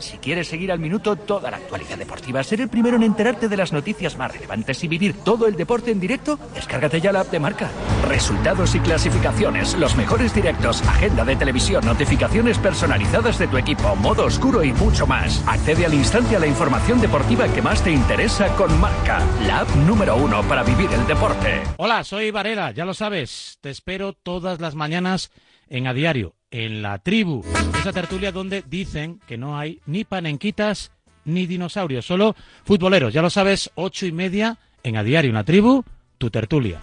[0.00, 3.56] Si quieres seguir al minuto toda la actualidad deportiva, ser el primero en enterarte de
[3.56, 7.30] las noticias más relevantes y vivir todo el deporte en directo, descárgate ya la app
[7.30, 7.70] de marca.
[8.08, 14.24] Resultados y clasificaciones, los mejores directos, agenda de televisión, notificaciones personalizadas de tu equipo, modo
[14.24, 15.40] oscuro y mucho más.
[15.46, 19.76] Accede al instante a la información deportiva que más te interesa con marca, la app
[19.86, 21.62] número uno para vivir el deporte.
[21.76, 23.58] Hola, soy Varela, ya lo sabes.
[23.60, 25.30] Te espero todas las mañanas
[25.68, 27.42] en A Diario, en la tribu.
[27.80, 30.92] Esa tertulia donde dicen que no hay ni panenquitas
[31.24, 33.12] ni dinosaurios, solo futboleros.
[33.12, 35.82] Ya lo sabes, ocho y media en A Diario, en la tribu,
[36.16, 36.80] tu tertulia.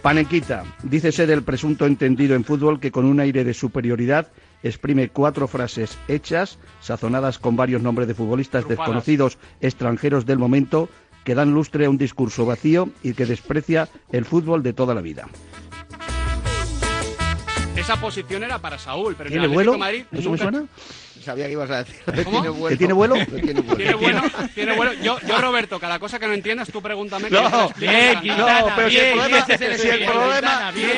[0.00, 4.28] Panenquita, dícese del presunto entendido en fútbol que con un aire de superioridad
[4.62, 10.88] exprime cuatro frases hechas, sazonadas con varios nombres de futbolistas desconocidos extranjeros del momento,
[11.22, 15.02] que dan lustre a un discurso vacío y que desprecia el fútbol de toda la
[15.02, 15.28] vida.
[17.88, 19.72] Esa posición era para Saúl, pero en ¿Tiene el vuelo?
[19.72, 20.64] De Madrid ¿Eso me nunca- suena?
[21.24, 21.96] Sabía que ibas a decir.
[22.24, 22.68] ¿Cómo?
[22.68, 23.14] ¿Que tiene vuelo?
[23.24, 23.76] tiene vuelo.
[23.76, 24.22] Tiene bueno,
[24.54, 24.92] tiene bueno.
[25.02, 27.30] Yo, yo, Roberto, cada cosa que no entiendas, tú pregúntame.
[27.30, 28.20] No, explico bien.
[28.20, 30.96] Quintana, No, pero si el bien, problema- ese es el si el Bien, problema- bien.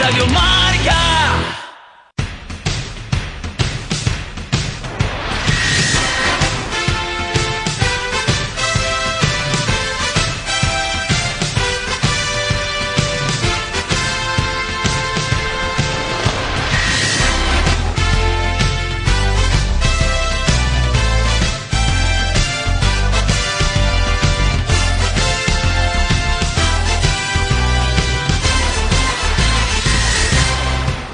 [0.00, 1.67] Radio Marca.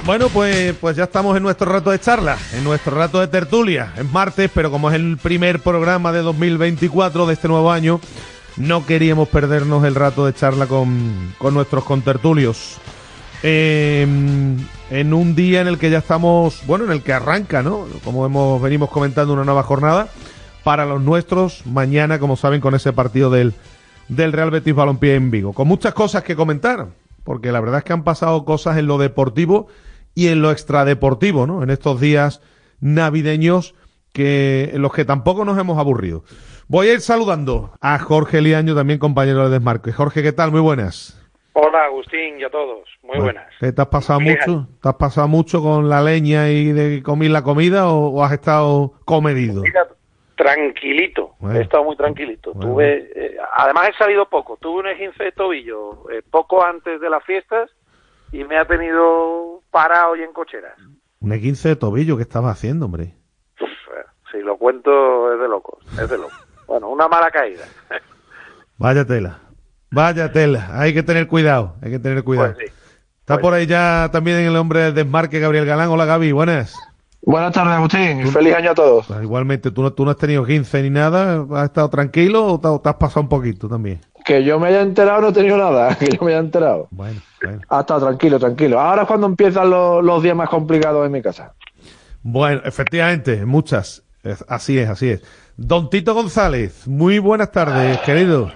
[0.05, 3.95] Bueno, pues, pues ya estamos en nuestro rato de charla, en nuestro rato de tertulia.
[3.97, 8.01] Es martes, pero como es el primer programa de 2024 de este nuevo año,
[8.59, 12.77] no queríamos perdernos el rato de charla con, con nuestros contertulios.
[13.43, 14.07] Eh,
[14.91, 17.87] en un día en el que ya estamos, bueno, en el que arranca, ¿no?
[18.05, 20.09] Como hemos venimos comentando, una nueva jornada
[20.65, 21.65] para los nuestros.
[21.65, 23.55] Mañana, como saben, con ese partido del,
[24.09, 25.55] del Real Betis Balompié en Vigo.
[25.55, 26.89] Con muchas cosas que comentar,
[27.25, 29.69] porque la verdad es que han pasado cosas en lo deportivo
[30.15, 31.63] y en lo extradeportivo, ¿no?
[31.63, 32.41] En estos días
[32.81, 33.75] navideños
[34.13, 36.23] que en los que tampoco nos hemos aburrido.
[36.69, 39.93] Voy a ir saludando a Jorge Liaño, también compañero de Desmarque.
[39.93, 40.51] Jorge, ¿qué tal?
[40.53, 41.21] Muy buenas.
[41.53, 43.47] Hola Agustín y a todos, muy buenas.
[43.61, 44.67] ¿Qué te has pasado mucho?
[44.83, 48.33] ¿Te has pasado mucho con la leña y de comer la comida o, o has
[48.33, 49.63] estado comedido?
[49.63, 49.87] Mira,
[50.37, 51.59] tranquilito, Bueno.
[51.59, 52.53] he estado muy tranquilito.
[52.61, 57.09] Tuve, eh, además he salido poco, tuve un esguince de tobillo eh, poco antes de
[57.11, 57.71] las fiestas
[58.35, 60.75] y me ha tenido parado y en cocheras.
[61.21, 63.15] Un 15 de tobillo, ¿qué estabas haciendo, hombre?
[64.33, 66.33] Si lo cuento es de locos, es de locos.
[66.67, 67.67] Bueno, una mala caída.
[68.79, 69.39] Vaya tela.
[69.91, 70.71] Vaya tela.
[70.73, 71.77] Hay que tener cuidado.
[71.83, 72.55] Hay que tener cuidado.
[72.55, 72.73] Pues
[73.21, 75.91] Está por ahí ya también el hombre del desmarque, Gabriel Galán.
[75.91, 76.33] Hola, Gaby.
[76.33, 76.75] Buenas.
[77.27, 78.27] Buenas tardes, Agustín.
[78.29, 79.07] Feliz año a todos.
[79.07, 82.61] Pues igualmente, tú no, tú no has tenido 15 ni nada, has estado tranquilo o
[82.61, 84.01] te, o te has pasado un poquito también.
[84.25, 86.89] Que yo me haya enterado no he tenido nada, que yo me haya enterado.
[86.91, 87.61] Bueno, bueno.
[87.69, 88.79] Ha estado tranquilo, tranquilo.
[88.79, 91.55] Ahora es cuando empiezan los, los días más complicados en mi casa.
[92.23, 94.03] Bueno, efectivamente, muchas.
[94.49, 95.23] Así es, así es.
[95.57, 98.51] Don Tito González, muy buenas tardes, querido.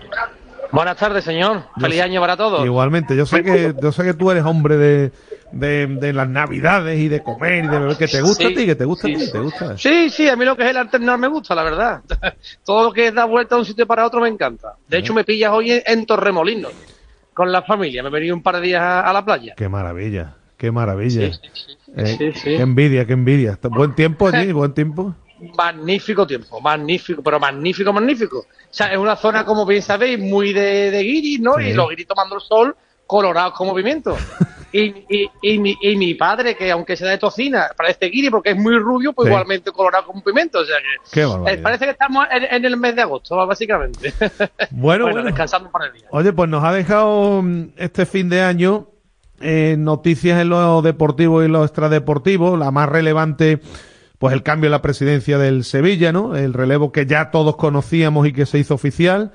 [0.70, 1.65] Buenas tardes, señor.
[1.77, 2.65] Yo Feliz sé- año para todos.
[2.65, 5.12] Igualmente, yo sé que yo sé que tú eres hombre de,
[5.53, 8.57] de, de las navidades y de comer y de beber, que te gusta Sí, a
[8.57, 9.32] ti, que te gusta sí, a ti, sí.
[9.32, 9.78] te gusta.
[9.78, 12.03] Sí, sí, a mí lo que es el alternar me gusta, la verdad.
[12.65, 14.74] Todo lo que es dar vuelta de un sitio para otro me encanta.
[14.86, 16.73] De hecho, me pillas hoy en, en Torremolinos
[17.32, 18.03] con la familia.
[18.03, 19.55] Me he venido un par de días a, a la playa.
[19.57, 21.31] Qué maravilla, qué maravilla.
[21.97, 22.40] Eh, sí, sí.
[22.57, 23.59] Qué envidia, qué envidia.
[23.70, 25.15] Buen tiempo allí, buen tiempo.
[25.56, 28.39] Magnífico tiempo, magnífico, pero magnífico, magnífico.
[28.39, 31.55] O sea, es una zona, como bien sabéis, muy de, de guiris, ¿no?
[31.59, 31.65] Sí.
[31.69, 34.16] Y los guiris tomando el sol, colorados como pimiento.
[34.73, 38.51] y, y, y, mi, y mi padre, que aunque sea de tocina, parece guiri porque
[38.51, 39.31] es muy rubio, pues Sí.
[39.32, 40.59] igualmente colorado como pimiento.
[40.59, 44.12] O sea que Qué eh, parece que estamos en, en el mes de agosto, básicamente.
[44.70, 45.23] Bueno, bueno.
[45.23, 46.09] descansando un par de días.
[46.10, 48.89] Oye, pues nos ha dejado mm, este fin de año
[49.40, 52.56] eh, noticias en lo deportivo y lo extradeportivo.
[52.56, 53.60] La más relevante,
[54.19, 56.36] pues el cambio en la presidencia del Sevilla, ¿no?
[56.36, 59.32] El relevo que ya todos conocíamos y que se hizo oficial.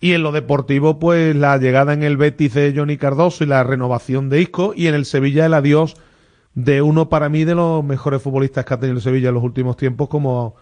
[0.00, 3.64] Y en lo deportivo, pues la llegada en el Betis de Johnny Cardoso y la
[3.64, 4.72] renovación de Isco.
[4.76, 5.96] Y en el Sevilla el adiós
[6.54, 9.44] de uno para mí de los mejores futbolistas que ha tenido el Sevilla en los
[9.44, 10.54] últimos tiempos, como,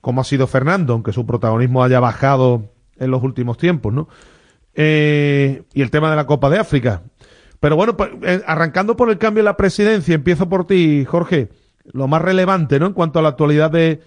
[0.00, 4.08] como ha sido Fernando, aunque su protagonismo haya bajado en los últimos tiempos, ¿no?
[4.74, 7.02] Eh, y el tema de la Copa de África.
[7.60, 11.48] Pero bueno, pues, eh, arrancando por el cambio en la presidencia, empiezo por ti, Jorge.
[11.92, 12.86] Lo más relevante, ¿no?
[12.86, 14.00] En cuanto a la actualidad de,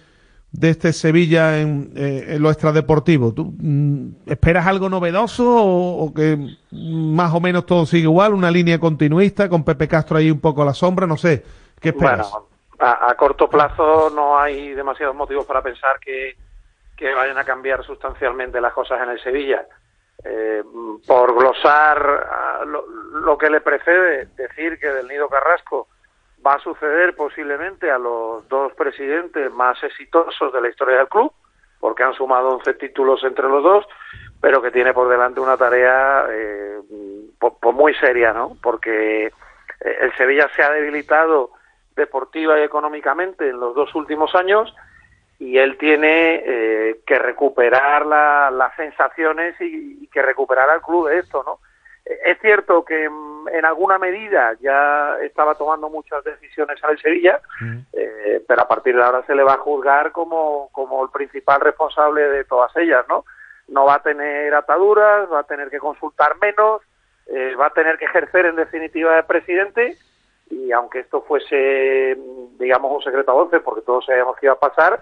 [0.52, 3.32] de este Sevilla en, eh, en lo extradeportivo.
[3.32, 6.38] ¿Tú mm, esperas algo novedoso o, que
[6.70, 8.34] más o menos todo sigue igual?
[8.34, 11.06] ¿Una línea continuista con Pepe Castro ahí un poco a la sombra?
[11.06, 11.42] No sé.
[11.80, 12.30] ¿Qué esperas?
[12.30, 12.48] Bueno,
[12.78, 16.36] a, corto plazo no hay demasiados motivos para pensar que,
[16.96, 19.66] que vayan a cambiar sustancialmente las cosas en el Sevilla.
[20.24, 20.62] Eh,
[21.06, 25.88] por glosar ah, lo que le precede, decir que del Nido Carrasco
[26.44, 31.32] va a suceder posiblemente a los dos presidentes más exitosos de la historia del club,
[31.80, 33.86] porque han sumado 11 títulos entre los dos,
[34.40, 36.80] pero que tiene por delante una tarea eh,
[37.72, 38.56] muy seria, ¿no?
[38.62, 39.32] Porque eh,
[40.00, 41.50] el Sevilla se ha debilitado
[41.96, 44.74] deportiva y económicamente en los dos últimos años
[45.38, 51.18] y él tiene eh, que recuperar la- las sensaciones y que recuperar al club de
[51.18, 51.58] esto, ¿no?
[52.24, 57.40] Es cierto que mm, en alguna medida ya estaba tomando muchas decisiones en el Sevilla,
[57.92, 61.60] eh, pero a partir de ahora se le va a juzgar como, como el principal
[61.60, 63.24] responsable de todas ellas, ¿no?
[63.68, 66.82] No va a tener ataduras, va a tener que consultar menos,
[67.26, 69.96] eh, va a tener que ejercer en definitiva de presidente
[70.50, 74.54] y aunque esto fuese, mm, digamos, un secreto a voces, porque todos sabíamos que iba
[74.54, 75.00] a pasar,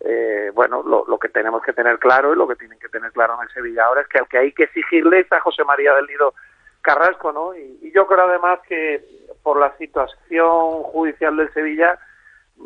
[0.00, 3.12] eh, bueno, lo, lo que tenemos que tener claro y lo que tienen que tener
[3.12, 5.64] claro en el Sevilla ahora es que al que hay que exigirle es a José
[5.64, 6.34] María del Nido
[6.88, 7.54] Carrasco, ¿no?
[7.54, 9.04] Y, yo creo además que
[9.42, 11.98] por la situación judicial del Sevilla,
[12.56, 12.62] mm,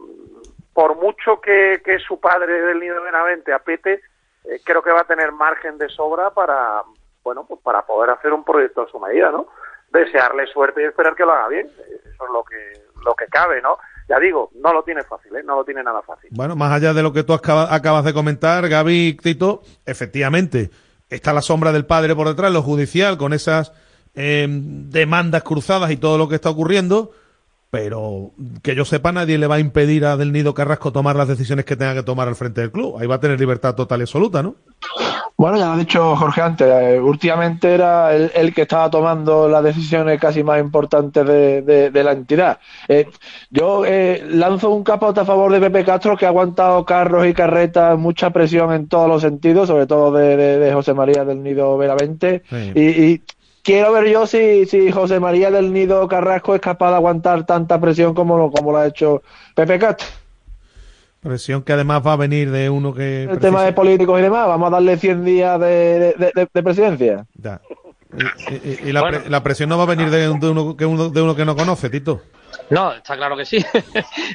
[0.73, 4.01] por mucho que, su padre del Nido Benavente apete,
[4.45, 6.83] eh, creo que va a tener margen de sobra para,
[7.25, 9.49] bueno, pues para poder hacer un proyecto a su medida, ¿no?
[9.91, 11.67] Desearle suerte y esperar que lo haga bien.
[11.67, 13.77] Eso es lo que, lo que cabe, ¿no?
[14.09, 15.43] Ya digo, no lo tiene fácil, ¿eh?
[15.43, 16.31] No lo tiene nada fácil.
[16.33, 20.71] Bueno, más allá de lo que tú acaba- acabas de comentar, Gaby Tito, efectivamente,
[21.11, 23.73] está la sombra del padre por detrás, lo judicial, con esas
[24.15, 27.11] eh, demandas cruzadas y todo lo que está ocurriendo,
[27.71, 28.33] pero
[28.63, 31.65] que yo sepa, nadie le va a impedir a Del Nido Carrasco tomar las decisiones
[31.65, 32.99] que tenga que tomar al frente del club.
[32.99, 34.57] Ahí va a tener libertad total y absoluta, ¿no?
[35.39, 39.49] Bueno, ya lo ha dicho Jorge antes, eh, últimamente era el, el que estaba tomando
[39.49, 42.59] las decisiones casi más importantes de, de- de la entidad.
[42.87, 43.09] Eh,
[43.51, 47.33] yo eh, lanzo un capote a favor de Pepe Castro, que ha aguantado carros y
[47.33, 51.81] carretas, mucha presión en todos los sentidos, sobre todo de, José María del Nido.
[52.51, 52.73] Sí.
[52.75, 53.23] Y, y
[53.63, 57.81] quiero ver yo si, si José María del Nido Carrasco es capaz de aguantar tanta
[57.81, 59.23] presión como, lo- como lo ha hecho
[59.55, 60.07] Pepe Castro.
[61.21, 63.25] Presión que además va a venir de uno que...
[63.25, 66.63] El tema de políticos y demás, vamos a darle 100 días de, de- de- de
[66.63, 67.27] presidencia.
[67.35, 67.61] Ya.
[68.51, 70.85] Y, y- y la, pre- la presión no va a venir de, de uno, que
[70.85, 72.23] uno, de uno que no conoce, Tito.
[72.71, 73.59] No, está claro que sí.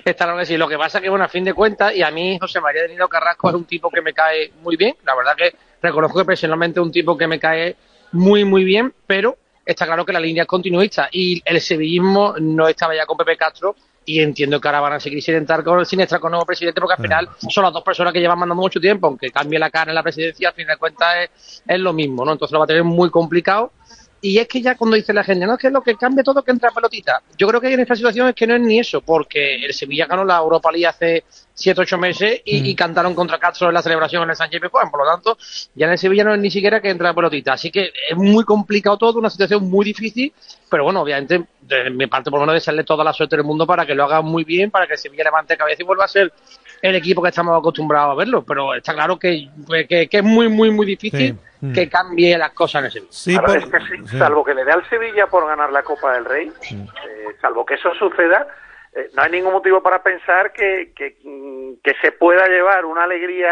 [0.06, 0.56] está claro que sí.
[0.56, 2.90] Lo que pasa que, bueno, a fin de cuentas, y a mí José María de
[2.90, 4.95] Nino Carrasco es un tipo que me cae muy bien.
[5.06, 7.76] La verdad que reconozco que personalmente es un tipo que me cae
[8.12, 12.68] muy, muy bien, pero está claro que la línea es continuista y el sevillismo no
[12.68, 13.76] estaba ya con Pepe Castro
[14.06, 16.80] y entiendo que ahora van a seguir sin entrar con, sin estar con nuevo presidente
[16.80, 19.70] porque al final son las dos personas que llevan mandando mucho tiempo, aunque cambie la
[19.70, 22.32] cara en la presidencia, al fin de cuentas es, es lo mismo, ¿no?
[22.32, 23.74] Entonces lo va a tener muy complicado
[24.19, 26.44] Y es que ya cuando dice la gente, no es que lo que cambia todo
[26.44, 27.22] que entra pelotita.
[27.38, 30.07] Yo creo que en esta situación es que no es ni eso, porque el Sevilla
[30.07, 31.23] ganó la Europa League hace
[31.53, 32.65] 7 8 meses y, Mm.
[32.65, 34.89] y cantaron contra Castro en la celebración en el Sánchez Pizjuán.
[34.89, 35.38] Por lo tanto,
[35.76, 37.53] ya en el Sevilla no es ni siquiera que entra pelotita.
[37.53, 40.34] Así que es muy complicado todo, una situación muy difícil,
[40.69, 43.68] pero bueno, obviamente, de mi parte, por lo menos, desearle toda la suerte del mundo
[43.68, 46.07] para que lo haga muy bien, para que el Sevilla levante cabeza y vuelva a
[46.07, 46.34] ser
[46.81, 48.44] el equipo que estamos acostumbrados a verlo.
[48.44, 49.48] Pero está claro que,
[49.88, 51.35] que, que es muy, muy, muy difícil Sí.
[51.74, 53.42] Que cambie las cosas en el Sevilla.
[53.44, 56.26] Claro, es que sí, salvo que le dé al Sevilla por ganar la Copa del
[56.26, 58.48] Rey, eh, salvo que eso suceda,
[58.94, 63.04] eh, no hay ningún motivo para pensar que, que, mm, que se pueda llevar una
[63.04, 63.52] alegría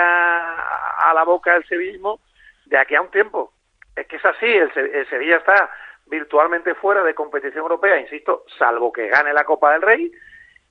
[0.99, 2.19] a la boca del sevillismo
[2.65, 3.53] de aquí a un tiempo.
[3.95, 5.69] Es que es así, el, Se- el Sevilla está
[6.07, 10.11] virtualmente fuera de competición europea, insisto, salvo que gane la Copa del Rey.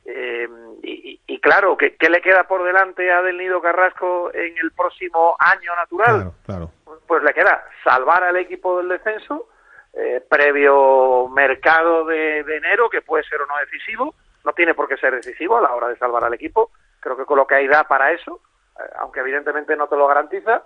[0.06, 0.48] Eh,
[0.82, 4.72] y, y- claro, ¿qué, ¿qué le queda por delante a Del Nido Carrasco en el
[4.72, 6.31] próximo año natural?
[6.47, 6.70] Claro.
[7.06, 9.48] pues le queda salvar al equipo del descenso
[9.94, 14.14] eh, previo mercado de, de enero que puede ser o no decisivo
[14.44, 16.70] no tiene por qué ser decisivo a la hora de salvar al equipo
[17.01, 18.40] creo que con lo que hay da para eso
[18.78, 20.64] eh, aunque evidentemente no te lo garantiza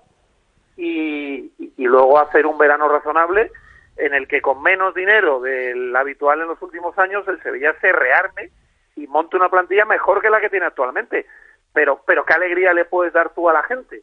[0.76, 3.50] y, y- y luego hacer un verano razonable
[3.96, 7.92] en el que con menos dinero del habitual en los últimos años el Sevilla se
[7.92, 8.50] rearme
[9.02, 11.26] y monte una plantilla mejor que la que tiene actualmente
[11.72, 14.02] pero pero qué alegría le puedes dar tú a la gente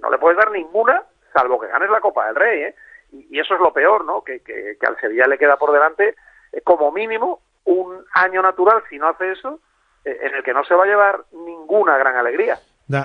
[0.00, 1.02] no le puedes dar ninguna,
[1.32, 2.74] salvo que ganes la Copa del Rey, ¿eh?
[3.12, 4.22] Y, eso es lo peor, ¿no?
[4.22, 6.14] Que, que, al Sevilla le queda por delante,
[6.52, 9.58] eh, como mínimo, un año natural, si no hace eso,
[10.04, 12.60] eh, en el que no se va a llevar ninguna gran alegría.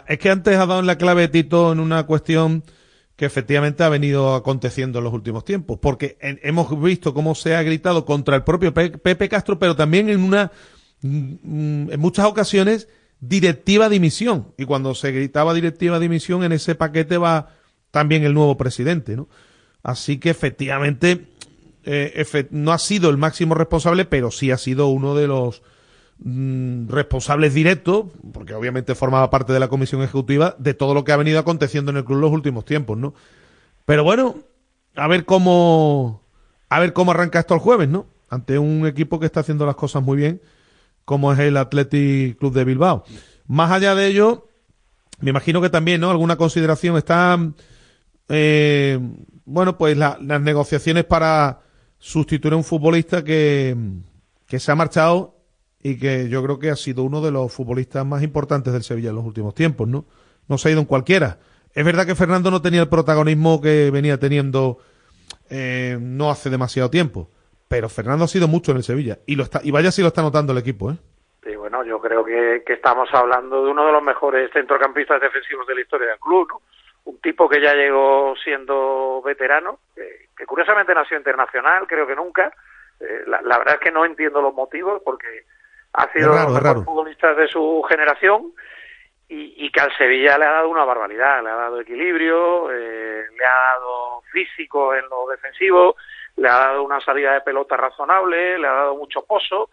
[0.07, 2.61] Es que antes ha dado en la clave Tito en una cuestión
[3.17, 7.55] que efectivamente ha venido aconteciendo en los últimos tiempos, porque en- hemos visto cómo se
[7.55, 10.51] ha gritado contra el propio Pe- Pepe Castro, pero también en una
[11.03, 12.87] en muchas ocasiones
[13.19, 17.49] directiva dimisión y cuando se gritaba directiva dimisión en ese paquete va
[17.91, 19.27] también el nuevo presidente, ¿no?
[19.83, 21.27] Así que efectivamente
[21.83, 25.61] eh, no ha sido el máximo responsable, pero sí ha sido uno de los
[26.19, 31.11] mm, responsables directos, porque obviamente formaba parte de la comisión ejecutiva, de todo lo que
[31.11, 33.13] ha venido aconteciendo en el club los últimos tiempos, ¿no?
[33.85, 34.35] Pero bueno,
[34.95, 36.23] a ver cómo
[36.69, 38.07] a ver cómo arranca esto el jueves, ¿no?
[38.29, 40.41] Ante un equipo que está haciendo las cosas muy bien,
[41.05, 43.03] como es el Athletic Club de Bilbao.
[43.47, 44.47] Más allá de ello,
[45.19, 46.09] me imagino que también, ¿no?
[46.11, 47.37] Alguna consideración está,
[48.29, 48.99] eh,
[49.45, 51.61] bueno, pues la- las negociaciones para
[51.99, 53.75] sustituir a un futbolista que,
[54.47, 55.35] que se ha marchado
[55.81, 59.09] y que yo creo que ha sido uno de los futbolistas más importantes del Sevilla
[59.09, 60.05] en los últimos tiempos, ¿no?
[60.47, 61.39] No se ha ido en cualquiera.
[61.73, 64.79] Es verdad que Fernando no tenía el protagonismo que venía teniendo
[65.49, 67.29] eh, no hace demasiado tiempo,
[67.75, 70.07] pero Fernando ha sido mucho en el Sevilla y lo está y vaya si lo
[70.07, 70.95] está notando el equipo, ¿eh?
[71.45, 75.67] Y bueno, yo creo que, que estamos hablando de uno de los mejores centrocampistas defensivos
[75.67, 76.61] de la historia del club, ¿no?
[77.03, 82.49] Un tipo que ya llegó siendo veterano, que, que curiosamente nació internacional, creo que nunca.
[83.01, 85.43] Eh, la, la verdad es que no entiendo los motivos porque
[85.91, 88.53] ha sido uno de los futbolistas de su generación
[89.27, 93.25] y, y que al Sevilla le ha dado una barbaridad, le ha dado equilibrio, eh,
[93.37, 95.97] le ha dado físico en lo defensivo,
[96.37, 99.69] le ha dado una salida de pelota razonable, le ha dado mucho pozo.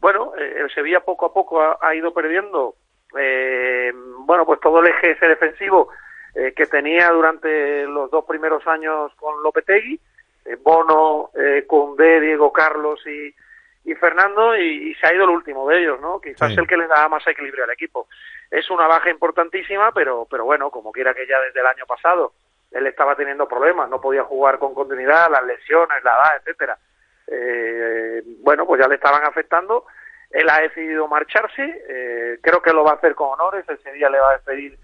[0.00, 2.74] Bueno, eh, el Sevilla poco a poco ha, ha ido perdiendo,
[3.18, 5.88] eh, bueno, pues todo el eje ese defensivo
[6.34, 9.98] eh, que tenía durante los dos primeros años con Lopetegui,
[10.44, 13.34] eh, Bono, eh, Koundé, Diego Carlos y,
[13.90, 16.20] y Fernando, y, y se ha ido el último de ellos, ¿no?
[16.20, 16.60] Quizás Sí.
[16.60, 18.08] el que le da más equilibrio al equipo.
[18.50, 22.32] Es una baja importantísima, pero, pero bueno, como quiera que ya desde el año pasado
[22.74, 26.78] él estaba teniendo problemas, no podía jugar con continuidad, las lesiones, la edad, etcétera.
[27.26, 29.86] Eh, bueno, pues ya le estaban afectando.
[30.30, 34.10] Él ha decidido marcharse, eh, creo que lo va a hacer con honores, ese día
[34.10, 34.76] le va a despedir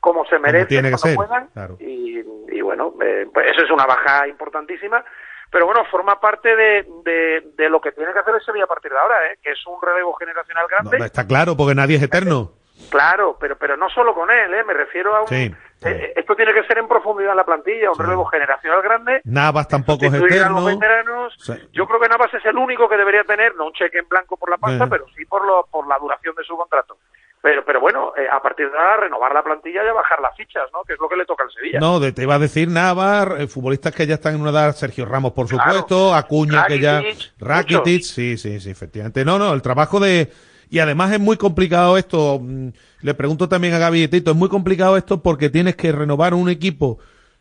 [0.00, 1.48] como se merece, tiene que ser, puedan.
[1.48, 1.76] claro.
[1.80, 5.04] Y, y bueno, eh, pues eso es una baja importantísima,
[5.50, 8.68] pero bueno, forma parte de, de, de lo que tiene que hacer el Sevilla a
[8.68, 9.38] partir de ahora, ¿eh?
[9.42, 10.98] que es un relevo generacional grande.
[10.98, 12.52] No, está claro, porque nadie es eterno.
[12.90, 14.64] Claro, pero pero no solo con él, ¿eh?
[14.64, 15.28] me refiero a un...
[15.28, 15.54] Sí.
[15.82, 19.20] Eh, esto tiene que ser en profundidad en la plantilla, un relevo generacional grande.
[19.24, 20.64] Navas tampoco es eterno.
[20.64, 21.34] veteranos.
[21.38, 21.52] Sí.
[21.72, 24.36] Yo creo que Navas es el único que debería tener, no un cheque en blanco
[24.36, 26.98] por la pasta, pero sí por, lo, por la duración de su contrato.
[27.40, 30.36] Pero, pero bueno, eh, a partir de ahora renovar la plantilla y a bajar las
[30.36, 30.82] fichas, ¿no?
[30.82, 31.78] Que es lo que le toca al Sevilla.
[31.78, 34.74] No, de, te iba a decir Navar, eh, futbolistas que ya están en una edad,
[34.74, 37.00] Sergio Ramos, por supuesto, Acuña, que ya.
[37.00, 39.24] Rakitic, Rakitic, sí, sí, sí, efectivamente.
[39.24, 40.32] No, no, el trabajo de.
[40.70, 42.38] Y además es muy complicado esto.
[42.42, 42.68] mm,
[43.02, 46.48] Le pregunto también a Gaby Tito, es muy complicado esto porque tienes que renovar un
[46.50, 46.98] equipo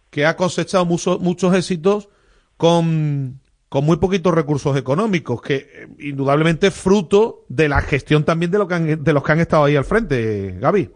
[0.09, 2.09] que ha cosechado mucho- muchos éxitos
[2.55, 3.39] con,
[3.69, 8.57] con muy poquitos recursos económicos, que eh, indudablemente es fruto de la gestión también de,
[8.59, 10.89] lo que han- de los que han estado ahí al frente, Gaby.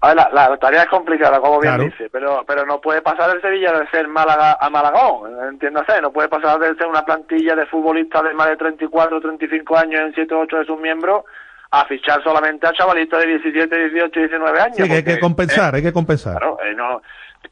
[0.00, 1.84] A ver, la, la tarea es complicada, como bien Claro.
[1.90, 6.12] dice, pero pero no puede pasar el Sevilla de ser Málaga a Malagón, entiéndase, no
[6.12, 10.14] puede pasar de ser una plantilla de futbolistas de más de 34 35 años en
[10.14, 11.24] 7 o 8 de sus miembros
[11.70, 14.76] a fichar solamente a chavalitos de 17, 18, 19 años.
[14.76, 16.38] Sí, hay que compensar, hay que compensar.
[16.38, 17.02] Claro, eh, no,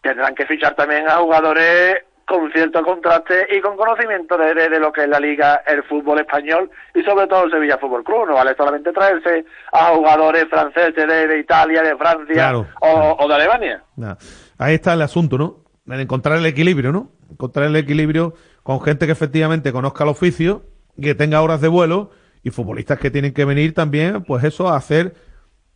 [0.00, 4.80] tendrán que fichar también a jugadores con cierto contraste y con conocimiento de, de- de
[4.80, 8.26] lo que es la liga, el fútbol español y sobre todo el Sevilla Fútbol Club.
[8.26, 13.28] No vale solamente traerse a jugadores franceses de, de Italia, de Francia Claro, o, o
[13.28, 13.82] de Alemania.
[13.96, 14.14] Nah,
[14.58, 15.58] Ahí está el asunto, ¿no?
[15.86, 17.10] En encontrar el equilibrio, ¿no?
[17.30, 18.34] Encontrar el equilibrio
[18.64, 20.64] con gente que efectivamente conozca el oficio,
[21.00, 22.10] que tenga horas de vuelo
[22.46, 25.14] y futbolistas que tienen que venir también, pues eso, a hacer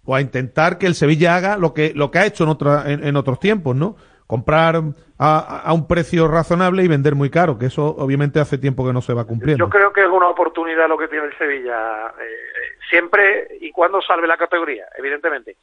[0.04, 2.84] o a intentar que el Sevilla haga lo que lo que ha hecho en, otra,
[2.86, 3.96] en, en otros tiempos, ¿no?
[4.28, 4.76] Comprar
[5.18, 8.92] a, a un precio razonable y vender muy caro, que eso obviamente hace tiempo que
[8.92, 9.64] no se va cumpliendo.
[9.64, 13.72] Yo creo que es una oportunidad lo que tiene el Sevilla, eh, eh, siempre y
[13.72, 15.56] cuando salve la categoría, evidentemente.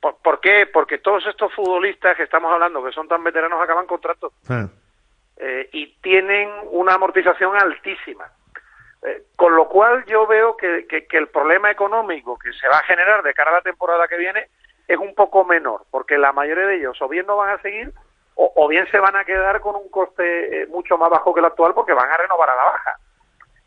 [0.00, 0.66] ¿Por, por qué?
[0.72, 4.66] Porque todos estos futbolistas que estamos hablando, que son tan veteranos, acaban contratos Ah,
[5.36, 8.24] eh, y tienen una amortización altísima.
[9.04, 12.84] Eh, con lo cual yo veo que, que- el problema económico que se va a
[12.84, 14.46] generar de cara a la temporada que viene
[14.86, 17.92] es un poco menor, porque la mayoría de ellos o bien no van a seguir
[18.36, 21.40] o, o bien se van a quedar con un coste eh, mucho más bajo que
[21.40, 22.96] el actual porque van a renovar a la baja.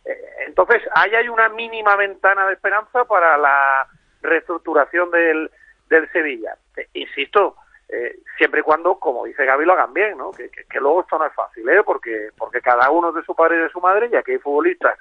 [0.06, 0.18] Eh,
[0.48, 3.88] entonces, ahí hay una mínima ventana de esperanza para la
[4.22, 5.52] reestructuración del,
[5.90, 6.56] del Sevilla.
[6.78, 7.58] Eh, insisto,
[7.90, 10.32] eh, siempre y cuando, como dice Gaby, lo hagan bien, ¿no?
[10.32, 10.50] Que
[10.80, 11.84] luego esto no es fácil, ¿eh?
[11.84, 14.40] Porque, porque cada uno es de su padre y de su madre, y aquí hay
[14.40, 14.98] futbolistas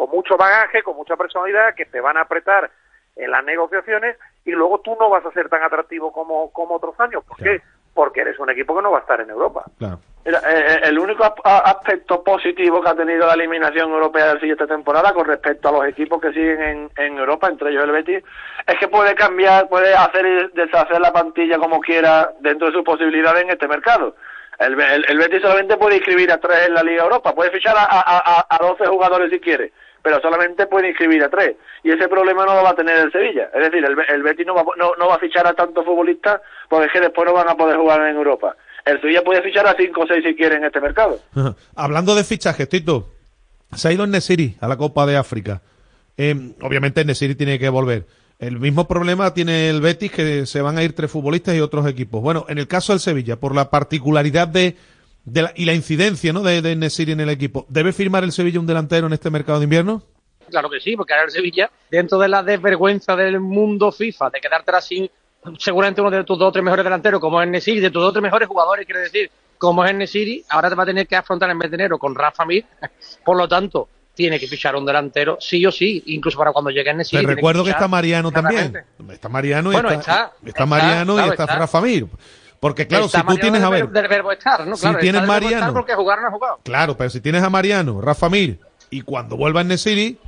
[0.00, 2.70] con mucho bagaje, con mucha personalidad, que te van a apretar
[3.16, 4.16] en las negociaciones
[4.46, 7.22] y luego tú no vas a ser tan atractivo como, como otros años.
[7.28, 7.60] ¿Por qué?
[7.92, 9.62] Porque eres un equipo que no va a estar en Europa.
[9.76, 10.00] claro.
[10.24, 14.54] Mira, eh, eh, el único aspecto positivo que ha tenido la eliminación europea del Sevilla
[14.54, 17.90] esta temporada con respecto a los equipos que siguen en, en Europa, entre ellos el
[17.90, 18.24] Betis,
[18.66, 22.84] es que puede cambiar, puede hacer y deshacer la plantilla como quiera dentro de sus
[22.84, 24.14] posibilidades en este mercado.
[24.58, 27.76] El, el, el Betis solamente puede inscribir a tres en la Liga Europa, puede fichar
[27.76, 29.72] a, a, a, a 12 jugadores si quiere,
[30.02, 31.56] pero solamente puede inscribir a tres.
[31.82, 33.50] Y ese problema no lo va a tener el Sevilla.
[33.54, 36.40] Es decir, el, el Betis no va, no, no va a fichar a tantos futbolistas
[36.68, 38.56] porque es que después no van a poder jugar en Europa.
[38.84, 41.20] El Sevilla puede fichar a cinco o seis si quiere en este mercado.
[41.76, 43.08] Hablando de fichajes, Tito,
[43.74, 45.62] se ha ido en Nesiri a la Copa de África.
[46.16, 48.06] Eh, obviamente Nesiri tiene que volver.
[48.38, 51.86] El mismo problema tiene el Betis, que se van a ir tres futbolistas y otros
[51.86, 52.22] equipos.
[52.22, 54.76] Bueno, en el caso del Sevilla, por la particularidad de,
[55.24, 56.42] de la- y la incidencia ¿no?
[56.42, 59.58] de, de Nesiri en el equipo, ¿debe firmar el Sevilla un delantero en este mercado
[59.58, 60.02] de invierno?
[60.50, 64.40] Claro que sí, porque ahora el Sevilla, dentro de la desvergüenza del mundo FIFA, de
[64.40, 65.10] quedarte sin
[65.58, 68.10] seguramente uno de tus dos o tres mejores delanteros, como es Nesiri, de tus dos
[68.10, 71.16] o tres mejores jugadores, quiere decir, como es Nesiri, ahora te va a tener que
[71.16, 72.64] afrontar en vez de enero con Rafa Mir.
[73.24, 76.92] Por lo tanto, tiene que fichar un delantero, sí o sí, incluso para cuando llegue
[76.92, 77.24] Nesiri.
[77.24, 78.76] Te recuerdo que está Mariano también.
[79.10, 81.56] Está Mariano y Bueno, está, está, está está, Mariano claro, y está, está.
[81.56, 82.06] Rafa Mir.
[82.60, 84.76] Porque claro, si tú tienes, del a ver, ver- del verbo estar, ¿no?
[84.76, 86.60] si Claro, tienes del verbo estar Mariano- porque jugar no ha jugado.
[86.62, 88.58] Claro, pero si tienes a Mariano, Rafa Mir,
[88.90, 90.18] y cuando vuelva en Nesiri,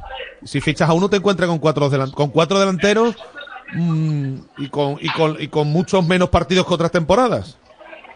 [0.44, 3.14] si fichas a uno te encuentras con cuatro, delan- con cuatro delanteros
[3.74, 7.59] mm, y, con, y, con, y con muchos menos partidos que otras temporadas.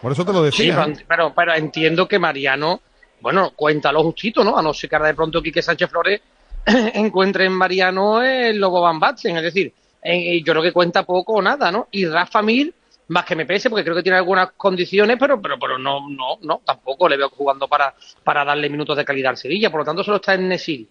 [0.00, 0.82] Por eso te lo Sí, decía.
[0.84, 2.80] pero, pero, pero entiendo que Mariano,
[3.20, 4.56] bueno, cuenta lo justito, ¿no?
[4.58, 6.20] A no ser que ahora de pronto Quique Sánchez Flores
[6.66, 9.72] encuentre en Mariano el Lobo Van Basten, es decir,
[10.02, 11.88] eh, yo creo que cuenta poco o nada, ¿no?
[11.90, 12.72] Y Rafa Mir,
[13.08, 16.38] más que me pese, porque creo que tiene algunas condiciones, pero pero pero no, no,
[16.42, 19.84] no, tampoco le veo jugando para, para darle minutos de calidad al Sevilla, por lo
[19.84, 20.88] tanto solo está en Nesiri.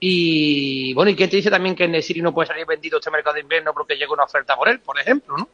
[0.00, 3.34] Y bueno, ¿y quién te dice también que Nesiri no puede salir vendido este mercado
[3.34, 5.48] de invierno porque llega una oferta por él, por ejemplo, ¿no?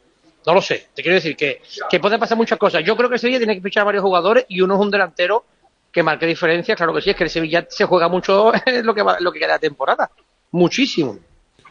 [0.45, 0.87] No lo sé.
[0.95, 2.83] Te quiero decir que, que pueden pasar muchas cosas.
[2.83, 5.45] Yo creo que Sevilla tiene que fichar a varios jugadores y uno es un delantero
[5.91, 6.77] que marque diferencias.
[6.77, 8.51] Claro que sí, es que el Sevilla se juega mucho
[8.83, 10.09] lo que, va, lo que queda de temporada.
[10.51, 11.19] Muchísimo.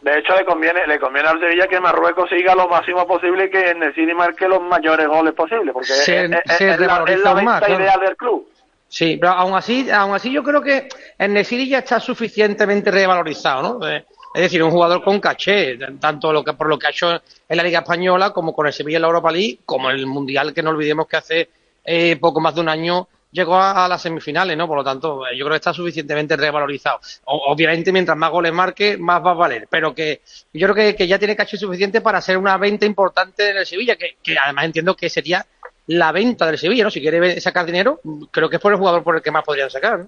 [0.01, 3.49] De hecho, le conviene, le conviene al Sevilla que Marruecos siga lo máximo posible y
[3.49, 7.19] que Nesiri marque los mayores goles posibles, porque Se- es, es- se es la, es
[7.21, 7.83] la más, claro.
[7.83, 8.47] ideal del club.
[8.87, 13.79] Sí, pero aún así, aún así yo creo que el Nesiri ya está suficientemente revalorizado,
[13.79, 13.87] ¿no?
[13.87, 17.11] Eh, Es decir, un jugador con caché, tanto lo que, por lo que ha hecho
[17.13, 20.05] en la Liga Española como con el Sevilla en la Europa League, como en el
[20.05, 21.49] Mundial, que no olvidemos que hace
[21.83, 24.67] eh, poco más de un año llegó a, a las semifinales, ¿no?
[24.67, 26.99] Por lo tanto, eh, yo creo que está suficientemente revalorizado.
[27.25, 30.21] O- obviamente, mientras más goles marque, más va a valer, pero que
[30.53, 33.65] yo creo que, que ya tiene caché suficiente para ser una venta importante en el
[33.65, 35.45] Sevilla, que, que además entiendo que sería
[35.87, 36.91] la venta del Sevilla, ¿no?
[36.91, 37.99] Si quiere sacar dinero,
[38.31, 40.07] creo que es por el jugador por el que más podrían sacar, ¿no?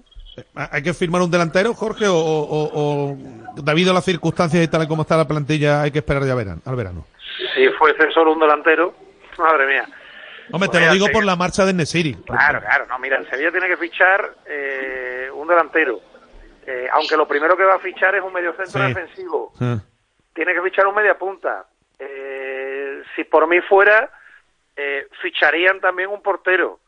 [0.54, 2.06] ¿Hay que firmar un delantero, Jorge?
[2.08, 3.16] O, o- o-
[3.62, 6.34] debido a las circunstancias y tal y como está la plantilla, hay que esperar ya
[6.34, 7.06] verano, al verano?
[7.54, 8.94] Si fuese solo un delantero,
[9.38, 9.88] madre mía.
[10.52, 12.14] Hombre, te lo digo por la marcha de Nesiri.
[12.14, 16.00] Claro, claro, no, mira, el Sevilla tiene que fichar eh, un delantero.
[16.66, 18.86] Eh, aunque lo primero que va a fichar es un mediocentro Sí.
[18.94, 19.52] defensivo.
[19.60, 19.78] Ah.
[20.34, 21.66] Tiene que fichar un media punta.
[21.98, 24.10] Eh, si por mí fuera,
[24.76, 26.78] eh, ficharían también un portero.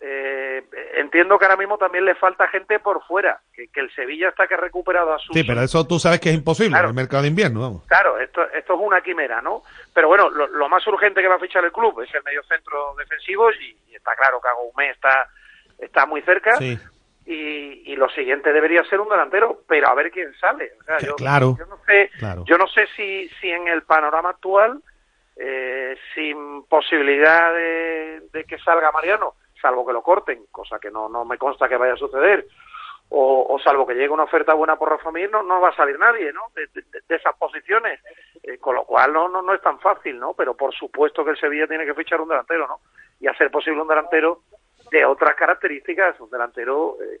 [0.00, 0.62] Eh,
[0.96, 4.46] entiendo que ahora mismo también le falta gente por fuera, que, que el Sevilla está
[4.46, 5.32] que ha recuperado a su...
[5.32, 6.86] Sí, pero eso tú sabes que es imposible Claro.
[6.86, 7.86] en el mercado de invierno, vamos.
[7.86, 9.62] Claro, esto, esto es una quimera, ¿no?
[9.94, 12.94] Pero bueno, lo, lo más urgente que va a fichar el club es el mediocentro
[12.98, 15.28] defensivo y, y está claro que Agoumé está,
[15.78, 16.56] está muy cerca.
[16.56, 16.78] Sí.
[17.26, 20.72] Y, y lo siguiente debería ser un delantero, pero a ver quién sale.
[20.82, 22.44] O sea, yo, claro, yo no sé, claro.
[22.46, 24.82] yo no sé si, si en el panorama actual,
[25.36, 29.32] eh, sin posibilidad de, de que salga Mariano,
[29.64, 32.46] salvo que lo corten, cosa que no, no me consta que vaya a suceder,
[33.08, 35.76] o, o salvo que llegue una oferta buena por Rafa Mir, no, no va a
[35.76, 36.42] salir nadie, ¿no?
[36.54, 38.00] De, de- esas posiciones.
[38.42, 40.34] Eh, con lo cual no, no, no es tan fácil, ¿no?
[40.34, 42.80] Pero por supuesto que el Sevilla tiene que fichar un delantero, ¿no?
[43.20, 44.40] Y hacer posible un delantero
[44.90, 47.20] de otras características, un delantero eh,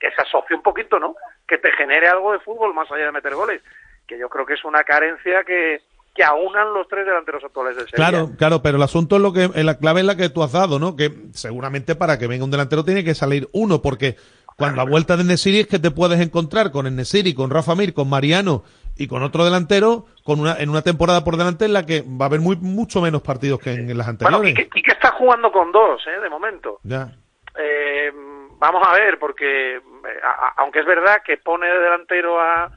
[0.00, 1.14] que se asocie un poquito, ¿no?
[1.46, 3.62] Que te genere algo de fútbol más allá de meter goles,
[4.06, 5.82] que yo creo que es una carencia que,
[6.14, 8.08] que aunan los tres delanteros actuales del Sevilla.
[8.10, 10.52] Claro, claro, pero el asunto es lo que, la clave es la que tú has
[10.52, 10.94] dado, ¿no?
[10.96, 14.16] Que seguramente para que venga un delantero tiene que salir uno, porque
[14.56, 17.74] cuando a vuelta de Nesiri es que te puedes encontrar con el Nesiri, con Rafa
[17.74, 18.62] Mir, con Mariano
[18.98, 22.26] y con otro delantero, con una, en una temporada por delante en la que va
[22.26, 24.52] a haber muy, mucho menos partidos que en, las Bueno, anteriores.
[24.52, 26.20] y que, y que está jugando con dos, ¿eh?
[26.20, 26.78] De momento.
[26.82, 27.10] Ya.
[27.58, 28.12] Eh,
[28.58, 29.80] vamos a ver, porque eh,
[30.22, 32.70] a- a- aunque es verdad que pone de delantero a,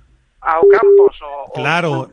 [0.45, 2.07] a Ocampos o, Claro, o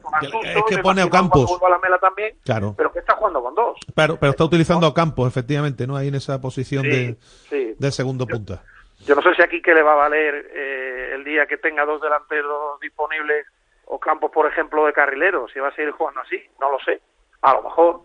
[0.45, 1.51] es que pone a Ocampos.
[1.51, 2.75] a también, Claro.
[2.77, 3.79] pero que está jugando con dos.
[3.95, 5.97] Pero, pero está utilizando a Campos, efectivamente, ¿no?
[5.97, 7.17] Ahí en esa posición Sí, de,
[7.49, 7.75] sí.
[7.79, 8.63] de segundo punta.
[9.07, 11.85] Yo no sé si aquí que le va a valer eh, el día que tenga
[11.85, 13.47] dos delanteros disponibles
[13.87, 17.01] o Campos, por ejemplo, de carrilero, si va a seguir jugando así, no lo sé.
[17.43, 18.01] A lo mejor.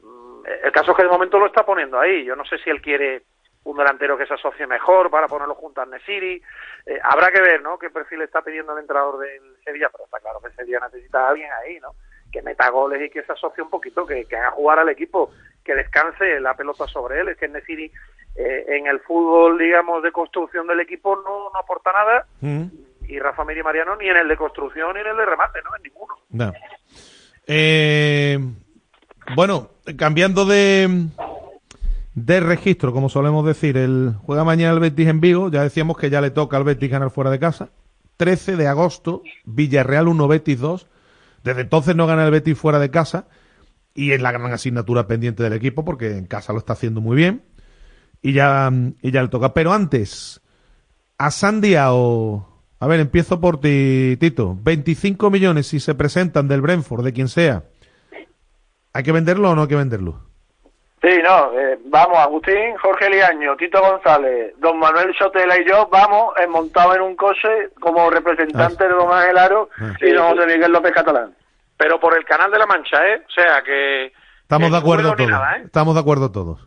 [0.00, 2.24] Mm, El caso es que de momento lo está poniendo ahí.
[2.24, 3.22] Yo no sé si él quiere
[3.64, 6.42] un delantero que se asocie mejor para ponerlo junto a Nesiri.
[6.86, 7.78] Eh, habrá que ver, ¿no?
[7.78, 11.26] Qué perfil está pidiendo el entrenador del Sevilla, pero está claro que el Sevilla necesita
[11.26, 11.94] a alguien ahí, ¿no?
[12.30, 15.32] Que meta goles y que se asocie un poquito, que, que haga jugar al equipo,
[15.64, 17.28] que descanse la pelota sobre él.
[17.28, 17.90] Es que Nesiri
[18.36, 22.26] eh, en el fútbol, digamos, de construcción del equipo no, no aporta nada
[23.06, 25.60] y Rafa Mir y Mariano ni en el de construcción ni en el de remate,
[25.62, 25.76] ¿no?
[25.76, 26.14] En ninguno.
[26.30, 26.52] No.
[27.46, 28.38] Eh,
[29.36, 30.88] bueno, cambiando de,
[32.14, 36.10] de registro, como solemos decir, el juega mañana el Betis en Vigo, ya decíamos que
[36.10, 37.70] ya le toca al Betis ganar fuera de casa.
[38.16, 40.86] 13 de agosto, Villarreal 1, Betis 2.
[41.42, 43.26] Desde entonces no gana el Betis fuera de casa
[43.94, 47.16] y es la gran asignatura pendiente del equipo porque en casa lo está haciendo muy
[47.16, 47.42] bien
[48.22, 48.72] y ya,
[49.02, 49.52] y ya le toca.
[49.52, 50.40] Pero antes,
[51.18, 54.56] a Sandiao, a ver, empiezo por ti, Tito.
[54.62, 57.64] 25 millones si se presentan del Brentford, de quien sea.
[58.92, 60.33] ¿Hay que venderlo o no hay que venderlo?
[61.04, 66.32] Sí, no, eh, vamos, Agustín, Jorge Liaño, Tito González, don Manuel Sotela y yo vamos
[66.38, 69.68] eh, montados en un coche como representantes de don Ángel Aro
[70.00, 71.34] y don José Miguel López Catalán.
[71.76, 73.22] Pero por el canal de la Mancha, ¿eh?
[73.28, 74.14] O sea que...
[74.40, 75.30] Estamos de acuerdo todos.
[75.30, 75.62] nada, ¿eh?
[75.66, 76.66] Estamos de acuerdo todos.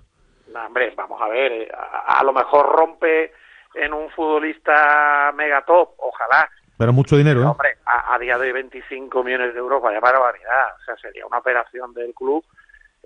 [0.54, 3.34] No, hombre, vamos a ver, eh, a, a lo mejor rompe
[3.74, 6.48] en un futbolista mega top, ojalá.
[6.78, 7.46] Pero mucho dinero, ¿eh?
[7.46, 10.76] Hombre, a, a día de hoy 25 millones de euros, vaya barbaridad.
[10.80, 12.46] O sea, sería una operación del club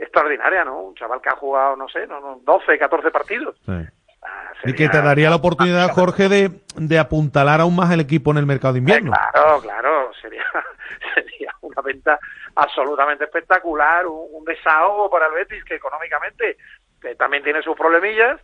[0.02, 0.80] extraordinaria, ¿no?
[0.82, 3.56] Un chaval que ha jugado, no sé, no, no, 12, 14 partidos.
[3.66, 3.88] Sí.
[4.66, 8.38] Y que te daría la oportunidad, Jorge, de, de apuntalar aún más el equipo en
[8.38, 9.12] el mercado de invierno.
[9.12, 10.46] Claro, claro, sería,
[11.16, 12.20] sería una venta
[12.56, 16.58] absolutamente espectacular, un, un desahogo para el Betis que económicamente
[17.18, 18.40] también tiene sus problemillas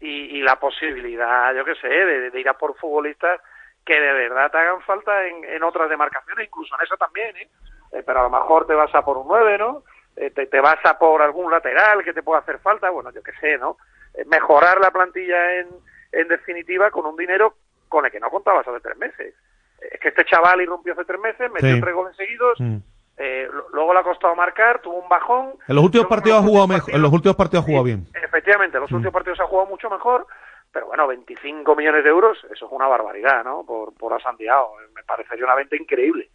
[0.00, 3.40] y, y la posibilidad, yo qué sé, de, de ir a por futbolistas
[3.84, 7.48] que de verdad te hagan falta en, en otras demarcaciones, incluso en esa también, ¿eh?
[7.92, 9.82] Eh, pero a lo mejor te vas a por un 9, ¿no?
[10.16, 13.22] Eh, te, te vas a por algún lateral que te pueda hacer falta, bueno, yo
[13.22, 13.76] qué sé, ¿no?
[14.14, 15.68] Eh, mejorar la plantilla en,
[16.12, 17.54] en definitiva con un dinero
[17.88, 19.34] con el que no contabas hace tres meses.
[19.80, 21.80] Es que este chaval irrumpió hace tres meses, metió Sí.
[21.80, 22.76] tres goles seguidos, Mm.
[23.16, 25.54] eh, luego le ha costado marcar, tuvo un bajón.
[25.68, 26.94] En los últimos partidos ha jugado mejor.
[26.94, 28.06] En los últimos partidos ha jugado bien.
[28.14, 30.26] Efectivamente, en los últimos partidos ha jugado mucho mejor,
[30.72, 33.64] pero bueno, 25 millones de euros, eso es una barbaridad, ¿no?
[33.64, 36.28] Por, por Asandiao, me parecería una venta increíble.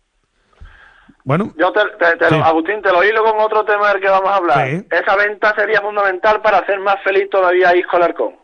[1.26, 2.44] Bueno, Yo te, te- te lo-.
[2.46, 4.70] Agustín, te lo hilo con otro tema del que vamos a hablar.
[4.70, 4.86] Sí.
[4.92, 8.36] Esa venta sería fundamental para hacer más feliz todavía a Isco Alarcón.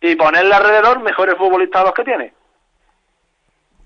[0.00, 2.32] Y ponerle alrededor mejores futbolistas a los que tiene.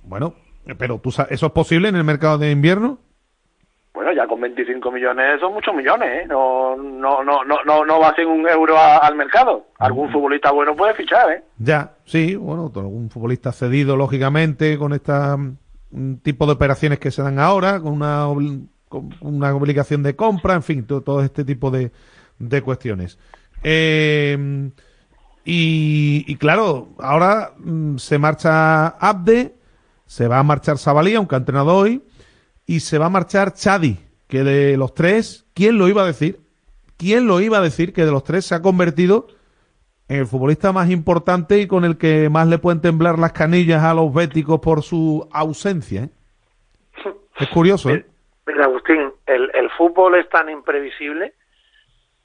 [0.03, 0.35] bueno,
[0.79, 2.99] pero tú sabes, ¿eso es posible en el mercado de invierno?
[3.95, 6.27] Bueno, ya con 25 millones son muchos millones, ¿eh?
[6.29, 9.67] No, no, no, no, no, no va a ser un euro a- al mercado.
[9.79, 11.43] Algún futbolista bueno puede fichar, ¿eh?
[11.59, 14.93] Ya, sí, bueno, algún futbolista cedido, lógicamente, con
[15.93, 18.27] este tipo de operaciones que se dan ahora, con una,
[18.89, 21.93] con una obligación de compra, en fin, to- todo, este tipo de,
[22.39, 23.19] de cuestiones.
[23.63, 24.71] Eh,
[25.45, 29.55] y, y claro, ahora mm, se marcha Abde,
[30.07, 32.03] se va a marchar Sabalí, aunque ha entrenado hoy,
[32.67, 33.99] y se va a marchar Chadi,
[34.29, 36.41] que de los tres, ¿quién lo iba a decir?
[36.97, 39.29] ¿Quién lo iba a decir que de los tres se ha convertido
[40.19, 43.95] el futbolista más importante y con el que más le pueden temblar las canillas a
[43.95, 46.03] los béticos por su ausencia?
[46.05, 46.11] ¿eh?
[47.39, 48.05] Es curioso, ¿eh?
[48.47, 51.35] Mira, Agustín, el, el fútbol es tan imprevisible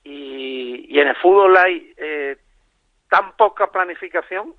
[0.04, 2.38] y, y en el fútbol hay eh,
[3.10, 4.56] tan poca planificación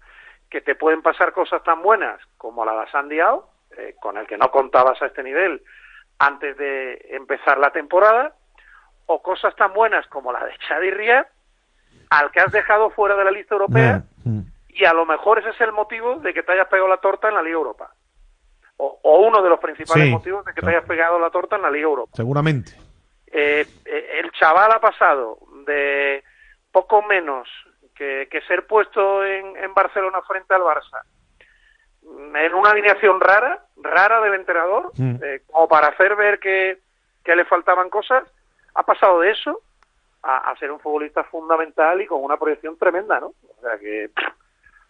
[0.49, 4.39] que te pueden pasar cosas tan buenas como la de Sandiao, eh, con el que
[4.39, 5.63] no contabas a este nivel
[6.19, 8.35] antes de empezar la temporada,
[9.07, 11.27] o cosas tan buenas como la de Xavi Riyad,
[12.11, 14.03] al que has dejado fuera de la lista europea,
[14.69, 17.29] y a lo mejor ese es el motivo de que te hayas pegado la torta
[17.29, 17.91] en la Liga Europa.
[18.79, 21.57] O, o uno de los principales Sí, motivos de que te hayas pegado la torta
[21.57, 22.13] en la Liga Europa.
[22.15, 22.73] Seguramente.
[23.29, 26.23] Eh, eh, el chaval ha pasado de
[26.71, 27.49] poco menos
[27.95, 31.01] que, que ser puesto en, en Barcelona frente al Barça
[32.03, 35.17] mm, en una alineación rara, rara del entrenador, Mm.
[35.23, 36.79] eh, como para hacer ver que,
[37.25, 38.25] que le faltaban cosas,
[38.75, 39.63] ha pasado de eso
[40.27, 43.29] a, ser un futbolista fundamental y con una proyección tremenda, ¿no?
[43.29, 44.11] O sea que,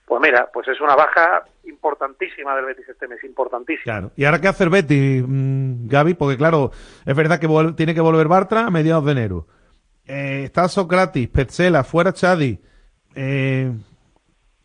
[0.07, 3.85] pues mira, pues es una baja importantísima del Betis este mes, importantísima.
[3.85, 4.11] Claro.
[4.17, 6.15] ¿Y ahora qué hace el Betis, mm, Gaby?
[6.15, 6.71] Porque claro,
[7.05, 9.47] es verdad que tiene que volver Bartra a mediados de enero.
[10.07, 12.59] Eh, está Socrates, Petzela, fuera Chadi.
[13.15, 13.73] Eh,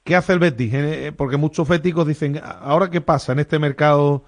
[0.03, 0.73] ¿Qué hace el Betis?
[0.73, 4.23] Eh, porque muchos féticos dicen, ¿ahora qué pasa en este mercado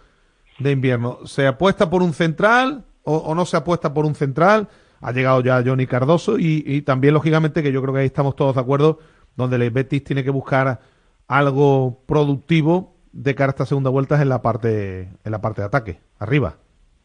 [0.59, 1.25] de invierno?
[1.25, 4.67] ¿Se apuesta por un central o, o no se apuesta por un central?
[5.03, 8.35] Ha llegado ya Johnny Cardoso y, y también, lógicamente, que yo creo que ahí estamos
[8.35, 8.99] todos de acuerdo,
[9.35, 10.79] donde el Betis tiene que buscar
[11.27, 15.67] algo productivo de cara a esta segunda vuelta en la parte en la parte de
[15.67, 16.55] ataque, arriba.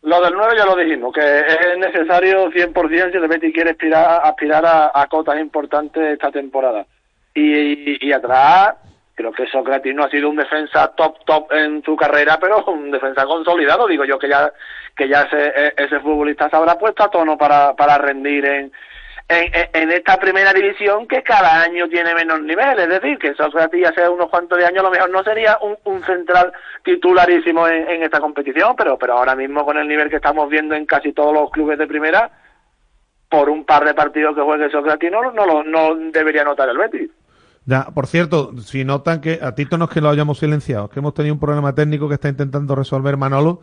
[0.02, 4.64] Lo del 9 ya lo dijimos, que es necesario 100% si el Betis quiere aspirar,
[4.64, 6.86] a, a cotas importantes esta temporada.
[7.34, 8.74] Y, y, atrás,
[9.18, 12.90] creo que Sócrates no ha sido un defensa top top en su carrera, pero un
[12.92, 13.88] defensa consolidado.
[13.88, 14.52] Digo yo que ya
[14.96, 18.72] que ya ese, e- ese futbolista se habrá puesto a tono para, para rendir en,
[19.28, 22.78] en, esta primera división que cada año tiene menos nivel.
[22.78, 25.76] Es decir, que Sócrates hace unos cuantos de años a lo mejor no sería un,
[25.84, 26.52] un central
[26.84, 30.86] titularísimo en, esta competición, pero, pero ahora mismo con el nivel que estamos viendo en
[30.86, 32.30] casi todos los clubes de primera,
[33.28, 36.78] por un par de partidos que juegue Sócrates no, no, lo- no debería notar el
[36.78, 37.10] Betis.
[37.68, 40.90] Ya, por cierto, si notan que a Tito no es que lo hayamos silenciado, es
[40.90, 43.60] que hemos tenido un problema técnico que está intentando resolver Manolo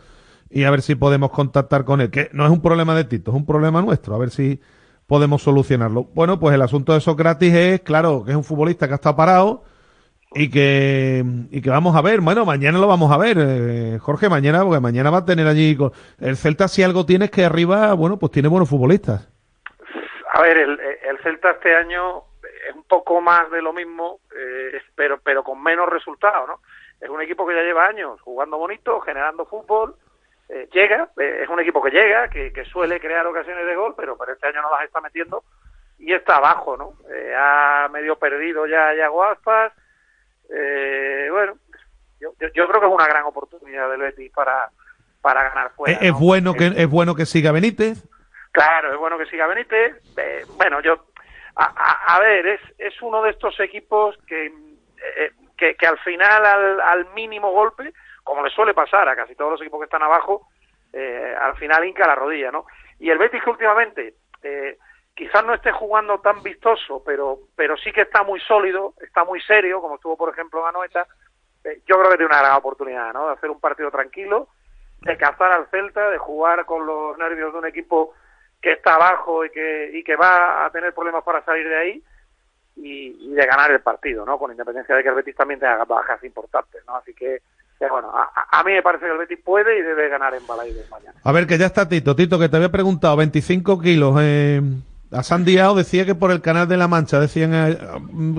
[0.47, 3.31] y a ver si podemos contactar con él, que no es un problema de Tito,
[3.31, 4.61] es un problema nuestro, a ver si
[5.07, 6.03] podemos solucionarlo.
[6.13, 9.15] Bueno, pues el asunto de Sócrates es, claro, que es un futbolista que ha estado
[9.15, 9.63] parado
[10.35, 14.29] y que, y que vamos a ver, bueno, mañana lo vamos a ver, eh, Jorge,
[14.29, 15.75] mañana, porque mañana va a tener allí,
[16.19, 19.27] el Celta si algo tiene que arriba, bueno, pues tiene buenos futbolistas.
[20.31, 22.21] A ver, el Celta este año
[22.67, 26.59] es un poco más de lo mismo, eh, pero, pero con menos resultados, ¿no?
[26.99, 29.95] Es un equipo que ya lleva años jugando bonito, generando fútbol,
[30.49, 33.93] eh, llega, eh, es un equipo que llega, que, que suele crear ocasiones de gol,
[33.97, 35.43] pero, pero este año no las está metiendo
[35.97, 36.93] y está abajo, ¿no?
[37.13, 39.73] Eh, ha medio perdido ya Yago Aspas,
[40.49, 41.57] eh, bueno,
[42.19, 44.69] yo, yo, yo creo que es una gran oportunidad del Betis para,
[45.21, 45.97] para ganar fuera.
[45.97, 46.19] Es, es ¿no?
[46.19, 48.03] bueno que, es bueno que siga Benítez.
[48.51, 49.95] Claro, es bueno que siga Benítez.
[50.17, 51.07] Eh, bueno, yo,
[51.55, 56.45] a, a- ver, es, es uno de estos equipos que, eh, que, que al final,
[56.45, 60.03] al, al mínimo golpe, como le suele pasar a casi todos los equipos que están
[60.03, 60.47] abajo,
[60.93, 62.65] eh, al final hinca la rodilla, ¿no?
[62.99, 64.77] Y el Betis que últimamente eh,
[65.13, 69.39] quizás no esté jugando tan vistoso, pero, pero sí que está muy sólido, está muy
[69.41, 71.05] serio, como estuvo, por ejemplo, Ganoeta,
[71.63, 73.27] eh, yo creo que tiene una gran oportunidad, ¿no?
[73.27, 74.49] De hacer un partido tranquilo,
[75.01, 78.13] de cazar al Celta, de jugar con los nervios de un equipo
[78.65, 82.03] que está abajo y que, y que va a tener problemas para salir de ahí
[82.77, 84.39] y, y de ganar el partido, ¿no?
[84.39, 86.95] Con independencia de que el Betis también tenga bajas importantes, ¿no?
[86.95, 90.09] Así que, eh, bueno, a, a- mí me parece que el Betis puede y debe
[90.09, 91.13] ganar en Balaidos mañana.
[91.23, 92.15] A ver, que ya está Tito.
[92.15, 94.15] Tito, que te había preguntado, 25 kilos.
[94.19, 94.61] Eh,
[95.11, 97.77] a San Diao decía que por el canal de la Mancha decían eh,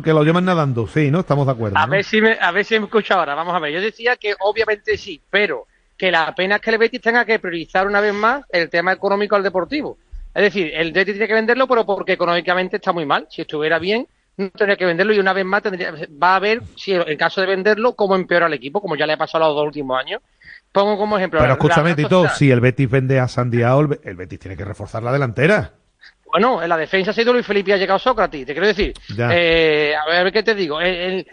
[0.03, 0.89] que lo llevan nadando.
[0.89, 1.21] Sí, ¿no?
[1.21, 1.79] Estamos de acuerdo.
[1.79, 1.93] A ¿no?
[1.93, 3.37] ver si me, a ver si me escucha ahora.
[3.37, 3.73] Vamos a ver.
[3.73, 7.39] Yo decía que obviamente sí, pero que la pena es que el Betis tenga que
[7.39, 9.97] priorizar una vez más el tema económico al deportivo.
[10.37, 13.27] Es decir, el Betis tiene que venderlo, pero porque económicamente está muy mal.
[13.31, 14.07] Si estuviera bien,
[14.37, 17.41] no tendría que venderlo y una vez más tendría, va a ver si en caso
[17.41, 20.21] de venderlo cómo empeora el equipo, como ya le ha pasado los dos últimos años.
[20.71, 21.41] Pongo como ejemplo.
[21.41, 24.65] Pero escúchame, Tito, si el Betis vende a San Diao, el, el Betis tiene que
[24.67, 25.73] reforzar la delantera.
[26.31, 28.45] Bueno, en la defensa se ha ido Luis Felipe y ha llegado Sócrates.
[28.45, 30.79] Te quiero decir, eh, a ver qué te digo.
[30.83, 31.25] En,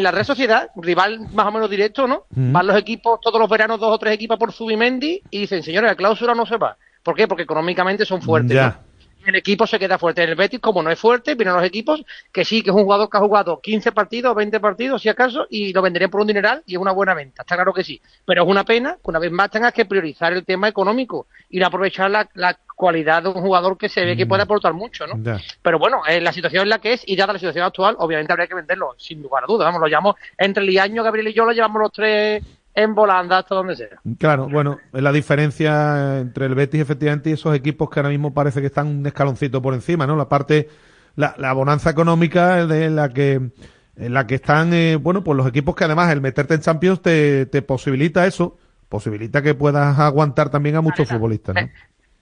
[0.00, 2.26] la Real Sociedad, rival más o menos directo, ¿no?
[2.30, 2.52] Mm.
[2.52, 5.90] Van los equipos, todos los veranos, dos o tres equipos por Zubimendi y dicen, señores,
[5.90, 6.76] la cláusula no se va.
[7.04, 7.28] ¿Por qué?
[7.28, 8.56] Porque económicamente son fuertes.
[8.56, 8.80] Ya.
[8.80, 8.94] ¿no?
[9.26, 10.22] el equipo se queda fuerte.
[10.22, 12.82] En el Betis, como no es fuerte, vienen los equipos que sí, que es un
[12.82, 16.26] jugador que ha jugado 15 partidos, 20 partidos, si acaso, y lo venderían por un
[16.26, 17.42] dineral y es una buena venta.
[17.42, 18.00] Está claro que sí.
[18.24, 21.62] Pero es una pena que una vez más tengas que priorizar el tema económico y
[21.62, 25.14] aprovechar la, la cualidad de un jugador que se ve que puede aportar mucho, ¿no?
[25.62, 28.32] Pero bueno, eh, la situación es la que es y dada la situación actual, obviamente
[28.32, 29.66] habría que venderlo, sin lugar a dudas.
[29.66, 32.42] Vamos, lo llamamos entre Liaño, Gabriel y yo, lo llevamos los tres
[32.74, 34.00] en volanda hasta donde sea.
[34.18, 38.34] Claro, bueno, es la diferencia entre el Betis efectivamente y esos equipos que ahora mismo
[38.34, 40.16] parece que están un escaloncito por encima, ¿no?
[40.16, 40.68] La parte,
[41.16, 43.50] la, la bonanza económica de la que
[43.96, 47.00] en la que están, eh, bueno, pues los equipos que además el meterte en Champions
[47.00, 51.70] te, te posibilita eso, posibilita que puedas aguantar también a muchos futbolistas, ¿no?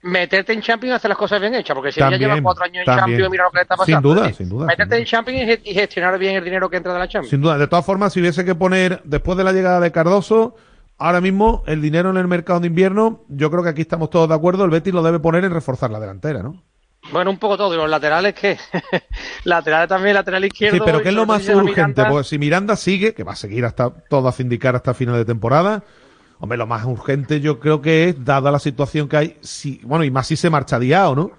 [0.02, 2.78] Meterte en Champions y hacer las cosas bien hechas, porque si ya lleva cuatro años
[2.80, 3.06] en también.
[3.06, 3.96] Champions, mira lo que le está pasando.
[3.98, 6.68] Sin duda, decir, sin duda, Meterte en Champions y ge- y gestionar bien el dinero
[6.68, 7.30] que entra de la Champions.
[7.30, 10.56] Sin duda, de todas formas, si hubiese que poner, después de la llegada de Cardoso,
[10.98, 14.28] ahora mismo el dinero en el mercado de invierno, yo creo que aquí estamos todos
[14.28, 16.62] de acuerdo, el Betis lo debe poner en reforzar la delantera, ¿no?
[17.12, 17.74] Bueno, un poco todo.
[17.74, 18.56] Y los laterales, ¿qué?
[19.44, 20.78] laterales también, lateral izquierdo.
[20.78, 21.70] Sí, pero ¿qué es lo más urgente?
[21.72, 22.08] Miranda.
[22.08, 25.24] Pues si Miranda sigue, que va a seguir hasta todo a indicar hasta final de
[25.24, 25.82] temporada,
[26.42, 30.04] hombre, lo más urgente yo creo que es, dada la situación que hay, si, bueno,
[30.04, 31.30] y más si se marcha Diao, ¿no?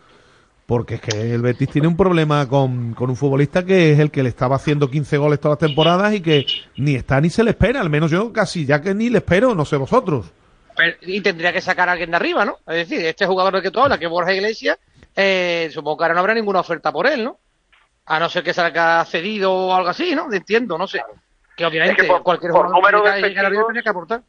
[0.65, 4.09] Porque es que el Betis tiene un problema con, con un futbolista que es el
[4.11, 6.45] que le estaba haciendo 15 goles todas las temporadas y que
[6.77, 9.53] ni está ni se le espera, al menos yo casi ya que ni le espero,
[9.53, 10.31] no sé vosotros.
[10.77, 12.57] Pero- y tendría que sacar a alguien de arriba, ¿no?
[12.65, 14.77] Es decir, este jugador del que tú hablas, que es Borja Iglesias,
[15.15, 17.37] eh, supongo que ahora no habrá ninguna oferta por él, ¿no?
[18.05, 20.31] A no ser que salga cedido o algo así, ¿no?
[20.31, 21.01] Entiendo, no sé.
[21.57, 24.23] Que obviamente Es que por- cualquier por jugador número que de efectivos- que aportar.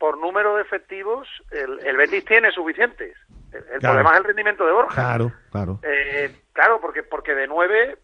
[0.00, 3.16] Por número de efectivos, el, el Betis tiene suficientes.
[3.52, 3.80] El, el Claro.
[3.96, 4.94] problema es el rendimiento de Borja.
[4.94, 5.78] Claro, claro.
[5.82, 7.98] Eh, claro, porque porque de nueve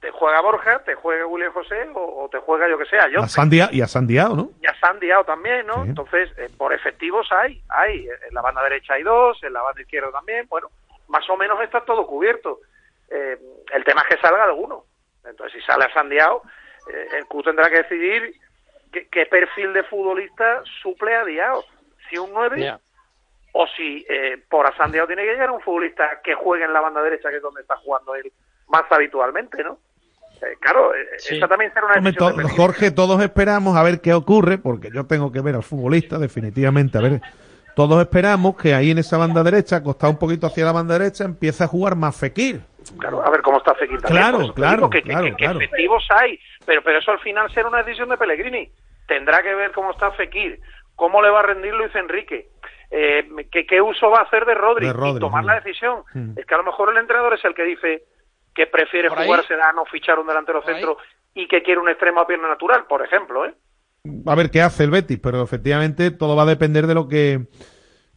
[0.00, 3.20] te juega Borja, te juega William José o, o te juega yo que sea yo.
[3.20, 4.50] A Sandia, y a Sandiao, ¿no?
[4.62, 5.82] Ya se han liado también, ¿no?
[5.82, 5.88] Sí.
[5.90, 8.06] Entonces, eh, por efectivos hay, hay.
[8.28, 10.46] En la banda derecha hay dos, en la banda izquierda también.
[10.48, 10.68] Bueno,
[11.08, 12.60] más o menos está todo cubierto.
[13.10, 13.36] Eh,
[13.74, 14.84] el tema es que salga alguno.
[15.24, 16.42] Entonces, si sale a Sandiao,
[16.92, 18.32] eh, el Q tendrá que decidir
[18.92, 21.64] qué, qué perfil de futbolista suple a Diao.
[22.10, 22.78] Si un 9 Ya.
[23.52, 26.80] o si eh, por a Sandiao tiene que llegar un futbolista que juegue en la
[26.80, 28.30] banda derecha, que es donde está jugando él
[28.68, 29.78] más habitualmente, ¿no?
[30.42, 32.48] Eh, claro, eh, esa también será una Hombre, to- de.
[32.56, 36.98] Jorge, todos esperamos a ver qué ocurre, porque yo tengo que ver al futbolista, definitivamente.
[36.98, 37.20] A ver,
[37.76, 41.24] todos esperamos que ahí en esa banda derecha, acostado un poquito hacia la banda derecha,
[41.24, 42.60] empiece a jugar más Fekir.
[42.98, 45.58] Claro, a ver cómo está Fekir también, Claro, eso claro, que, claro, que- que claro.
[45.60, 48.70] efectivos hay, pero, pero eso al final será una decisión de Pellegrini.
[49.06, 50.60] Tendrá que ver cómo está Fekir,
[50.94, 52.48] cómo le va a rendir Luis Enrique,
[52.90, 55.48] eh, qué, qué uso va a hacer de Rodri, De Rodri, y tomar sí.
[55.48, 56.02] la decisión.
[56.14, 56.38] Mm.
[56.38, 58.04] Es que a lo mejor el entrenador es el que dice
[58.54, 60.98] que prefiere Por ahí- jugársela a no fichar un delantero centro
[61.34, 63.54] y que quiere un extremo a pierna natural, por ejemplo, ¿eh?
[64.26, 67.46] A ver qué hace el Betis, pero efectivamente todo va a depender de lo que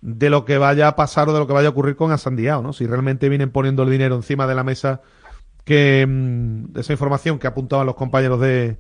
[0.06, 2.62] de lo que vaya a pasar o de lo que vaya a ocurrir con Asandiao,
[2.62, 2.74] ¿no?
[2.74, 5.02] Si realmente vienen poniendo el dinero encima de la mesa
[5.64, 8.78] que mm, esa información que apuntaban los compañeros de,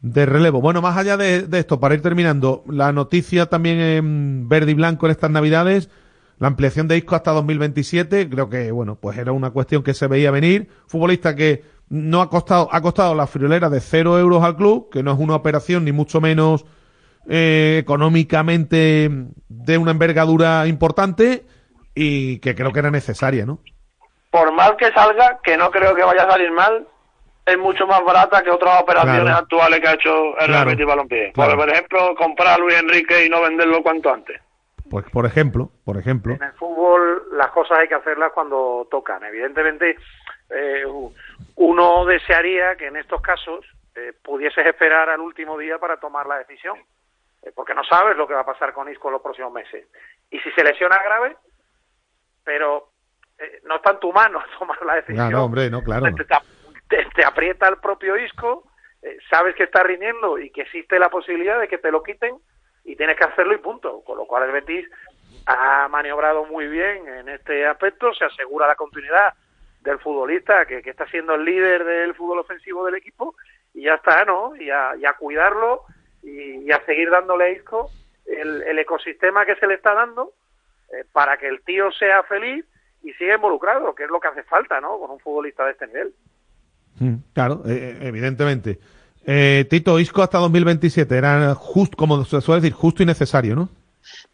[0.00, 0.60] de relevo.
[0.60, 4.74] Bueno, más allá de, de esto, para ir terminando, la noticia también en verde y
[4.74, 5.90] blanco en estas navidades,
[6.38, 10.06] la ampliación de Isco hasta 2027, creo que, bueno, pues era una cuestión que se
[10.06, 10.68] veía venir.
[10.86, 15.02] Futbolista que no ha costado, ha costado la friolera de cero euros al club, que
[15.02, 16.64] no es una operación ni mucho menos
[17.28, 19.10] eh, económicamente
[19.48, 21.44] de una envergadura importante
[21.94, 23.60] y que creo que era necesaria, ¿no?
[24.30, 26.86] por mal que salga, que no creo que vaya a salir mal,
[27.44, 29.38] es mucho más barata que otras operaciones Claro.
[29.38, 30.52] actuales que ha hecho el Claro.
[30.52, 31.32] Real Betis Balompié.
[31.32, 31.56] Claro.
[31.56, 34.40] Por, ejemplo, comprar a Luis Enrique y no venderlo cuanto antes.
[34.88, 36.34] Por, por ejemplo, por ejemplo.
[36.34, 39.24] En el fútbol las cosas hay que hacerlas cuando tocan.
[39.24, 39.96] Evidentemente,
[40.50, 40.84] eh,
[41.56, 43.64] uno desearía que en estos casos
[43.96, 46.76] eh, pudieses esperar al último día para tomar la decisión,
[47.54, 49.86] porque no sabes lo que va a pasar con Isco en los próximos meses.
[50.30, 51.36] Y si se lesiona grave,
[52.44, 52.90] pero
[53.38, 55.28] eh, no está en tu mano tomar la decisión.
[55.28, 56.06] Claro, hombre, no, claro.
[56.14, 56.24] Te,
[56.88, 58.64] te- te aprieta el propio Isco,
[59.02, 62.36] eh, sabes que está rindiendo y que existe la posibilidad de que te lo quiten
[62.84, 64.02] y tienes que hacerlo y punto.
[64.04, 64.88] Con lo cual el Betis
[65.46, 69.32] ha maniobrado muy bien en este aspecto, se asegura la continuidad
[69.80, 73.34] del futbolista que, que está siendo el líder del fútbol ofensivo del equipo
[73.72, 74.54] y ya está, ¿no?
[74.56, 75.84] Y a, y a cuidarlo
[76.22, 77.90] y, y a seguir dándole a Isco
[78.26, 80.32] el, el ecosistema que se le está dando
[80.92, 82.64] eh, para que el tío sea feliz
[83.02, 84.98] y siga involucrado, que es lo que hace falta, ¿no?
[84.98, 86.14] Con un futbolista de este nivel.
[86.98, 88.78] Mm, Claro, eh, eh, evidentemente.
[89.26, 93.68] Eh, Tito, Isco hasta 2027 era justo, como se suele decir, justo y necesario, ¿no?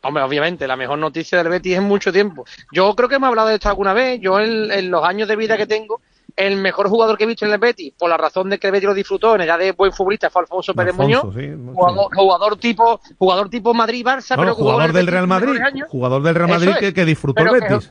[0.03, 2.45] Hombre, obviamente, la mejor noticia del Betis en mucho tiempo.
[2.73, 4.21] Yo creo que hemos hablado de esto alguna vez.
[4.21, 6.01] Yo, en, en los años de vida que tengo,
[6.37, 8.73] el mejor jugador que he visto en el Betis, por la razón de que el
[8.73, 11.35] Betis lo disfrutó en edad de buen futbolista, fue Alfonso Pérez Alfonso, Muñoz.
[11.35, 15.59] sí, Jugador, jugador tipo jugador tipo Madrid-Barça, pero jugador el del Real Madrid,
[15.89, 16.79] jugador del Real Madrid es.
[16.79, 17.91] que, que disfrutó el que- Betis.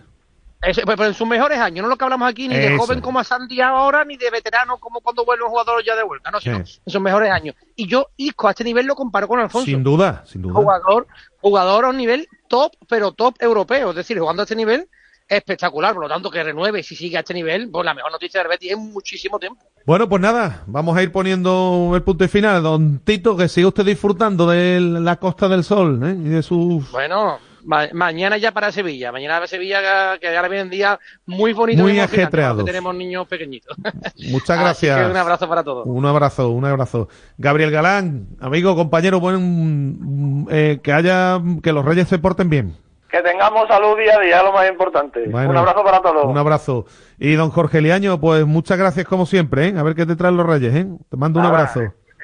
[0.85, 3.23] Pero en sus mejores años, no lo que hablamos aquí, ni de joven como a
[3.23, 6.65] Santiago ahora, ni de veterano como cuando vuelve un jugador ya de vuelta, no, sino
[6.65, 6.79] Sí.
[6.83, 7.55] en sus mejores años.
[7.75, 9.65] Y yo, Isco, a este nivel lo comparo con Alfonso.
[9.65, 10.53] Sin duda, sin duda.
[10.55, 11.05] Jugador,
[11.39, 13.91] jugador a un nivel top, pero top europeo.
[13.91, 14.87] Es decir, jugando a este nivel,
[15.27, 15.93] espectacular.
[15.93, 18.49] Por lo tanto, que renueve, si sigue a este nivel, pues la mejor noticia del
[18.49, 19.63] Betis en muchísimo tiempo.
[19.85, 22.63] Bueno, pues nada, vamos a ir poniendo el punto y final.
[22.63, 26.15] Don Tito, que siga usted disfrutando de la Costa del Sol ¿eh?
[26.17, 26.89] y de sus...
[26.91, 29.11] Bueno, ma- mañana ya para Sevilla.
[29.11, 30.97] Mañana para Sevilla, que ahora días
[31.27, 31.83] muy bonitos.
[31.83, 32.55] Muy y emocionantes, ajetreados.
[32.57, 33.77] porque Tenemos niños pequeñitos.
[34.31, 34.99] Muchas Así gracias.
[35.05, 35.85] que un abrazo para todos.
[35.85, 37.07] Un abrazo, un abrazo.
[37.37, 42.75] Gabriel Galán, amigo, compañero, buen, eh, que haya, que los Reyes se porten bien.
[43.15, 45.25] Que tengamos salud día a día, lo más importante.
[45.29, 46.25] Bueno, Un abrazo para todos.
[46.25, 46.85] Un abrazo.
[47.17, 49.73] Y don Jorge Liaño, pues muchas gracias como siempre, ¿eh?
[49.77, 50.85] A ver qué te traen los Reyes, ¿eh?
[51.09, 51.79] Te mando un abrazo.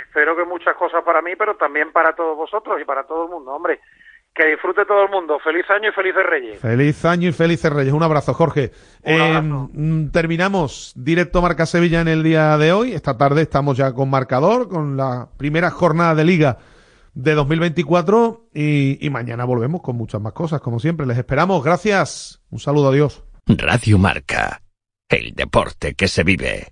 [0.06, 3.30] Espero que muchas cosas para mí, pero también para todos vosotros y para todo el
[3.30, 3.80] mundo, hombre.
[4.36, 5.40] Que disfrute todo el mundo.
[5.40, 6.60] Feliz año y felices Reyes.
[6.60, 7.94] Feliz año y felices Reyes.
[7.94, 8.72] Un abrazo, Jorge.
[9.04, 12.92] Eh, mm, terminamos directo Marca Sevilla en el día de hoy.
[12.92, 16.58] Esta tarde estamos ya con marcador, con la primera jornada de liga
[17.14, 21.06] de 2024 y, y mañana volvemos con muchas más cosas, como siempre.
[21.06, 21.64] Les esperamos.
[21.64, 22.42] Gracias.
[22.50, 23.24] Un saludo, adiós.
[23.46, 24.62] Radio Marca.
[25.10, 26.72] El deporte que se vive.